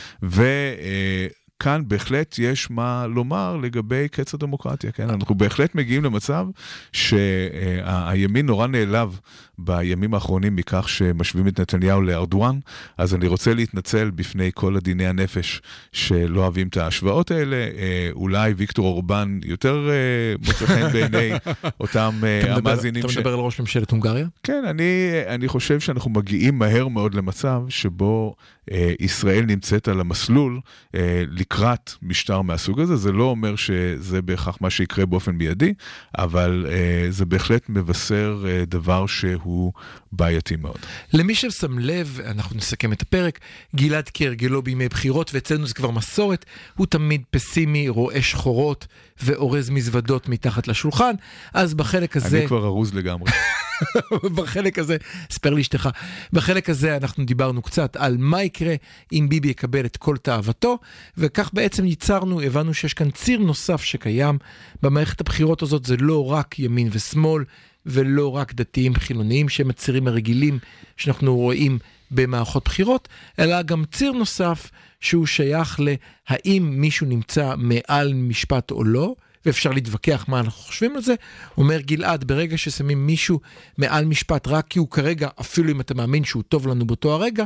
[1.61, 5.11] וכאן בהחלט יש מה לומר לגבי קץ הדמוקרטיה, כן?
[5.11, 6.46] אנחנו בהחלט מגיעים למצב
[6.92, 9.20] שהימין נורא נעלב
[9.58, 12.58] בימים האחרונים מכך שמשווים את נתניהו לארדואן,
[12.98, 17.56] אז אני רוצה להתנצל בפני כל עדיני הנפש שלא אוהבים את ההשוואות האלה.
[17.56, 21.30] אה, אולי ויקטור אורבן יותר אה, מוצא חן בעיני
[21.80, 23.18] אותם אה, אתה המאזינים אתה ש...
[23.18, 24.26] מדבר על ראש ממשלת הונגריה?
[24.42, 28.34] כן, אני, אני חושב שאנחנו מגיעים מהר מאוד למצב שבו
[28.70, 30.61] אה, ישראל נמצאת על המסלול
[30.94, 31.22] אה,
[31.53, 32.96] לקראת משטר מהסוג הזה.
[32.96, 35.74] זה לא אומר שזה בהכרח מה שיקרה באופן מיידי,
[36.18, 39.72] אבל אה, זה בהחלט מבשר אה, דבר שהוא
[40.12, 40.78] בעייתי מאוד.
[41.12, 43.38] למי ששם לב, אנחנו נסכם את הפרק,
[43.76, 46.44] גלעד כהרגלו בימי בחירות, ואצלנו זה כבר מסורת,
[46.76, 48.86] הוא תמיד פסימי, רואה שחורות
[49.22, 51.14] ואורז מזוודות מתחת לשולחן,
[51.54, 52.38] אז בחלק הזה...
[52.38, 53.30] אני כבר ארוז לגמרי.
[54.36, 54.96] בחלק הזה,
[55.30, 55.88] ספר לאשתך,
[56.32, 58.74] בחלק הזה אנחנו דיברנו קצת על מה יקרה
[59.12, 60.78] אם ביבי יקבל את כל תאוותו,
[61.18, 64.38] וכך בעצם ייצרנו, הבנו שיש כאן ציר נוסף שקיים
[64.82, 67.44] במערכת הבחירות הזאת, זה לא רק ימין ושמאל,
[67.87, 70.59] ולא רק דתיים חילוניים שהם הצירים הרגילים
[70.97, 71.78] שאנחנו רואים
[72.11, 73.09] במערכות בחירות,
[73.39, 74.70] אלא גם ציר נוסף
[75.01, 79.14] שהוא שייך להאם מישהו נמצא מעל משפט או לא,
[79.47, 81.14] ואפשר להתווכח מה אנחנו חושבים על זה.
[81.59, 83.41] אומר גלעד, ברגע ששמים מישהו
[83.78, 87.45] מעל משפט רק כי הוא כרגע, אפילו אם אתה מאמין שהוא טוב לנו באותו הרגע,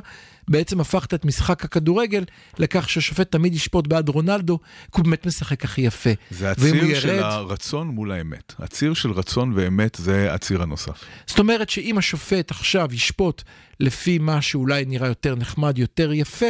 [0.48, 2.24] בעצם הפכת את משחק הכדורגל
[2.58, 6.10] לכך שהשופט תמיד ישפוט בעד רונלדו, כי הוא באמת משחק הכי יפה.
[6.30, 8.54] זה הציר של ירד- הרצון מול האמת.
[8.58, 11.04] הציר של רצון ואמת זה הציר הנוסף.
[11.26, 13.42] זאת אומרת שאם השופט עכשיו ישפוט
[13.80, 16.46] לפי מה שאולי נראה יותר נחמד, יותר יפה,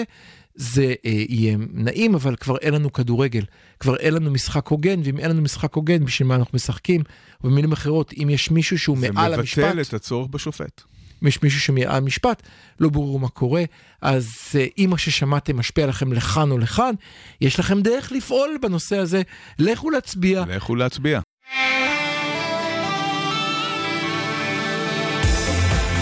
[0.54, 3.44] זה אה, יהיה נעים, אבל כבר אין לנו כדורגל,
[3.80, 7.02] כבר אין לנו משחק הוגן, ואם אין לנו משחק הוגן, בשביל מה אנחנו משחקים?
[7.44, 10.82] במילים אחרות, אם יש מישהו שהוא זה מעל המשפט, מבטל את הצורך בשופט.
[11.22, 12.42] אם יש מישהו שמעל המשפט,
[12.80, 13.64] לא ברור מה קורה,
[14.02, 16.94] אז אה, אם מה ששמעתם משפיע לכם לכאן או לכאן,
[17.40, 19.22] יש לכם דרך לפעול בנושא הזה,
[19.58, 20.44] לכו להצביע.
[20.48, 21.20] לכו להצביע.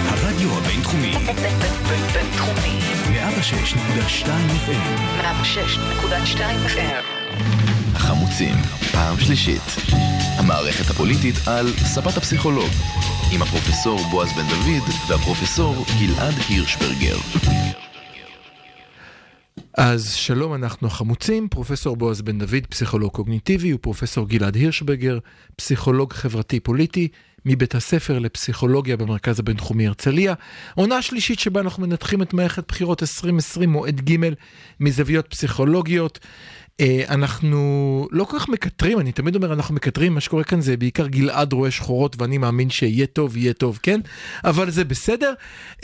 [0.08, 1.61] הרדיו הבינתחומי, בינתחומי.
[3.42, 3.44] 106.2
[4.66, 7.04] FM, 106.2 FM.
[7.94, 8.54] החמוצים,
[8.92, 9.62] פעם שלישית.
[10.38, 12.70] המערכת הפוליטית על ספת הפסיכולוג,
[13.34, 17.16] עם הפרופסור בועז בן דוד והפרופסור גלעד הירשברגר.
[19.78, 25.18] אז שלום, אנחנו החמוצים, פרופסור בועז בן דוד, פסיכולוג קוגניטיבי, ופרופסור גלעד הירשברגר,
[25.56, 27.08] פסיכולוג חברתי-פוליטי,
[27.46, 30.34] מבית הספר לפסיכולוגיה במרכז הבינתחומי הרצליה.
[30.74, 34.16] עונה שלישית שבה אנחנו מנתחים את מערכת בחירות 2020, מועד ג'
[34.80, 36.18] מזוויות פסיכולוגיות.
[36.80, 40.76] אה, אנחנו לא כל כך מקטרים, אני תמיד אומר אנחנו מקטרים, מה שקורה כאן זה
[40.76, 44.00] בעיקר גלעד רואה שחורות ואני מאמין שיהיה טוב, יהיה טוב, כן?
[44.44, 45.32] אבל זה בסדר.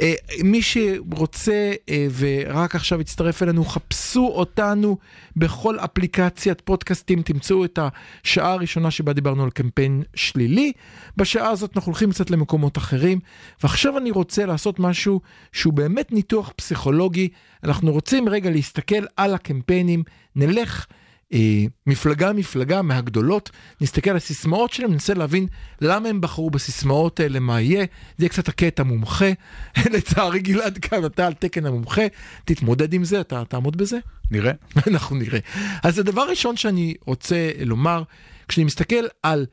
[0.01, 0.15] אה,
[0.45, 4.99] מי שרוצה אה, ורק עכשיו יצטרף אלינו, חפשו אותנו
[5.37, 7.79] בכל אפליקציית פודקאסטים, תמצאו את
[8.25, 10.73] השעה הראשונה שבה דיברנו על קמפיין שלילי.
[11.17, 13.19] בשעה הזאת אנחנו הולכים קצת למקומות אחרים,
[13.63, 15.21] ועכשיו אני רוצה לעשות משהו
[15.53, 17.29] שהוא באמת ניתוח פסיכולוגי.
[17.65, 20.03] אנחנו רוצים רגע להסתכל על הקמפיינים,
[20.37, 20.87] נלך
[21.33, 23.51] אה, מפלגה מפלגה מהגדולות,
[23.81, 25.47] נסתכל על הסיסמאות שלהם, ננסה להבין
[25.81, 27.85] למה הם בחרו בסיסמאות האלה, מה יהיה,
[28.19, 29.31] זה יהיה קצת הכה את המומחה.
[29.95, 32.03] לצערי גלעד כאן, אתה על תקן המומחה,
[32.45, 33.99] תתמודד עם זה, אתה תעמוד בזה?
[34.31, 34.53] נראה.
[34.91, 35.39] אנחנו נראה.
[35.83, 38.03] אז הדבר הראשון שאני רוצה לומר,
[38.49, 39.47] כשאני מסתכל על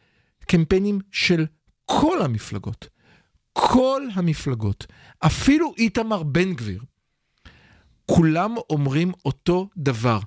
[0.47, 1.45] קמפיינים של
[1.85, 2.87] כל המפלגות,
[3.53, 4.87] כל המפלגות,
[5.19, 6.81] אפילו איתמר בן גביר,
[8.05, 10.19] כולם אומרים אותו דבר.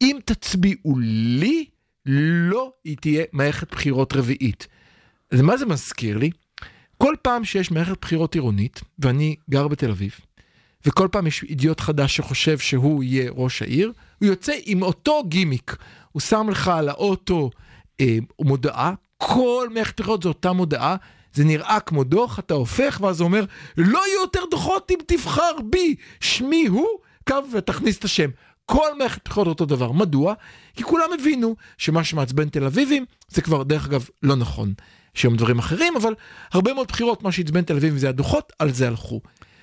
[0.00, 1.64] אם תצביעו לי,
[2.06, 4.66] לא היא תהיה מערכת בחירות רביעית.
[5.30, 6.30] אז מה זה מזכיר לי?
[6.98, 10.20] כל פעם שיש מערכת בחירות עירונית, ואני גר בתל אביב,
[10.86, 15.76] וכל פעם יש אידיוט חדש שחושב שהוא יהיה ראש העיר, הוא יוצא עם אותו גימיק.
[16.12, 17.50] הוא שם לך על האוטו
[18.00, 20.96] אה, מודעה, כל מערכת בחירות זו אותה מודעה,
[21.32, 23.44] זה נראה כמו דוח, אתה הופך, ואז הוא אומר,
[23.76, 26.86] לא יהיו יותר דוחות אם תבחר בי, שמי הוא,
[27.28, 28.30] קו ותכניס את השם.
[28.66, 29.92] כל מערכת בחירות אותו דבר.
[29.92, 30.34] מדוע?
[30.76, 34.74] כי כולם הבינו שמה שמעצבן תל אביבים, זה כבר דרך אגב לא נכון.
[35.16, 36.14] יש היום דברים אחרים, אבל
[36.52, 39.20] הרבה מאוד בחירות, מה שעצבן תל אביבים זה הדוחות, על זה הלכו.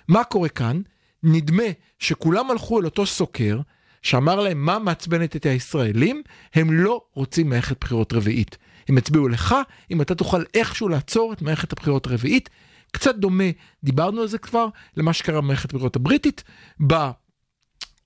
[0.08, 0.82] מה קורה כאן?
[1.24, 1.64] נדמה
[2.00, 3.60] שכולם הלכו אל אותו סוקר,
[4.02, 6.22] שאמר להם מה מעצבנת את הישראלים,
[6.54, 8.58] הם לא רוצים מערכת בחירות רביעית.
[8.88, 9.56] הם הצביעו לך,
[9.92, 12.50] אם אתה תוכל איכשהו לעצור את מערכת הבחירות הרביעית.
[12.92, 13.44] קצת דומה,
[13.84, 16.44] דיברנו על זה כבר, למה שקרה במערכת הבחירות הבריטית.
[16.80, 17.12] בא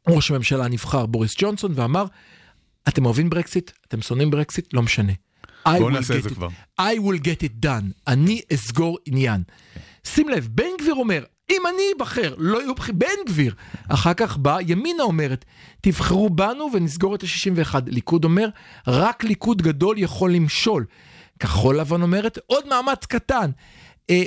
[0.09, 2.05] ראש הממשלה נבחר בוריס ג'ונסון ואמר,
[2.87, 5.13] אתם אוהבים ברקסיט, אתם שונאים ברקסיט, לא משנה.
[5.67, 6.29] I בואו נעשה את זה.
[6.29, 6.47] כבר.
[6.81, 9.43] I will get it done, אני אסגור עניין.
[10.03, 13.55] שים לב, בן גביר אומר, אם אני אבחר, לא יהיו בחירות, בן גביר.
[13.87, 15.45] אחר כך באה ימינה אומרת,
[15.81, 17.75] תבחרו בנו ונסגור את ה-61.
[17.87, 18.49] ליכוד אומר,
[18.87, 20.85] רק ליכוד גדול יכול למשול.
[21.39, 23.51] כחול לבן אומרת, עוד מאמץ קטן.
[24.09, 24.23] אה,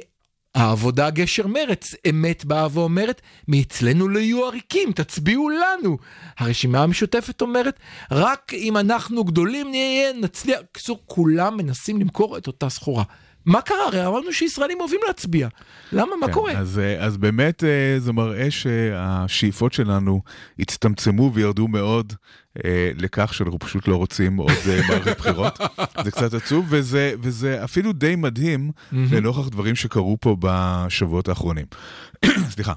[0.54, 5.98] העבודה גשר מרץ, אמת באה ואומרת, מאצלנו לא יהיו עריקים, תצביעו לנו.
[6.38, 7.80] הרשימה המשותפת אומרת,
[8.10, 10.60] רק אם אנחנו גדולים נהיה, נצליח.
[10.72, 13.04] בקיצור, כולם מנסים למכור את אותה סחורה.
[13.46, 13.84] מה קרה?
[13.86, 15.48] הרי אמרנו שישראלים אוהבים להצביע.
[15.92, 16.16] למה?
[16.20, 16.52] מה כן, קורה?
[16.52, 20.22] אז, אה, אז באמת אה, זה מראה שהשאיפות שלנו
[20.58, 22.12] הצטמצמו וירדו מאוד
[22.96, 25.58] לכך שאנחנו פשוט לא רוצים עוד אה, מערכת בחירות.
[26.04, 31.66] זה קצת עצוב, וזה, וזה אפילו די מדהים לנוכח דברים שקרו פה בשבועות האחרונים.
[32.54, 32.72] סליחה.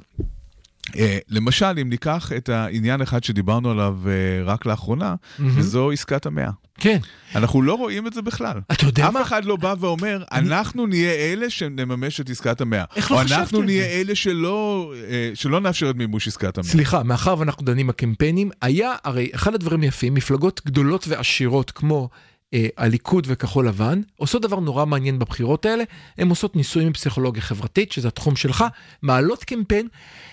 [0.93, 0.97] Uh,
[1.29, 4.07] למשל, אם ניקח את העניין אחד שדיברנו עליו uh,
[4.45, 6.49] רק לאחרונה, וזו עסקת המאה.
[6.77, 6.97] כן.
[7.35, 8.59] אנחנו לא רואים את זה בכלל.
[8.71, 9.21] אתה יודע אף מה?
[9.21, 12.83] אחד לא בא ואומר, אנחנו נהיה אלה שנממש את עסקת המאה.
[12.95, 13.89] איך לא או חשבתי אנחנו על נהיה זה?
[13.89, 16.69] אלה שלא, אה, שלא נאפשר את מימוש עסקת המאה.
[16.69, 22.32] סליחה, מאחר ואנחנו דנים בקמפיינים, היה הרי אחד הדברים היפים, מפלגות גדולות ועשירות כמו אה,
[22.77, 25.83] הליכוד וכחול לבן עושות דבר נורא מעניין בבחירות האלה,
[26.17, 28.63] הן עושות ניסויים בפסיכולוגיה חברתית, שזה התחום שלך,
[29.01, 29.87] מעלות קמפיין,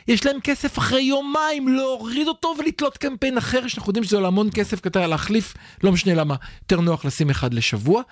[0.09, 4.49] יש להם כסף אחרי יומיים להוריד אותו ולתלות קמפיין אחר, שאנחנו יודעים שזה עולה המון
[4.55, 8.03] כסף כדי להחליף, לא משנה למה, יותר נוח לשים אחד לשבוע.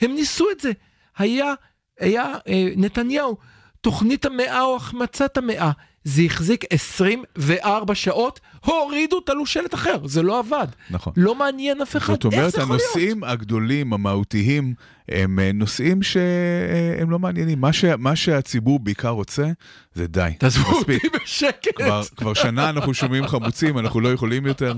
[0.00, 0.72] הם ניסו את זה.
[1.18, 1.54] היה,
[2.00, 3.36] היה אה, נתניהו,
[3.80, 5.70] תוכנית המאה או החמצת המאה.
[6.04, 10.66] זה החזיק 24 שעות, הורידו, תלו שלט אחר, זה לא עבד.
[10.90, 11.12] נכון.
[11.16, 12.82] לא מעניין אף אחד, זאת איך אומרת, זה יכול להיות?
[12.94, 14.74] הנושאים הגדולים, המהותיים,
[15.08, 17.60] הם אה, נושאים שהם לא מעניינים.
[17.60, 17.84] מה, ש...
[17.84, 19.46] מה שהציבור בעיקר רוצה,
[19.94, 20.30] זה די.
[20.38, 20.98] תעזבו אותי.
[21.24, 21.76] בשקט.
[21.76, 24.74] כבר, כבר שנה אנחנו שומעים חמוצים, אנחנו לא יכולים יותר.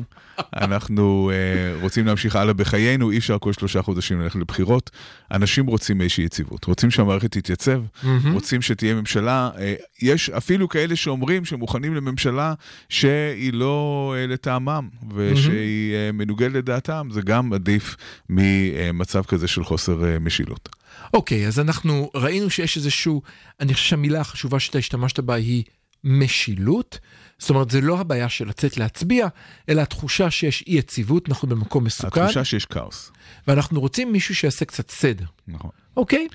[0.57, 4.91] אנחנו uh, רוצים להמשיך הלאה בחיינו, אי אפשר כל שלושה חודשים ללכת לבחירות.
[5.33, 8.33] אנשים רוצים איזושהי יציבות, רוצים שהמערכת תתייצב, מהמם.
[8.33, 9.51] רוצים שתהיה ממשלה.
[9.55, 9.59] Uh,
[10.03, 12.55] יש אפילו כאלה שאומרים שמוכנים לממשלה
[12.89, 13.78] שהיא לא
[14.15, 17.97] uh, לטעמם ושהיא uh, מנוגדת לדעתם, זה גם עדיף
[18.29, 20.69] ממצב כזה של חוסר uh, משילות.
[21.15, 23.23] אוקיי, אז אנחנו ראינו שיש איזשהו,
[23.61, 25.65] אני חושב שהמילה החשובה שאתה השתמשת בה היא
[26.05, 26.99] משילות.
[27.39, 29.29] זאת אומרת, זה לא הבעיה של לצאת להצביע,
[29.69, 33.13] אלא התחושה שיש אי יציבות, אנחנו במקום מסוכן, התחושה שיש כאוס.
[33.49, 35.71] ואנחנו רוצים מישהו שיעשה קצת סדר, נכון.
[35.97, 36.29] אוקיי?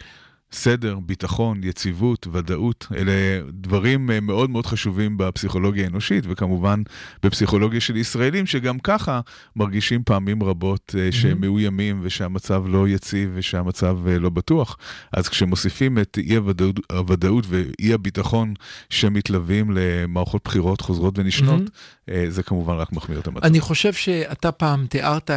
[0.54, 3.12] סדר, ביטחון, יציבות, ודאות, אלה
[3.50, 6.82] דברים אה, מאוד מאוד חשובים בפסיכולוגיה האנושית, וכמובן
[7.24, 9.22] בפסיכולוגיה של ישראלים, שגם ככה
[9.56, 14.78] מרגישים פעמים רבות אה, שהם מאוימים ושהמצב לא יציב ושהמצב אה, לא בטוח.
[15.14, 18.54] אז כשמוסיפים את אי הוודאות, הוודאות ואי הביטחון
[18.90, 21.62] שמתלווים למערכות בחירות חוזרות ונשנות,
[22.10, 23.46] אה, זה כמובן רק מחמיר את המצב.
[23.46, 25.32] אני חושב שאתה פעם תיארת,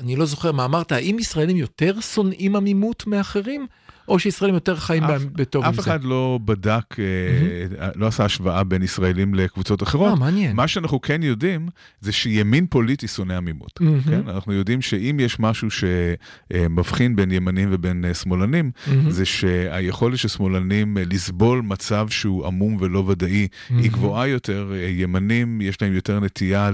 [0.00, 3.66] אני לא זוכר מה אמרת, האם ישראלים יותר שונאים עמימות מאחרים,
[4.08, 5.80] או שישראלים יותר חיים אף- בהם בטוב עם אף זה?
[5.80, 10.10] אחד לא בדק, אה, לא עשה השוואה בין ישראלים לקבוצות אחרות.
[10.10, 10.56] אה, מעניין.
[10.56, 11.68] מה שאנחנו כן יודעים,
[12.00, 13.80] זה שימין פוליטי שונא עמימות.
[13.80, 14.00] מהמם.
[14.00, 14.20] כן?
[14.28, 19.10] אנחנו יודעים שאם יש משהו שמבחין בין ימנים ובין אה, שמאלנים, מהמם.
[19.10, 24.72] זה שהיכולת של שמאלנים אה, לסבול מצב שהוא עמום ולא ודאי, היא גבוהה יותר.
[24.88, 26.70] ימנים, יש להם יותר נטייה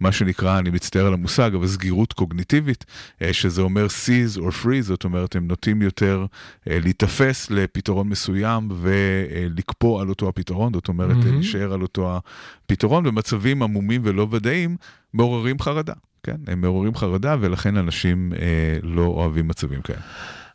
[0.00, 2.84] למה שנקרא, אני מצטער על המושג, אבל סגירות קוגניטיבית,
[3.32, 6.26] שזה אומר seize or free, זאת אומרת, הם נוטים יותר
[6.66, 11.34] להיתפס לפתרון מסוים ולקפוא על אותו הפתרון, זאת אומרת, מהמם.
[11.34, 14.76] להישאר על אותו הפתרון, במצבים עמומים ולא ודאיים,
[15.14, 15.94] מעוררים חרדה.
[16.22, 20.00] כן, הם מעוררים חרדה ולכן אנשים אה, לא אוהבים מצבים כאלה.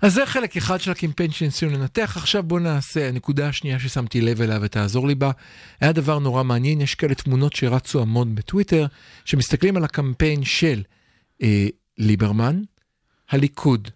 [0.02, 4.42] אז זה חלק אחד של הקמפיין שניסינו לנתח, עכשיו בוא נעשה, הנקודה השנייה ששמתי לב
[4.42, 5.32] אליה ותעזור לי בה,
[5.82, 8.86] היה דבר נורא מעניין, יש כאלה תמונות שרצו המון בטוויטר,
[9.26, 10.82] שמסתכלים על הקמפיין של
[11.44, 11.68] אה,
[11.98, 12.62] ליברמן,
[13.30, 13.88] הליכוד,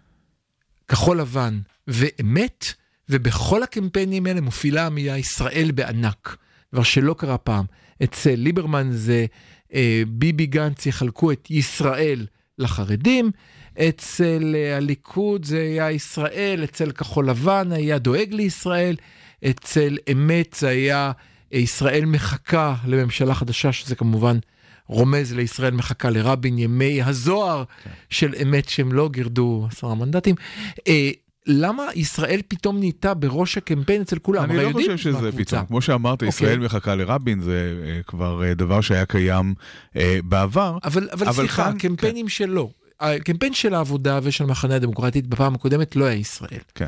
[0.88, 1.58] כחול לבן
[1.88, 2.66] ואמת,
[3.08, 6.36] ובכל הקמפיינים האלה מופיעה המילה ישראל בענק,
[6.72, 7.64] דבר שלא קרה פעם.
[8.04, 9.26] אצל ליברמן זה
[9.74, 12.26] אה, ביבי גנץ יחלקו את ישראל
[12.58, 13.30] לחרדים,
[13.78, 18.96] אצל אה, הליכוד זה היה ישראל, אצל כחול לבן היה דואג לישראל,
[19.50, 21.12] אצל אמת זה היה
[21.52, 24.38] אה, ישראל מחכה לממשלה חדשה, שזה כמובן
[24.86, 27.64] רומז לישראל מחכה לרבין, ימי הזוהר
[28.10, 30.34] של אמת שהם לא גירדו עשרה מנדטים.
[30.88, 31.10] אה,
[31.48, 34.44] למה ישראל פתאום נהייתה בראש הקמפיין אצל כולם?
[34.44, 35.44] אני לא יודעים חושב שזה מה הקבוצה.
[35.44, 35.66] פתאום.
[35.66, 36.28] כמו שאמרת, אוקיי.
[36.28, 39.54] ישראל מחכה לרבין, זה אה, כבר אה, דבר שהיה קיים
[39.96, 40.78] אה, בעבר.
[40.84, 42.70] אבל, אבל, אבל סליחה, כאן- הקמפיינים שלו,
[43.00, 46.60] הקמפיין של העבודה ושל המחנה הדמוקרטית בפעם הקודמת לא היה ישראל.
[46.74, 46.86] כן.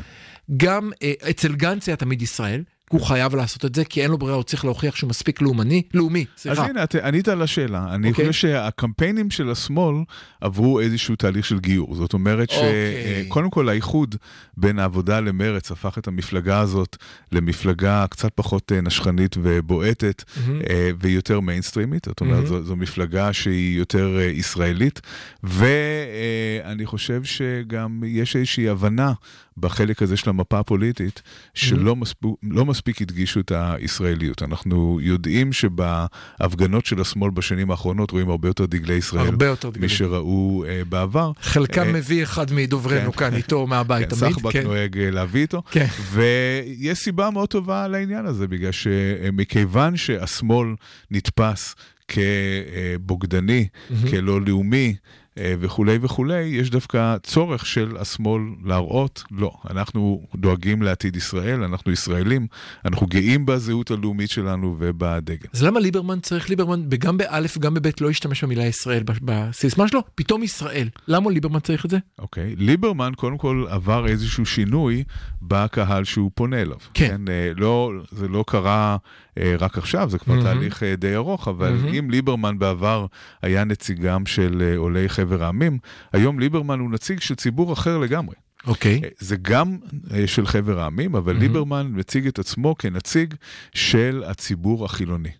[0.57, 4.17] גם אה, אצל גנץ היה תמיד ישראל, הוא חייב לעשות את זה, כי אין לו
[4.17, 6.65] ברירה, הוא צריך להוכיח שהוא מספיק לאומני, לאומי, אז סליחה.
[6.65, 7.93] הנה, את ענית על השאלה.
[7.93, 8.27] אני אוקיי.
[8.27, 9.95] חושב שהקמפיינים של השמאל
[10.41, 11.95] עברו איזשהו תהליך של גיור.
[11.95, 13.25] זאת אומרת אוקיי.
[13.27, 14.15] שקודם כל האיחוד
[14.57, 16.97] בין העבודה למרץ הפך את המפלגה הזאת
[17.31, 20.23] למפלגה קצת פחות אה, נשכנית ובועטת.
[20.69, 22.05] אה, ויותר מיינסטרימית.
[22.05, 22.47] זאת אומרת, מהמם.
[22.47, 25.01] זו, זו מפלגה שהיא יותר אה, ישראלית.
[25.43, 29.13] ואני חושב שגם יש איזושהי הבנה
[29.57, 31.21] בחלק הזה של המפה הפוליטית,
[31.53, 34.43] שלא מספיק, לא מספיק הדגישו את הישראליות.
[34.43, 39.25] אנחנו יודעים שבהפגנות של השמאל בשנים האחרונות רואים הרבה יותר דגלי ישראל.
[39.25, 39.81] הרבה יותר דגלים.
[39.81, 41.31] מי שראו אה, בעבר.
[41.41, 43.17] חלקם אה, מביא אחד מדוברנו כן.
[43.19, 44.33] כאן איתו מהבית כן, תמיד.
[44.33, 44.63] סחבק כן.
[44.63, 45.61] נוהג אה, להביא איתו.
[45.71, 45.85] כן.
[46.11, 50.67] ויש סיבה מאוד טובה לעניין הזה, בגלל שמכיוון שהשמאל
[51.11, 51.75] נתפס
[52.07, 53.67] כבוגדני,
[54.09, 54.95] כלא לאומי,
[55.39, 62.47] וכולי וכולי, יש דווקא צורך של השמאל להראות, לא, אנחנו דואגים לעתיד ישראל, אנחנו ישראלים,
[62.85, 65.47] אנחנו גאים בזהות הלאומית שלנו ובדגל.
[65.53, 70.01] אז למה ליברמן צריך ליברמן, וגם באלף וגם בבית לא ישתמש במילה ישראל בסיסמה שלו?
[70.15, 70.89] פתאום ישראל.
[71.07, 71.97] למה ליברמן צריך את זה?
[72.19, 75.03] אוקיי, ליברמן קודם כל עבר איזשהו שינוי
[75.41, 76.77] בקהל שהוא פונה אליו.
[76.93, 77.21] כן.
[77.29, 78.97] אה, לא, זה לא קרה
[79.30, 80.45] אה, רק עכשיו, זה כבר מהמם.
[80.45, 81.93] תהליך אה, די ארוך, אבל מהמם.
[81.93, 83.05] אם ליברמן בעבר
[83.41, 85.79] היה נציגם של אה, עולי חבר העמים,
[86.13, 88.35] היום ליברמן הוא נציג של ציבור אחר לגמרי.
[88.67, 89.01] אוקיי.
[89.03, 89.77] אה, זה גם
[90.13, 93.33] אה, של חבר העמים, אבל ליברמן מציג את עצמו כנציג
[93.73, 95.31] של הציבור החילוני.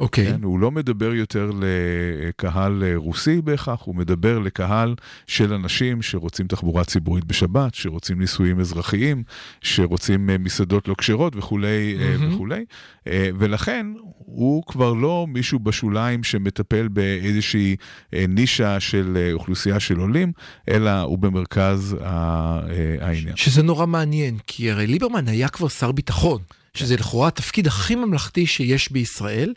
[0.00, 0.26] אוקיי.
[0.26, 0.42] כן?
[0.42, 4.94] הוא לא מדבר יותר לקהל רוסי בהכרח, הוא מדבר לקהל
[5.26, 9.22] של אנשים שרוצים תחבורה ציבורית בשבת, שרוצים נישואים אזרחיים,
[9.60, 12.34] שרוצים אה, מסעדות לא כשרות וכולי מהמם.
[12.34, 12.64] וכולי.
[13.06, 13.86] אה, ולכן
[14.16, 17.76] הוא כבר לא מישהו בשוליים שמטפל באיזושהי
[18.12, 20.32] נישה של אוכלוסייה של עולים,
[20.68, 23.36] אלא הוא במרכז העניין.
[23.36, 26.38] שזה נורא מעניין, כי הרי ליברמן היה כבר שר ביטחון,
[26.74, 29.52] שזה לכאורה התפקיד הכי ממלכתי שיש בישראל,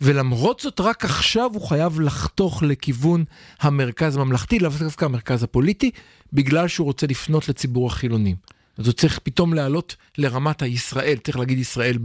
[0.00, 3.24] ולמרות זאת רק עכשיו הוא חייב לחתוך לכיוון
[3.60, 5.90] המרכז הממלכתי, לאו דווקא המרכז הפוליטי,
[6.32, 8.36] בגלל שהוא רוצה לפנות לציבור החילונים.
[8.78, 11.98] אז הוא צריך פתאום לעלות לרמת הישראל, צריך להגיד ישראל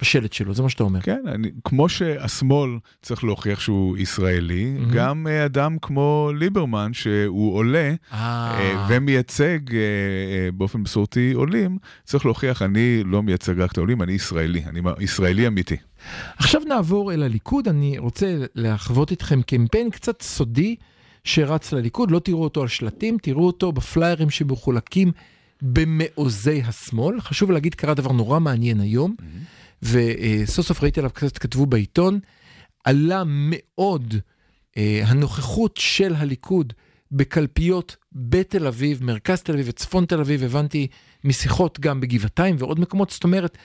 [0.00, 1.00] בשלט שלו, זה מה שאתה אומר.
[1.00, 2.70] כן, אני, כמו שהשמאל
[3.02, 4.94] צריך להוכיח שהוא ישראלי, mm-hmm.
[4.94, 9.58] גם אה, אדם כמו ליברמן, שהוא עולה אה, ומייצג
[10.54, 15.46] באופן מסורתי עולים, צריך להוכיח, אני לא מייצג רק את העולים, אני ישראלי, אני ישראלי
[15.46, 15.76] אמיתי.
[16.36, 20.76] עכשיו נעבור אל הליכוד, אני רוצה לחוות איתכם קמפיין קצת סודי
[21.24, 25.12] שרץ לליכוד, לא תראו אותו על שלטים, תראו אותו בפליירים שמחולקים
[25.62, 27.20] במעוזי השמאל.
[27.20, 29.14] חשוב להגיד, קרה דבר נורא מעניין היום,
[29.82, 32.20] וסוף סוף ראיתי עליו קצת כתבו בעיתון,
[32.84, 34.14] עלה מאוד
[34.76, 36.72] אה, הנוכחות של הליכוד
[37.12, 40.86] בקלפיות בתל אביב, מרכז תל אביב וצפון תל אביב, הבנתי
[41.24, 43.58] משיחות גם בגבעתיים ועוד מקומות, זאת אומרת,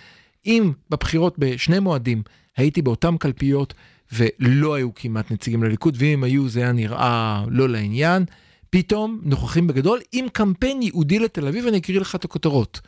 [0.46, 2.24] אם בבחירות בשני מועדים
[2.58, 3.74] הייתי באותן קלפיות
[4.12, 8.26] ולא היו כמעט נציגים לליכוד, ואם הם היו זה היה נראה לא לעניין,
[8.70, 12.82] פתאום נוכחים בגדול עם קמפיין ייעודי לתל אביב, אני אקריא לך את הכותרות.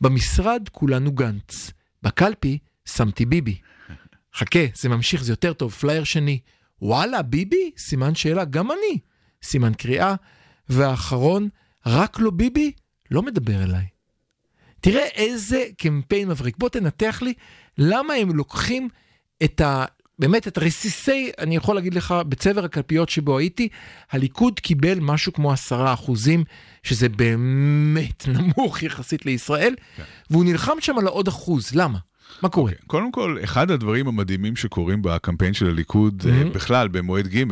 [0.00, 1.70] במשרד כולנו גנץ,
[2.02, 2.58] בקלפי
[2.88, 3.58] שמתי ביבי.
[4.34, 6.38] חכה, זה ממשיך, זה יותר טוב, פלייר שני.
[6.82, 7.70] וואלה, ביבי?
[7.78, 8.98] סימן שאלה, גם אני.
[9.42, 10.14] סימן קריאה.
[10.68, 11.48] והאחרון,
[11.86, 12.72] רק לא ביבי,
[13.10, 13.86] לא מדבר אליי.
[14.80, 16.56] תראה איזה קמפיין מבריק.
[16.58, 17.34] בוא תנתח לי
[17.78, 18.88] למה הם לוקחים
[19.44, 19.84] את ה...
[20.18, 23.68] באמת את רסיסי, אני יכול להגיד לך, בצבר הקלפיות שבו הייתי,
[24.10, 26.44] הליכוד קיבל משהו כמו עשרה אחוזים,
[26.82, 29.74] שזה באמת נמוך יחסית לישראל,
[30.30, 31.74] והוא נלחם שם על העוד אחוז.
[31.74, 31.98] למה?
[32.42, 32.72] מה קורה?
[32.86, 36.54] קודם כל, אחד הדברים המדהימים שקורים בקמפיין של הליכוד, Mhm.
[36.54, 37.44] בכלל, במועד ג',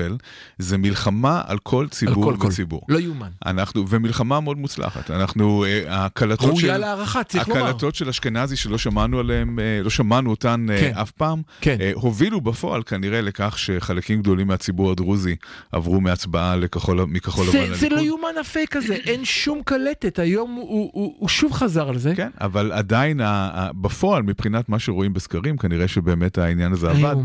[0.58, 2.46] זה מלחמה על כל על ציבור כל קול.
[2.50, 2.80] וציבור.
[2.88, 3.28] לא יאומן.
[3.46, 5.10] אנחנו, ומלחמה מאוד מוצלחת.
[5.10, 6.62] אנחנו, אה, הקלטות של...
[6.66, 7.64] ראויה להערכה, צריך לומר.
[7.66, 10.92] הקלטות של אשכנזי שלא שמענו עליהן, אה, לא שמענו אותן כן.
[10.94, 11.76] אף פעם, כן.
[11.94, 15.36] הובילו בפועל כנראה לכך שחלקים גדולים מהציבור הדרוזי
[15.72, 17.76] עברו מהצבעה לכחול, מכחול לבן לליכוד.
[17.78, 21.98] זה לא יאומן הפייק הזה, אין שום קלטת, היום הוא, הוא, הוא שוב חזר על
[21.98, 22.12] זה.
[22.16, 23.20] כן, אבל עדיין,
[23.80, 27.16] בפועל, מבחינת מה שרואים בסקרים, כנראה שבאמת העניין הזה עבד.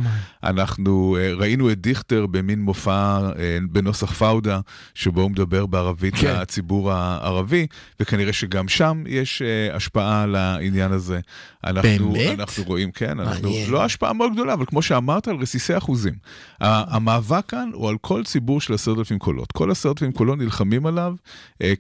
[0.44, 4.60] אנחנו אה, ראינו את דיכטר במין מופע אה, בנוסח פאודה,
[4.96, 6.40] שבו הוא מדבר בערבית כן.
[6.42, 7.68] לציבור הערבי,
[8.00, 11.20] וכנראה שגם שם יש אה, השפעה על העניין הזה.
[11.64, 12.40] אנחנו, באמת?
[12.40, 13.72] אנחנו רואים, כן, אנחנו, מעניין.
[13.72, 16.14] לא השפעה מאוד גדולה, אבל כמו שאמרת, על רסיסי אחוזים.
[16.62, 19.52] המאבק כאן הוא על כל ציבור של עשרת אלפים קולות.
[19.52, 21.16] כל עשרת אלפים קולות נלחמים עליו,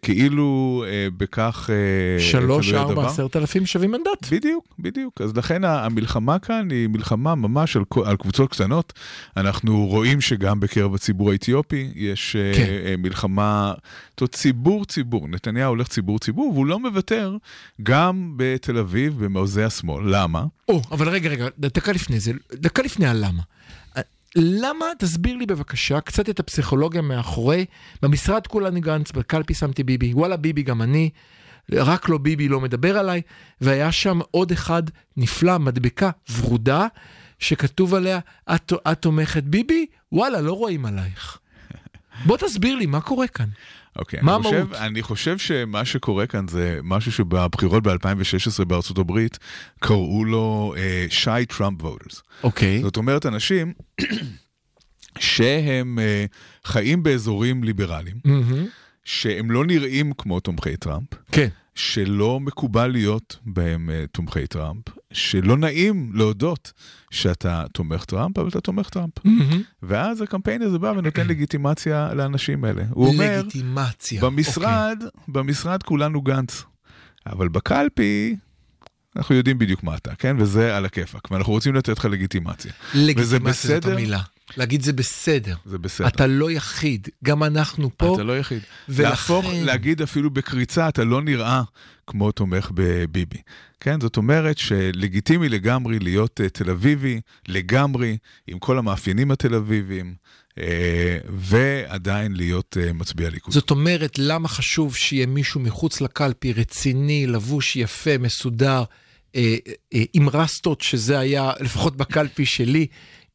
[0.02, 0.84] כאילו
[1.18, 1.70] בכך...
[2.20, 3.08] שלוש, ארבע.
[3.08, 4.32] עשרת אלפים שווים מנדט.
[4.32, 5.22] בדיוק, בדיוק.
[5.22, 8.94] אז לכן ה- המלחמה כאן היא מלחמה ממש על, על קבוצות קטנות.
[9.38, 12.64] אנחנו רואים שגם בקרב הציבור האתיופי יש אה, כן.
[12.86, 13.74] אה, מלחמה,
[14.10, 15.28] זאת אומרת, ציבור ציבור.
[15.28, 17.38] נתניהו הולך ציבור ציבור, והוא לא מוותר
[17.84, 20.04] גם בתל אביב, במעוזי השמאל.
[20.16, 20.44] למה?
[20.68, 23.42] או, אבל רגע, רגע, דקה לפני זה, דקה לפני הלמה.
[24.36, 27.66] למה, תסביר לי בבקשה, קצת את הפסיכולוגיה מאחורי,
[28.02, 31.10] במשרד כולנו גנץ, בקלפי שמתי ביבי, וואלה ביבי גם אני,
[31.72, 33.22] רק לא ביבי לא מדבר עליי,
[33.62, 34.84] והיה שם עוד אחד
[35.18, 36.88] נפלא, מדבקה ורודה,
[37.40, 38.20] שכתוב עליה,
[38.56, 39.86] את, את תומכת ביבי?
[40.12, 41.38] וואלה, לא רואים עלייך.
[42.28, 43.48] בוא תסביר לי, מה קורה כאן?
[43.96, 44.68] אוקיי, מה אני חושב?
[44.74, 49.40] אני חושב שמה שקורה כאן זה משהו שבבחירות ב-2016 בארצות הברית
[49.80, 50.76] קראו לו
[51.10, 52.22] shy Trump voters.
[52.44, 52.82] אוקיי.
[52.82, 53.74] זאת אומרת, אנשים
[55.20, 56.26] שהם אה,
[56.66, 58.66] חיים באזורים ליברליים, מהמם.
[59.06, 61.48] שהם לא נראים כמו תומכי טראמפ, כן.
[61.76, 66.72] שלא מקובל להיות בהם אה, תומכי טראמפ, שלא נעים להודות
[67.12, 69.14] שאתה תומך טראמפ, אבל אתה תומך טראמפ.
[69.24, 69.62] מהמם.
[69.84, 72.84] ואז הקמפיין הזה בא ונותן לגיטימציה לאנשים האלה.
[72.90, 74.22] הוא אומר, לגיטימציה.
[74.22, 74.36] אוקיי.
[74.36, 76.64] במשרד, במשרד כולנו גנץ,
[77.28, 78.36] אבל בקלפי...
[79.16, 80.36] אנחנו יודעים בדיוק מה אתה, כן?
[80.40, 82.72] וזה על הכיפאק, ואנחנו רוצים לתת לך לגיטימציה.
[82.94, 83.86] לגיטימציה זאת?
[83.86, 84.22] המילה.
[84.58, 85.56] להגיד זה בסדר.
[85.66, 86.08] זה בסדר.
[86.08, 88.14] אתה לא יחיד, גם אנחנו פה.
[88.16, 88.60] אתה לא יחיד.
[88.90, 91.62] ולכן- להפוך, להגיד אפילו בקריצה, אתה לא נראה
[92.08, 93.42] כמו תומך בביבי.
[93.80, 98.18] כן, זאת אומרת שלגיטימי לגמרי להיות uh, תל אביבי, לגמרי,
[98.48, 100.16] עם כל המאפיינים התל אביביים,
[100.50, 100.62] uh,
[101.30, 103.54] ועדיין להיות uh, מצביע ליכוד.
[103.54, 108.84] זאת אומרת, למה חשוב שיהיה מישהו מחוץ לקלפי, רציני, לבוש יפה, מסודר,
[109.36, 109.56] אה,
[109.94, 112.88] אה, עם רסטות, שזה היה, לפחות בקלפי שלי,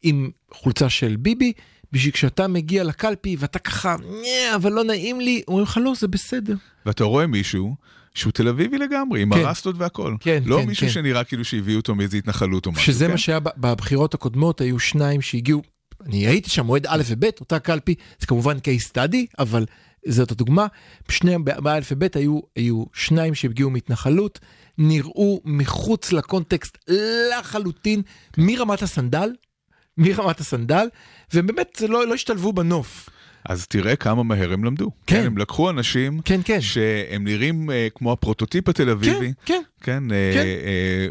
[0.02, 1.52] עם חולצה של ביבי,
[1.92, 6.08] בשביל כשאתה מגיע לקלפי ואתה ככה, "נה, אבל לא נעים לי, אומרים לך, לא, זה
[6.08, 6.54] בסדר.
[6.86, 7.74] ואתה רואה מישהו
[8.14, 9.40] שהוא תל אביבי לגמרי, עם כן.
[9.40, 10.16] הרסטות והכל.
[10.20, 10.92] כן, לא כן, מישהו כן.
[10.92, 12.84] שנראה כאילו שהביאו אותו מאיזה התנחלות או משהו.
[12.84, 13.10] שזה כן?
[13.10, 15.62] מה שהיה בבחירות הקודמות, היו שניים שהגיעו,
[16.06, 19.66] אני הייתי שם, מועד א' וב', אותה קלפי, זה כמובן case study, אבל
[20.08, 20.66] זאת הדוגמה.
[21.08, 24.38] שניהם בא' וב' היו, היו שניים שהגיעו מהתנחלות,
[24.78, 26.78] נראו מחוץ לקונטקסט
[27.38, 28.02] לחלוטין,
[28.38, 29.30] מרמת הסנדל,
[29.98, 30.88] מרמת הסנדל,
[31.34, 33.08] ובאמת זה לא, לא השתלבו בנוף.
[33.48, 34.90] אז תראה כמה מהר הם למדו.
[35.06, 35.26] כן.
[35.26, 36.60] הם לקחו אנשים כן, כן.
[36.60, 39.32] שהם נראים אה, כמו הפרוטוטיפ התל אביבי.
[39.44, 40.44] כן, כן, אה, כן.
[40.66, 41.08] אה,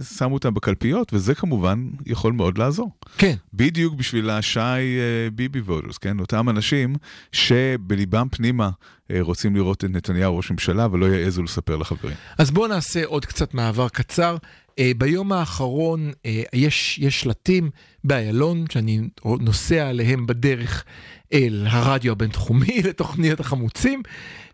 [0.00, 2.90] ושמו אותם בקלפיות, וזה כמובן יכול מאוד לעזור.
[3.18, 3.34] כן.
[3.54, 6.20] בדיוק בשביל השי אה, ביבי וודוס, כן?
[6.20, 6.94] אותם אנשים
[7.32, 8.70] שבליבם פנימה
[9.10, 12.16] אה, רוצים לראות את נתניהו ראש ממשלה ולא יעזו לספר לחברים.
[12.38, 14.36] אז בואו נעשה עוד קצת מעבר קצר.
[14.80, 17.70] Uh, ביום האחרון uh, יש, יש שלטים
[18.04, 20.84] באיילון שאני נוסע עליהם בדרך
[21.32, 24.02] אל הרדיו הבינתחומי לתוכניות החמוצים,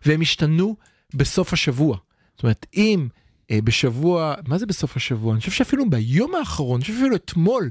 [0.05, 0.75] והם השתנו
[1.13, 1.97] בסוף השבוע.
[2.35, 5.33] זאת אומרת, אם uh, בשבוע, מה זה בסוף השבוע?
[5.33, 7.69] אני חושב שאפילו ביום האחרון, אני חושב שאפילו אתמול,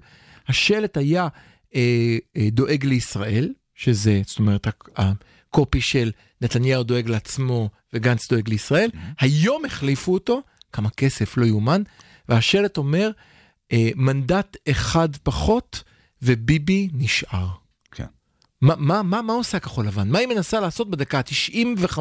[0.48, 1.28] השלט היה
[1.70, 4.66] uh, uh, דואג לישראל, שזה, זאת אומרת,
[4.96, 6.10] הקופי של
[6.40, 8.90] נתניהו דואג לעצמו וגנץ דואג לישראל.
[9.20, 11.82] היום החליפו אותו, כמה כסף, לא יאומן,
[12.30, 13.10] והשלט אומר,
[13.72, 15.82] אה, מנדט אחד פחות
[16.22, 17.46] וביבי נשאר.
[17.92, 18.04] כן.
[18.62, 20.08] מה, מה, מה, מה עושה כחול לבן?
[20.08, 21.98] מה היא מנסה לעשות בדקה ה-95?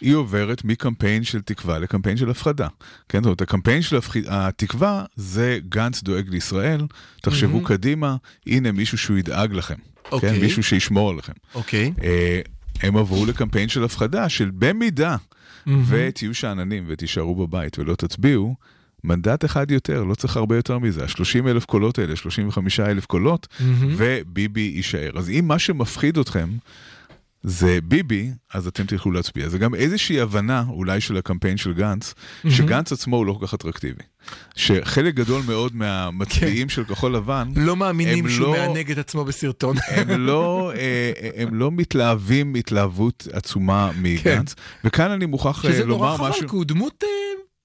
[0.00, 2.68] היא עוברת מקמפיין של תקווה לקמפיין של הפחדה.
[3.08, 4.16] כן, זאת אומרת, הקמפיין של הפח...
[4.26, 6.86] התקווה זה גנץ דואג לישראל,
[7.22, 7.68] תחשבו Mhm.
[7.68, 8.16] קדימה,
[8.46, 9.74] הנה מישהו שהוא ידאג לכם.
[10.12, 10.34] אוקיי.
[10.34, 11.32] כן, מישהו שישמור עליכם.
[11.54, 11.92] אוקיי.
[12.02, 12.40] אה,
[12.82, 15.16] הם עברו לקמפיין של הפחדה, של במידה
[15.88, 18.54] ותהיו שאננים ותישארו בבית ולא תצביעו,
[19.04, 21.02] מנדט אחד יותר, לא צריך הרבה יותר מזה.
[21.04, 23.46] ה-30 אלף קולות האלה, 35 אלף קולות,
[23.96, 25.10] וביבי יישאר.
[25.18, 26.48] אז אם מה שמפחיד אתכם
[27.42, 29.48] זה ביבי, אז אתם תלכו להצביע.
[29.48, 32.14] זה גם איזושהי הבנה אולי של הקמפיין של גנץ,
[32.48, 34.02] שגנץ עצמו הוא לא כל כך אטרקטיבי.
[34.56, 39.76] שחלק גדול מאוד מהמצביעים של כחול לבן, לא מאמינים שהוא לא- מענג את עצמו בסרטון.
[39.88, 44.54] הם לא, אה, הם לא מתלהבים התלהבות עצומה מגנץ,
[44.84, 46.48] וכאן אני מוכרח אה, שזה נורא לומר חבל, משהו.
[46.48, 47.08] כי הוא דמות, אה,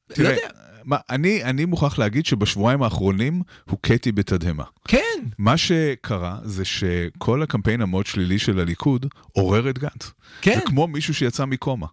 [0.10, 0.48] לא תראה, יודע.
[0.84, 4.64] מה, אני, אני מוכרח להגיד שבשבועיים האחרונים הוא קטי בתדהמה.
[4.88, 10.12] כן, מה שקרה זה שכל הקמפיין המאוד שלילי של הליכוד עורר את גנץ.
[10.42, 10.56] כן.
[10.56, 11.88] זה כמו מישהו שיצא מקומה.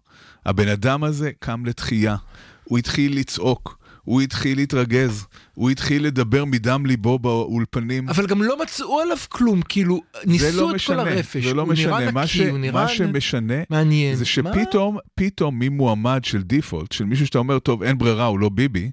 [0.45, 2.15] הבן אדם הזה קם לתחייה,
[2.63, 3.76] הוא התחיל לצעוק,
[4.07, 8.09] הוא התחיל להתרגז, הוא התחיל לדבר מדם ליבו באולפנים.
[8.09, 11.45] אבל גם לא מצאו עליו כלום, כאילו, ניסו לא את משנה, כל הרפש.
[11.45, 12.11] זה לא הוא נראה משנה.
[12.11, 12.39] מה, נקי, ש...
[12.39, 14.15] הוא נראה מה שמשנה מעניין.
[14.15, 14.51] זה מה?
[14.53, 18.91] שפתאום, פתאום ממועמד של דיפולט, של מישהו שאתה אומר, טוב, אין ברירה, הוא לא ביבי,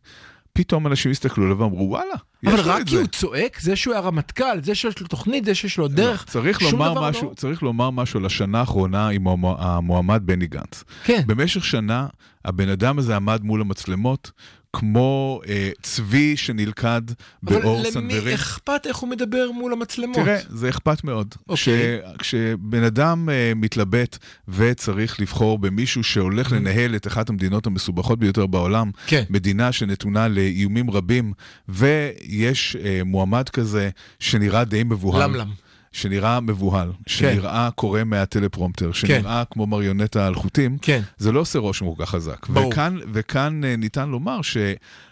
[0.52, 2.14] פתאום אנשים הסתכלו עליו ואמרו, וואלה,
[2.46, 3.00] אבל רק כי זה.
[3.00, 6.60] הוא צועק, זה שהוא היה רמטכ"ל, זה שיש לו תוכנית, זה שיש לו דרך, צריך
[6.60, 10.46] שום לומר, דבר משהו, לא- צריך לומר משהו על השנה האחרונה עם המוע- המועמד בני
[10.46, 10.84] גנץ.
[11.04, 11.22] כן.
[11.26, 12.06] במשך שנה,
[12.44, 14.30] הבן אדם הזה עמד מול המצלמות,
[14.74, 17.02] כמו אה, צבי שנלכד
[17.42, 18.34] באור אבל למי.
[18.34, 20.16] אכפת איך הוא מדבר מול המצלמות?
[20.16, 21.34] תראה, זה אכפת מאוד.
[21.48, 21.98] אוקיי.
[22.18, 24.18] כש- כשבן אדם uh, מתלבט
[24.48, 29.10] וצריך לבחור במישהו שהולך לנהל את אחת המדינות המסובכות ביותר בעולם, Mm-hmm.
[29.10, 29.22] כן.
[29.30, 31.32] מדינה שנתונה לאיומים רבים,
[31.68, 33.90] ויש uh, מועמד כזה
[34.20, 35.22] שנראה די מבוהל.
[35.30, 35.48] למלם.
[35.94, 41.00] שנראה מבוהל, שנראה קורא מהטלפרומפטר, שנראה כמו מריונטה על חוטים, כן.
[41.16, 42.48] זה לא עושה רושם כל כך חזק.
[42.48, 42.68] ברור.
[42.68, 44.40] וכאן, וכאן אה, ניתן לומר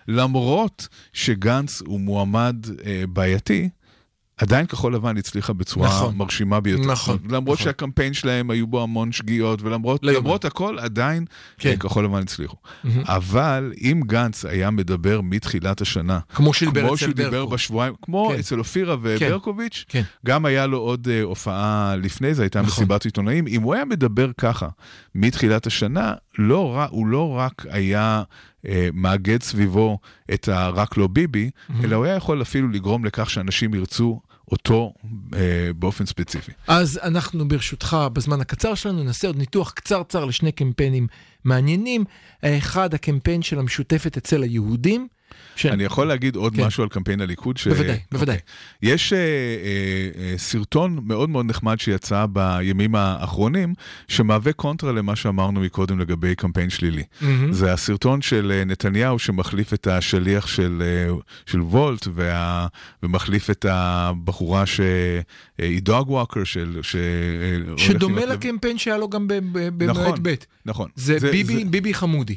[0.09, 2.57] שלמרות שגנץ הוא מועמד
[2.87, 3.69] אה, בעייתי,
[4.43, 6.16] עדיין כחול לבן הצליחה בצורה נכון.
[6.16, 6.86] מרשימה ביותר.
[6.86, 7.64] נכון, למרות נכון.
[7.64, 11.24] שהקמפיין שלהם היו בו המון שגיאות, ולמרות למרות הכל, עדיין
[11.59, 11.70] כן.
[11.70, 12.56] אה, כחול לבן הצליחו.
[13.05, 17.51] אבל אם גנץ היה מדבר מתחילת השנה, כמו שהוא דיבר אצל ברקו.
[17.51, 18.39] בשבועיים, כמו כן.
[18.39, 20.02] אצל אופירה וברקוביץ', כן.
[20.27, 22.73] גם היה לו עוד uh, הופעה לפני זה, הייתה נכון.
[22.73, 23.47] מסיבת עיתונאים.
[23.47, 24.69] אם הוא היה מדבר ככה
[25.14, 29.98] מתחילת השנה, לא, הוא לא רק היה uh, מאגד סביבו
[30.35, 31.51] את ה"רק לא ביבי",
[31.85, 34.20] אלא הוא היה יכול אפילו לגרום לכך שאנשים ירצו
[34.51, 35.35] אותו uh,
[35.77, 36.52] באופן ספציפי.
[36.66, 41.06] אז אנחנו ברשותך, בזמן הקצר שלנו, נעשה עוד ניתוח קצרצר לשני קמפיינים
[41.44, 42.05] מעניינים.
[42.43, 45.09] האחד, הקמפיין של המשותפת אצל היהודים,
[45.57, 45.67] ש...
[45.67, 46.65] אני יכול להגיד עוד כן.
[46.67, 47.57] משהו על קמפיין הליכוד?
[47.57, 47.69] ש...
[47.69, 48.37] בוודאי, בוודאי.
[48.37, 48.93] אוקיי.
[48.95, 49.25] יש אה, אה,
[50.23, 53.75] אה, סרטון מאוד מאוד נחמד שיצא בימים האחרונים,
[54.09, 57.03] שמהווה קונטרה למה שאמרנו מקודם לגבי קמפיין שלילי.
[57.21, 57.53] מהמם.
[57.53, 61.15] זה הסרטון של אה, נתניהו שמחליף את השליח של, אה,
[61.47, 62.67] של וולט וה,
[63.03, 64.81] ומחליף את הבחורה ש...
[65.59, 66.79] היא דוג ווקר של...
[66.83, 66.97] ש...
[67.77, 70.35] שדומה להיות לב- לקמפיין שהיה לו גם ב- במועד נכון, ב'.
[70.67, 70.89] נכון.
[70.97, 72.37] זה ביבי זה, ביבי חמודי.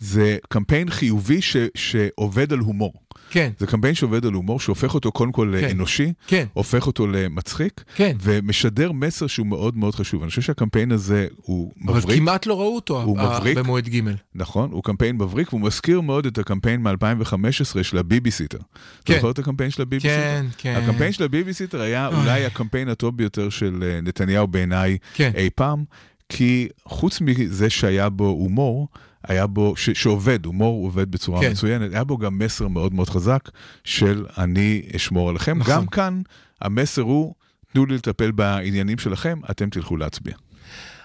[0.00, 2.92] זה קמפיין חיובי ש, שעובד על הומור.
[3.32, 5.66] כן, זה קמפיין שעובד על הומור, שהופך אותו קודם כל כן.
[5.68, 8.16] לאנושי, כן, הופך אותו למצחיק, כן.
[8.22, 10.22] ומשדר מסר שהוא מאוד מאוד חשוב.
[10.22, 13.58] אני חושב שהקמפיין הזה הוא אבל מבריק, כמעט לא ראו אותו הוא ה- מבריק.
[13.58, 14.00] במועד ג'.
[14.34, 18.58] נכון, הוא קמפיין מבריק, והוא מזכיר מאוד את הקמפיין מ-2015 של הביביסיטר.
[18.58, 19.12] כן.
[19.12, 20.14] אתה זוכר את הקמפיין של הביביסיטר?
[20.14, 20.80] כן, כן.
[20.84, 22.16] הקמפיין של הביביסיטר היה אוי.
[22.16, 25.30] אולי הקמפיין הטוב ביותר של אה, נתניהו בעיניי כן.
[25.34, 25.84] אי פעם,
[26.28, 28.88] כי חוץ מזה שהיה בו הומור,
[29.28, 31.50] היה בו, ש, שעובד, הומור עובד בצורה כן.
[31.50, 33.50] מצוינת, היה בו גם מסר מאוד מאוד חזק
[33.84, 35.58] של אני אשמור עליכם.
[35.58, 35.74] נכון.
[35.74, 36.20] גם כאן
[36.60, 37.34] המסר הוא,
[37.72, 40.34] תנו לי לטפל בעניינים שלכם, אתם תלכו להצביע.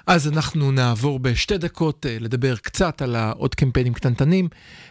[0.07, 4.47] אז אנחנו נעבור בשתי דקות אה, לדבר קצת על העוד קמפיינים קטנטנים.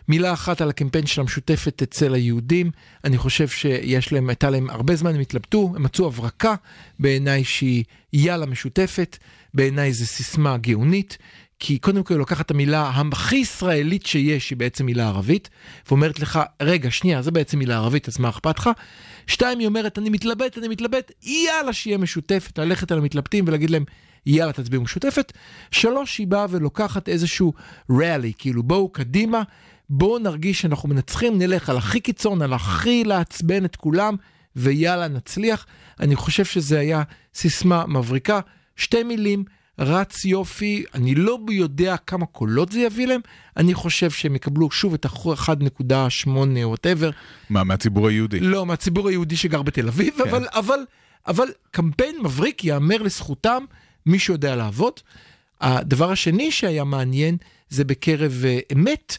[0.09, 2.70] מילה אחת על הקמפיין של המשותפת אצל היהודים.
[3.05, 6.55] אני חושב שיש להם, הייתה להם הרבה זמן, הם התלבטו, הם מצאו הברקה
[6.98, 9.18] בעיניי שהיא יאללה משותפת.
[9.55, 11.18] בעיניי זו סיסמה גאונית.
[11.59, 15.51] כי קודם כל היא לוקחת את המילה הכי ישראלית שיש, היא בעצם מילה ערבית,
[15.89, 18.70] ואומרת לך, רגע, שנייה, זה בעצם מילה ערבית, אז מה אכפת לך?
[19.26, 23.85] שתיים, היא אומרת, אני מתלבט, אני מתלבט, יאללה שיהיה משותפת, ללכת על המתלבטים ולהגיד להם,
[24.26, 25.32] יאללה תצביעו משותפת.
[25.70, 27.52] שלוש, היא באה ולוקחת איזשהו
[27.90, 29.43] ריאלי, כאילו בואו קדימה,
[29.90, 34.16] בואו נרגיש שאנחנו מנצחים, נלך על הכי קיצון, על הכי לעצבן את כולם,
[34.56, 35.66] ויאללה נצליח.
[36.01, 37.02] אני חושב שזה היה
[37.35, 38.40] סיסמה מבריקה.
[38.76, 39.44] שתי מילים,
[39.78, 43.20] רץ יופי, אני לא יודע כמה קולות זה יביא להם,
[43.56, 47.11] אני חושב שהם יקבלו שוב את ה-1.8 או whatever,
[47.51, 48.40] מה, מהציבור היהודי?
[48.40, 50.28] לא, מהציבור היהודי שגר בתל אביב, כן.
[50.28, 50.78] אבל, אבל,
[51.26, 53.64] אבל קמפיין מבריק ייאמר לזכותם,
[54.06, 55.01] מי שיודע לעבוד.
[55.60, 57.36] הדבר השני שהיה מעניין
[57.68, 59.16] זה בקרב אה, אמת,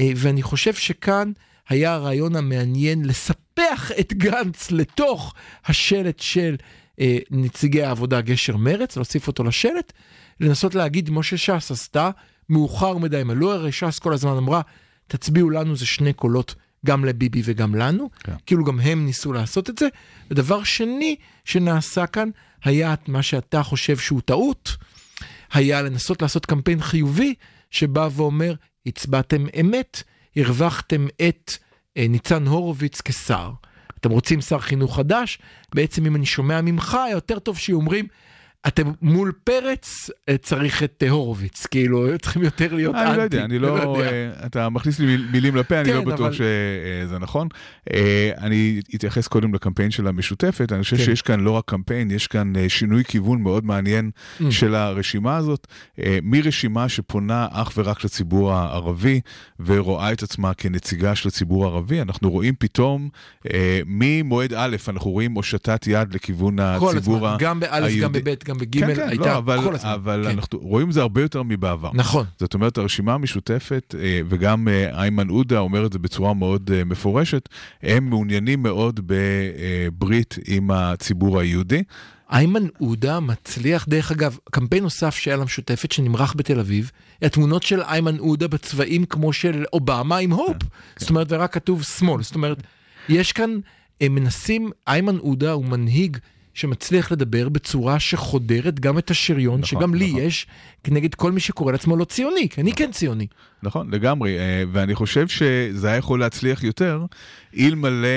[0.00, 1.32] אה, ואני חושב שכאן
[1.68, 5.34] היה הרעיון המעניין לספח את גנץ לתוך
[5.66, 6.56] השלט של
[7.00, 9.92] אה, נציגי העבודה גשר מרץ, להוסיף אותו לשלט,
[10.40, 12.10] לנסות להגיד כמו שש"ס עשתה,
[12.48, 14.60] מאוחר מדי, הם עלו הרי ש"ס כל הזמן אמרה,
[15.06, 16.54] תצביעו לנו זה שני קולות,
[16.86, 18.34] גם לביבי וגם לנו, כן.
[18.46, 19.88] כאילו גם הם ניסו לעשות את זה.
[20.30, 22.28] ודבר שני שנעשה כאן,
[22.64, 24.76] היה מה שאתה חושב שהוא טעות,
[25.52, 27.34] היה לנסות לעשות קמפיין חיובי,
[27.70, 28.54] שבא ואומר,
[28.86, 30.02] הצבעתם אמת,
[30.36, 31.52] הרווחתם את
[31.96, 33.50] אה, ניצן הורוביץ כשר.
[34.02, 35.38] אתם רוצים שר חינוך חדש?
[35.74, 38.06] בעצם אם אני שומע ממך, יותר טוב שאומרים,
[38.66, 43.10] אתם מול פרץ, אה, צריך את אה, הורוביץ, כאילו, צריכים יותר להיות אנטי.
[43.40, 44.12] אני לא יודע, אני לא, יודע.
[44.12, 47.48] אה, אתה מכניס לי מיל- מילים לפה, אני כן, לא בטוח אבל- שזה נכון.
[48.38, 51.04] אני אתייחס קודם לקמפיין של המשותפת, אני חושב כן.
[51.04, 54.10] שיש כאן לא רק קמפיין, יש כאן שינוי כיוון מאוד מעניין
[54.40, 54.44] Mm.
[54.50, 55.66] של הרשימה הזאת,
[56.22, 59.20] מרשימה שפונה אך ורק לציבור הערבי
[59.66, 63.08] ורואה את עצמה כנציגה של הציבור הערבי, אנחנו רואים פתאום,
[63.86, 68.20] ממועד א', אנחנו רואים הושטת יד לכיוון הציבור הזמן, גם באלף, גם היהודי.
[68.20, 69.90] בבית, גם בגימל, כן, כן, הייתה לא, אבל, כל הזמן.
[69.90, 70.30] אבל כן.
[70.30, 71.90] אנחנו רואים זה הרבה יותר מבעבר.
[71.94, 72.26] נכון.
[72.38, 76.84] זאת אומרת, הרשימה המשותפת, אה, וגם אה, איימן עודה אומר את זה בצורה מאוד אה,
[76.84, 77.48] מפורשת,
[77.82, 81.82] הם מעוניינים מאוד בברית עם הציבור היהודי.
[82.32, 86.90] איימן עודה מצליח, דרך אגב, קמפיין נוסף שהיה למשותפת שנמרח בתל אביב,
[87.22, 90.56] התמונות של איימן עודה בצבעים כמו של אובמה עם הופ.
[90.96, 92.22] זאת אומרת, ורק כתוב שמאל.
[92.22, 92.62] זאת אומרת,
[93.08, 93.58] יש כאן,
[94.00, 96.16] הם מנסים, איימן עודה הוא מנהיג
[96.54, 100.20] שמצליח לדבר בצורה שחודרת גם את השריון, נכון, שגם לי נכון.
[100.20, 100.46] יש,
[100.84, 103.26] כנגד כל מי שקורא לעצמו לא ציוני, כי אני כן ציוני.
[103.62, 107.06] נכון, לגמרי, אה, ואני חושב שזה היה יכול להצליח יותר,
[107.58, 108.08] אלמלא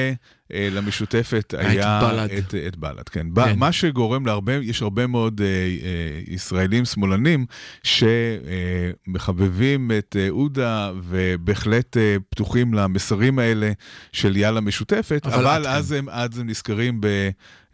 [0.51, 2.29] למשותפת היה את בל"ד.
[2.37, 3.09] את, את בל"ד.
[3.09, 3.27] כן.
[3.35, 3.59] כן.
[3.59, 5.71] מה שגורם להרבה, יש הרבה מאוד אה, אה,
[6.27, 7.45] ישראלים שמאלנים
[9.07, 13.71] שמחבבים את אה, עודה ובהחלט אה, פתוחים למסרים האלה
[14.11, 15.67] של יאללה משותפת, אבל אבל.
[15.67, 17.05] אז, הם, אז הם נזכרים ב,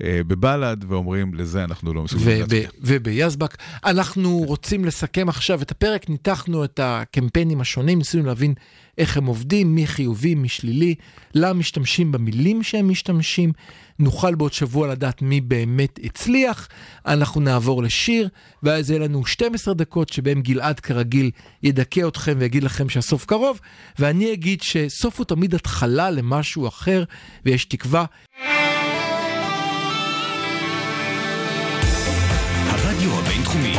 [0.04, 2.70] אה, בבל"ד ואומרים, לזה אנחנו לא מסוגלים להצביע.
[2.82, 3.58] וביזבק.
[3.86, 8.54] אנחנו רוצים לסכם עכשיו את הפרק, ניתחנו את הקמפיינים השונים, ניסינו להבין
[8.98, 10.96] איך הם עובדים, מי חיובי, מי שלילי,
[11.36, 13.52] למה משתמשים במילים שהם משתמשים.
[14.00, 16.68] נוכל בעוד שבוע לדעת מי באמת הצליח.
[17.06, 18.30] אנחנו נעבור לשיר,
[18.64, 21.32] ואז יהיה לנו 12 דקות שבהם גלעד כרגיל
[21.64, 23.60] ידכא אתכם ויגיד לכם שהסוף קרוב,
[24.00, 27.04] ואני אגיד שסוף הוא תמיד התחלה למשהו אחר,
[27.46, 28.06] ויש תקווה.
[33.02, 33.74] הרדיו הבינתחומי,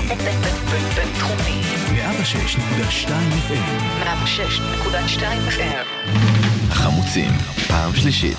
[0.97, 1.61] בינתחומי.
[1.95, 3.09] 106.2
[3.49, 6.09] FM, 106.2 FM.
[6.71, 7.31] החמוצים,
[7.69, 8.39] פעם שלישית.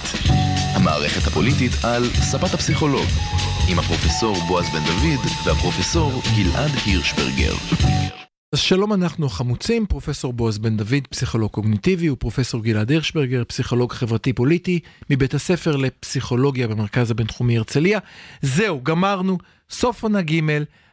[0.76, 3.06] המערכת הפוליטית על ספת הפסיכולוג,
[3.70, 7.54] עם הפרופסור בועז בן דוד והפרופסור גלעד הירשברגר.
[8.54, 14.80] אז שלום אנחנו החמוצים, פרופסור בועז בן דוד, פסיכולוג קוגניטיבי, ופרופסור גלעד הירשברגר, פסיכולוג חברתי-פוליטי,
[15.10, 18.00] מבית הספר לפסיכולוגיה במרכז הבינתחומי הרצליה.
[18.42, 19.38] זהו, גמרנו,
[19.70, 20.40] סוף עונה ג',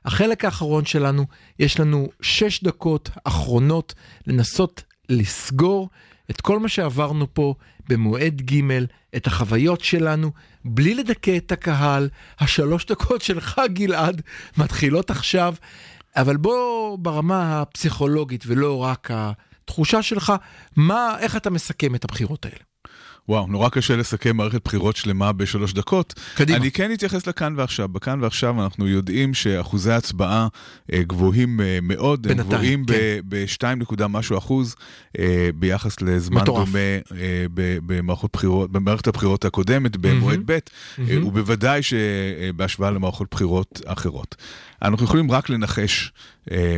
[0.04, 1.26] החלק האחרון שלנו,
[1.58, 3.94] יש לנו שש דקות אחרונות
[4.26, 5.88] לנסות לסגור
[6.30, 7.54] את כל מה שעברנו פה
[7.88, 8.60] במועד ג',
[9.16, 10.30] את החוויות שלנו,
[10.64, 12.08] בלי לדכא את הקהל.
[12.38, 14.22] השלוש דקות שלך, גלעד,
[14.56, 15.54] מתחילות עכשיו.
[16.16, 20.32] אבל בוא ברמה הפסיכולוגית ולא רק התחושה שלך,
[20.76, 22.69] מה, איך אתה מסכם את הבחירות האלה?
[23.28, 26.20] וואו, נורא קשה לסכם מערכת בחירות שלמה בשלוש דקות.
[26.34, 26.58] קדימה.
[26.58, 27.88] אני כן אתייחס לכאן ועכשיו.
[27.88, 30.48] בכאן ועכשיו אנחנו יודעים שאחוזי הצבעה
[30.92, 33.28] אה, גבוהים אה, מאוד, הם בינתיים, גבוהים כן.
[33.28, 34.74] ב-2 נקודה משהו אחוז
[35.18, 36.68] אה, ביחס לזמן מטורף.
[36.68, 36.78] דומה
[37.86, 40.58] במערכות בחירות, במערכת הבחירות הקודמת, במועד ב', אה,
[41.26, 44.36] ובוודאי שבהשוואה למערכות בחירות אחרות.
[44.82, 46.12] אנחנו יכולים רק לנחש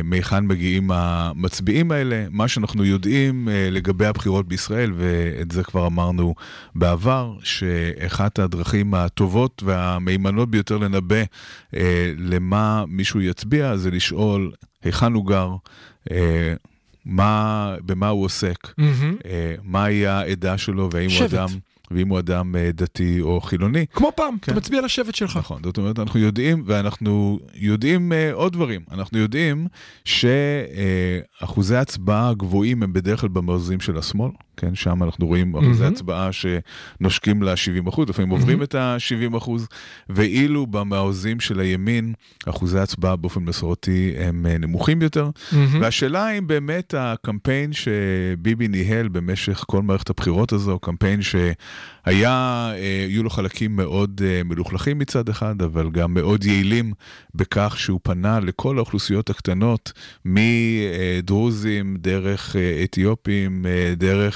[0.03, 2.25] מהיכן מגיעים המצביעים האלה.
[2.31, 6.35] מה שאנחנו יודעים אה, לגבי הבחירות בישראל, ואת זה כבר אמרנו
[6.75, 11.23] בעבר, שאחת הדרכים הטובות והמהימנות ביותר לנבא
[11.75, 14.51] אה, למה מישהו יצביע, זה לשאול
[14.83, 15.49] היכן הוא גר,
[16.11, 16.53] אה,
[17.05, 18.73] מה, במה הוא עוסק.
[19.25, 21.33] אה, מהי העדה שלו, והאם הוא שבט.
[21.33, 21.49] אדם...
[21.93, 23.85] ואם הוא אדם אה, דתי או חילוני.
[23.93, 24.51] כמו פעם, כן.
[24.51, 25.37] אתה מצביע לשבט שלך.
[25.37, 28.81] נכון, זאת אומרת, אנחנו יודעים, ואנחנו יודעים uh, עוד דברים.
[28.91, 29.67] אנחנו יודעים
[30.05, 34.75] שאחוזי הצבעה הגבוהים הם בדרך כלל במעוזים של השמאל, כן?
[34.75, 35.93] שם אנחנו רואים אחוזי מהמם.
[35.93, 39.67] הצבעה שנושקים ל-70 אחוז, לפעמים עוברים את ה-70 אחוז,
[40.09, 42.13] ואילו במעוזים של הימין,
[42.45, 45.29] אחוזי הצבעה באופן מסורתי הם uh, נמוכים יותר.
[45.51, 45.81] מהמם.
[45.81, 53.23] והשאלה אם באמת הקמפיין שביבי ניהל במשך כל מערכת הבחירות הזו, קמפיין שהיה, אה, היו
[53.23, 56.93] לו חלקים מאוד אה, מלוכלכים מצד אחד, אבל גם מאוד יעילים
[57.35, 59.91] בכך שהוא פנה לכל האוכלוסיות הקטנות,
[60.25, 63.93] מדרוזים, דרך אה, אתיופים, אה,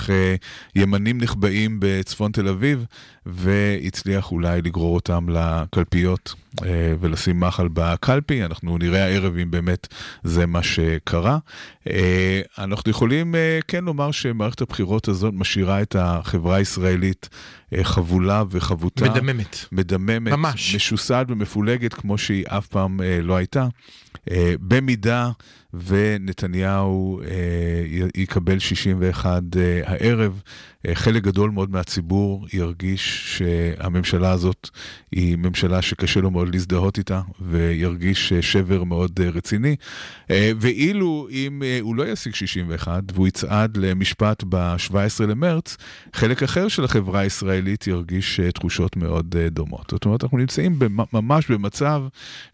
[0.08, 0.36] דרך אה,
[0.76, 2.86] ימנים נחבאים בצפון תל אביב,
[3.26, 6.34] והצליח אולי לגרור אותם לקלפיות
[6.66, 8.46] אה, ולשים מחל בקלפי.
[8.46, 9.88] אנחנו נראה הערב אם באמת
[10.24, 11.38] זה מה שקרה.
[11.90, 13.36] אה, אנחנו יכולים
[13.68, 17.30] כן לומר שמערכת הבחירות הזאת משאירה את החברה הישראלית
[17.84, 19.06] חבולה וחבוטה.
[19.06, 19.66] מדממת.
[19.72, 20.76] מדממת, ממש.
[20.76, 23.68] משוסעת ומפולגת כמו שהיא אף פעם לא הייתה.
[24.60, 25.32] במידה
[25.74, 30.42] ונתניהו אה, יקבל 61 אה, הערב,
[30.94, 34.70] חלק גדול מאוד מהציבור ירגיש שהממשלה הזאת
[35.12, 39.76] היא ממשלה שקשה לו מאוד להזדהות איתה, וירגיש אה, שבר מאוד אה, רציני.
[40.32, 45.78] אה, ואילו אם אה, הוא לא ישיג 61 והוא יצעד למשפט ב-17 למרץ,
[46.14, 49.86] חלק אחר של החברה הישראלית ירגיש אה, תחושות מאוד אה, דומות.
[49.92, 50.80] זאת אומרת, אנחנו נמצאים
[51.14, 52.02] ממש במצב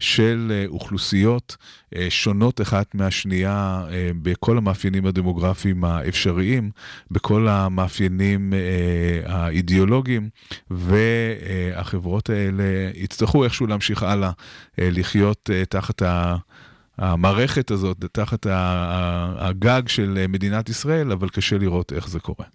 [0.00, 1.56] של אה, אוכלוסיות
[1.96, 6.70] אה, שונות אחת מהשנייה אה, בכל המאפיינים הדמוגרפיים האפשריים,
[7.10, 10.28] בכל המאפיינים אה, האידיאולוגיים,
[10.70, 14.30] והחברות האלה יצטרכו איכשהו להמשיך הלאה
[14.78, 16.36] אה, לחיות אה, תחת ה...
[16.98, 18.46] המערכת הזאת, תחת
[19.38, 22.46] הגג של אה, מדינת ישראל, אבל קשה לראות איך זה קורה.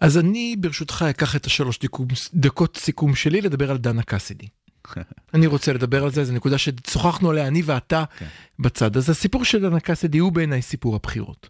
[0.00, 4.46] אז אני ברשותך אקח את השלוש דקות, דקות סיכום שלי לדבר על דנה קאסידי.
[5.34, 8.26] אני רוצה לדבר על זה, זו נקודה ששוחחנו עליה אני ואתה כן.
[8.58, 8.96] בצד.
[8.96, 11.48] אז הסיפור של דנה קאסידי הוא בעיניי סיפור הבחירות.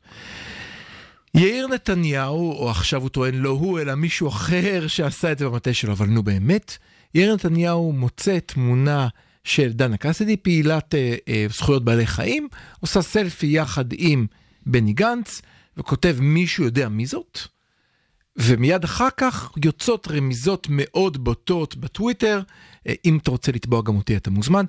[1.35, 5.75] יאיר נתניהו, או עכשיו הוא טוען לא הוא, אלא מישהו אחר שעשה את זה במטה
[5.75, 6.77] שלו, אבל נו באמת,
[7.15, 9.09] יאיר נתניהו מוצא תמונה
[9.45, 12.49] של דנה קאסידי, פעילת אה, אה, זכויות בעלי חיים,
[12.81, 14.27] עושה סלפי יחד עם
[14.67, 15.43] בני גנץ,
[15.77, 17.39] וכותב מישהו יודע מי זאת?
[18.37, 22.41] ומיד אחר כך יוצאות רמיזות מאוד בוטות בטוויטר,
[22.87, 24.65] אה, אם אתה רוצה לתבוע גם אותי אתה מוזמן,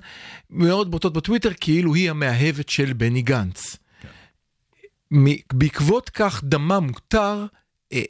[0.50, 3.76] מאוד בוטות בטוויטר כאילו היא המאהבת של בני גנץ.
[5.52, 7.46] בעקבות כך דמה מותר,
[7.92, 8.02] אה,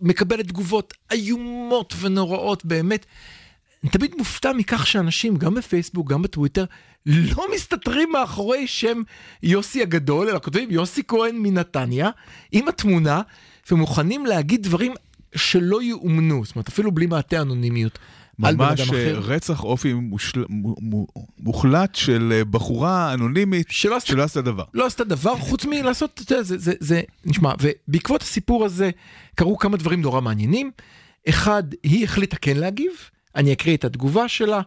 [0.00, 3.06] מקבלת תגובות איומות ונוראות באמת.
[3.82, 6.64] אני תמיד מופתע מכך שאנשים, גם בפייסבוק, גם בטוויטר,
[7.06, 9.02] לא מסתתרים מאחורי שם
[9.42, 12.10] יוסי הגדול, אלא כותבים יוסי כהן מנתניה,
[12.52, 13.22] עם התמונה,
[13.70, 14.92] ומוכנים להגיד דברים
[15.34, 17.98] שלא יאומנו, זאת אומרת, אפילו בלי מעטה אנונימיות.
[18.38, 19.12] ממש אה.
[19.12, 20.44] רצח אופי מושל...
[21.38, 24.64] מוחלט של אה, בחורה אנונימית שלא עשתה שלא עשתה דבר.
[24.74, 28.90] לא עשתה דבר חוץ מלעשות, אתה יודע, זה, זה, זה נשמע, ובעקבות הסיפור הזה
[29.34, 30.70] קרו כמה דברים נורא מעניינים.
[31.28, 32.92] אחד, היא החליטה כן להגיב,
[33.36, 34.60] אני אקריא את התגובה שלה.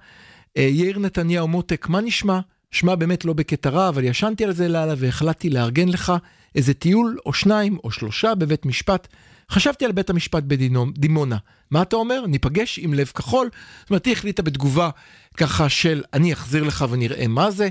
[0.57, 2.39] אה, יאיר נתניהו מותק, מה נשמע?
[2.72, 6.14] שמע באמת לא בקטע רע, אבל ישנתי על זה לילה והחלטתי לארגן לך
[6.56, 9.07] איזה טיול או שניים או שלושה בבית משפט,
[9.52, 11.38] חשבתי על בית המשפט בדימונה.
[11.72, 12.26] מה אתה אומר?
[12.28, 13.49] ניפגש עם לב כחול.
[13.80, 14.90] זאת אומרת, היא החליטה בתגובה
[15.38, 17.69] ככה של אני אחזיר לך ונראה מה זה.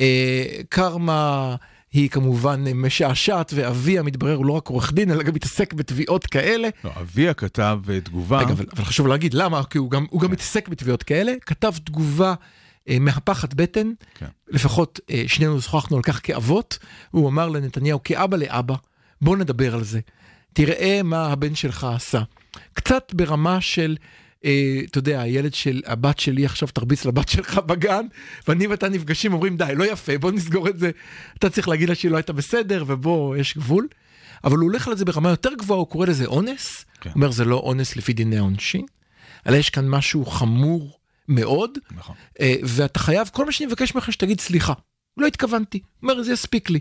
[0.00, 1.56] אה, קרמה
[1.92, 6.68] היא כמובן משעשעת, ואביה, מתברר, הוא לא רק עורך דין, אלא גם מתעסק בתביעות כאלה.
[6.84, 8.38] לא, אביה כתב אה, תגובה.
[8.38, 11.32] רגע, אבל, אבל חשוב להגיד למה, כי הוא גם, הוא גם מתעסק בתביעות כאלה.
[11.46, 12.34] כתב תגובה
[12.88, 14.26] אה, מהפחת בטן, כן.
[14.48, 16.78] לפחות אה, שנינו שוחחנו על כך כאבות.
[17.10, 18.74] הוא אמר לנתניהו, כאבא לאבא,
[19.20, 20.00] בוא נדבר על זה.
[20.56, 22.22] תראה מה הבן שלך עשה.
[22.72, 23.96] קצת ברמה של...
[24.44, 28.06] אה, אתה יודע, הילד של הבת שלי עכשיו תרביץ לבת שלך בגן,
[28.48, 30.90] ואני ואתה נפגשים, אומרים די, לא יפה, בוא נסגור את זה.
[31.38, 33.88] אתה צריך להגיד לה שהיא לא הייתה בסדר, ובוא, יש גבול.
[34.44, 36.84] אבל הוא הולך על זה ברמה יותר גבוהה, הוא קורא לזה אונס.
[37.00, 37.10] כן.
[37.10, 38.86] הוא אומר, זה לא אונס לפי דיני העונשין,
[39.46, 42.16] אלא יש כאן משהו חמור מאוד, נכון.
[42.40, 44.72] אה, ואתה חייב, כל מה שאני מבקש ממך שתגיד סליחה.
[45.16, 45.78] לא התכוונתי.
[45.78, 46.80] הוא אומר, זה יספיק לי.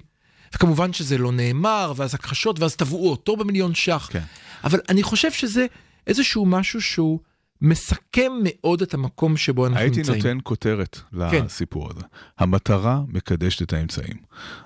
[0.56, 4.08] וכמובן שזה לא נאמר, ואז הכחשות, ואז תבעו אותו במיליון ש"ח.
[4.12, 4.24] כן.
[4.64, 5.66] אבל אני חושב שזה
[6.08, 7.20] איזשהו משהו שהוא
[7.62, 10.18] מסכם מאוד את המקום שבו אנחנו הייתי נמצאים.
[10.18, 11.00] נותן כותרת
[11.32, 11.46] כן.
[11.46, 12.02] לסיפור הזה.
[12.38, 14.18] המטרה מקדשת את האמצעים.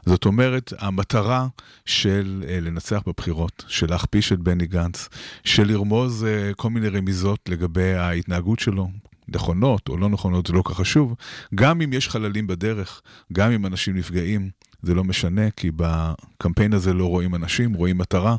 [0.05, 1.47] זאת אומרת, המטרה
[1.85, 5.09] של אה, לנצח בבחירות, של להכפיש את בני גנץ,
[5.43, 8.89] של לרמוז אה, כל מיני רמיזות לגבי ההתנהגות שלו,
[9.27, 11.15] נכונות או לא נכונות, זה לא כל כך חשוב.
[11.55, 13.01] גם אם יש חללים בדרך,
[13.33, 14.49] גם אם אנשים נפגעים,
[14.81, 18.35] זה לא משנה, כי בקמפיין הזה לא רואים אנשים, רואים מטרה.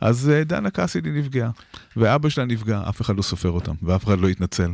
[0.00, 1.50] אז אה, דנה קסידי נפגעה,
[1.96, 4.70] ואבא שלה נפגע, אף אחד לא סופר אותם, ואף אחד לא יתנצל.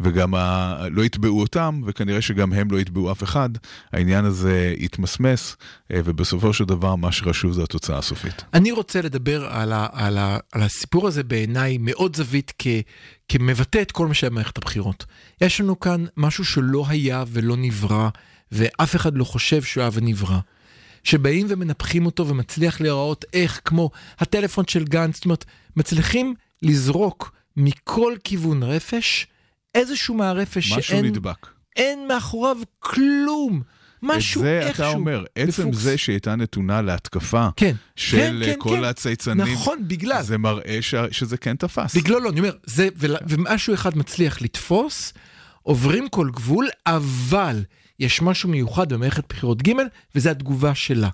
[0.00, 0.74] וגם ה...
[0.90, 3.50] לא יתבעו אותם, וכנראה שגם הם לא יתבעו אף אחד.
[3.92, 5.56] העניין הזה יתמסמס,
[5.92, 8.44] אה, ובסופו של דבר מה שחשוב זה התוצאה הסופית.
[8.54, 12.66] אני רוצה לדבר על, ה, על, ה, על הסיפור הזה בעיניי מאוד זווית כ,
[13.28, 15.04] כמבטא את כל מה שהיה במערכת הבחירות.
[15.40, 18.08] יש לנו כאן משהו שלא היה ולא נברא,
[18.52, 20.38] ואף אחד לא חושב שהוא היה ונברא.
[21.04, 25.44] שבאים ומנפחים אותו ומצליח להיראות איך, כמו הטלפון של גנץ, זאת אומרת,
[25.76, 29.26] מצליחים לזרוק מכל כיוון רפש,
[29.74, 31.46] איזשהו מהרפש משהו שאין נדבק.
[31.76, 33.62] אין מאחוריו כלום.
[34.02, 34.84] משהו את זה איכשהו.
[34.84, 35.78] אתה אומר, עצם בפוקס.
[35.82, 38.84] זה שהיא הייתה נתונה להתקפה כן, של כן, כן, כל כן.
[38.84, 40.22] הצייצנים, נכון, בגלל.
[40.22, 40.94] זה מראה ש...
[41.10, 41.96] שזה כן תפס.
[41.96, 45.12] בגללו, לא, אני אומר, זה, ול- ומשהו אחד מצליח לתפוס,
[45.62, 47.62] עוברים כל גבול, אבל
[48.00, 49.72] יש משהו מיוחד במערכת בחירות ג',
[50.14, 51.08] וזה התגובה שלה.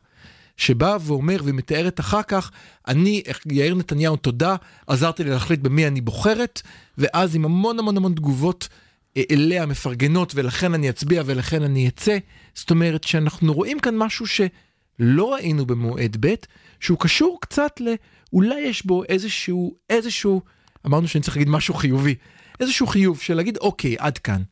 [0.56, 2.50] שבאה ואומר ומתארת אחר כך,
[2.88, 4.56] אני, יאיר נתניהו, תודה,
[4.86, 6.62] עזרתי לי להחליט במי אני בוחרת,
[6.98, 8.68] ואז עם המון המון המון תגובות
[9.16, 12.18] אה, אליה מפרגנות, ולכן אני אצביע ולכן אני אצא.
[12.54, 16.34] זאת אומרת שאנחנו רואים כאן משהו שלא ראינו במועד ב',
[16.80, 17.94] שהוא קשור קצת ל...
[18.32, 20.40] אולי יש בו איזשהו, איזשהו,
[20.86, 22.14] אמרנו שאני צריך להגיד משהו חיובי,
[22.60, 24.42] איזשהו חיוב של להגיד, אוקיי, עד כאן.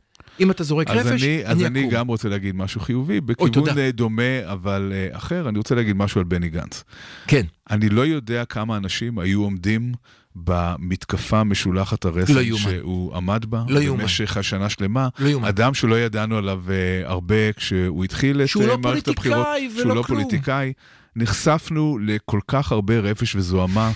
[0.40, 1.90] אם אתה זורק רפש, אני, אז אני אקום.
[1.90, 3.20] גם רוצה להגיד משהו חיובי.
[3.20, 6.84] בכיוון אה, דומה אבל אה, אחר, אני רוצה להגיד משהו על בני גנץ.
[7.26, 9.92] כן, אני לא יודע כמה אנשים היו עומדים
[10.36, 12.56] במתקפה משולחת הרסן לא.
[12.56, 13.92] שהוא עמד בה לא.
[13.92, 15.08] במשך השנה שלמה.
[15.18, 15.48] לא יאומן.
[15.48, 19.94] אדם שלא ידענו עליו אה, הרבה כשהוא התחיל את לא מערכת פוליטיקאי הבחירות, ולא שהוא
[19.94, 20.22] לא כלום.
[20.22, 20.72] פוליטיקאי.
[21.16, 23.92] נחשפנו לכל כך הרבה רפש וזוהמה,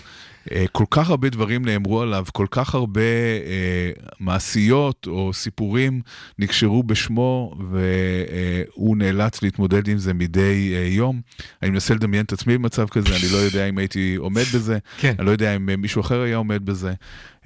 [0.72, 6.00] כל כך הרבה דברים נאמרו עליו, כל כך הרבה אה, מעשיות או סיפורים
[6.38, 11.20] נקשרו בשמו, והוא נאלץ להתמודד עם זה מדי אה, יום.
[11.62, 15.14] אני מנסה לדמיין את עצמי במצב כזה, אני לא יודע אם הייתי עומד בזה, כן.
[15.18, 16.92] אני לא יודע אם אה, מישהו אחר היה עומד בזה.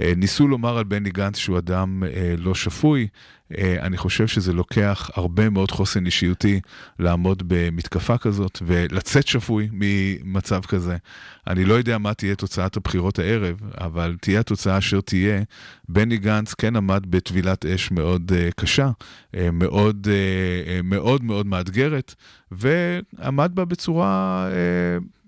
[0.00, 3.08] אה, ניסו לומר על בני גנץ שהוא אדם אה, לא שפוי.
[3.58, 6.60] אה, אני חושב שזה לוקח הרבה מאוד חוסן אישיותי
[6.98, 10.96] לעמוד במתקפה כזאת ולצאת שפוי ממצב כזה.
[11.46, 15.42] אני לא יודע מה תהיה תוצאת הבחירות הערב, אבל תהיה התוצאה אשר תהיה,
[15.88, 18.90] בני גנץ כן עמד בטבילת אש מאוד קשה,
[19.52, 20.08] מאוד,
[20.84, 22.14] מאוד מאוד מאתגרת,
[22.50, 24.48] ועמד בה בצורה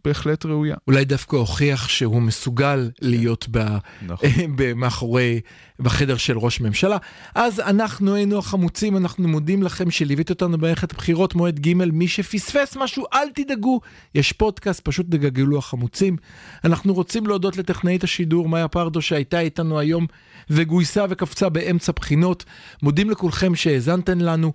[0.05, 0.77] בהחלט ראויה.
[0.87, 3.59] אולי דווקא הוכיח שהוא מסוגל להיות ב...
[4.07, 4.29] נכון.
[4.77, 5.41] מאחורי,
[5.79, 6.97] בחדר של ראש ממשלה.
[7.35, 12.77] אז אנחנו היינו החמוצים, אנחנו מודים לכם שליווית אותנו במערכת הבחירות מועד ג', מי שפספס
[12.77, 13.81] משהו, אל תדאגו,
[14.15, 16.17] יש פודקאסט, פשוט תגגלו החמוצים.
[16.65, 20.07] אנחנו רוצים להודות לטכנאית השידור מאיה פרדו שהייתה איתנו היום
[20.51, 22.45] וגויסה וקפצה באמצע בחינות.
[22.83, 24.53] מודים לכולכם שהאזנתם לנו.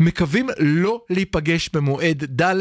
[0.00, 2.52] מקווים לא להיפגש במועד ד',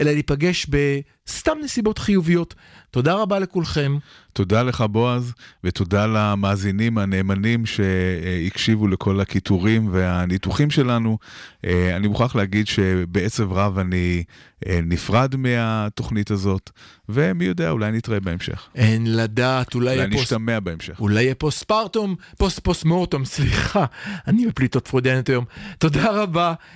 [0.00, 2.54] אלא להיפגש בסתם נסיבות חיוביות.
[2.92, 3.98] תודה רבה לכולכם.
[4.32, 5.32] תודה לך בועז,
[5.64, 11.18] ותודה למאזינים הנאמנים שהקשיבו לכל הקיטורים והניתוחים שלנו.
[11.66, 14.22] אה, אני מוכרח להגיד שבעצב רב אני
[14.66, 16.70] אה, נפרד מהתוכנית הזאת,
[17.08, 18.68] ומי יודע, אולי נתראה בהמשך.
[18.74, 20.16] אין לדעת, אולי אולי.
[20.16, 21.00] נשתמע בהמשך.
[21.00, 23.84] אולי יהיה post-partum, post-post-mortem, סליחה.
[24.26, 25.44] אני בפליטות פרוידיאניות היום.
[25.78, 26.54] תודה רבה,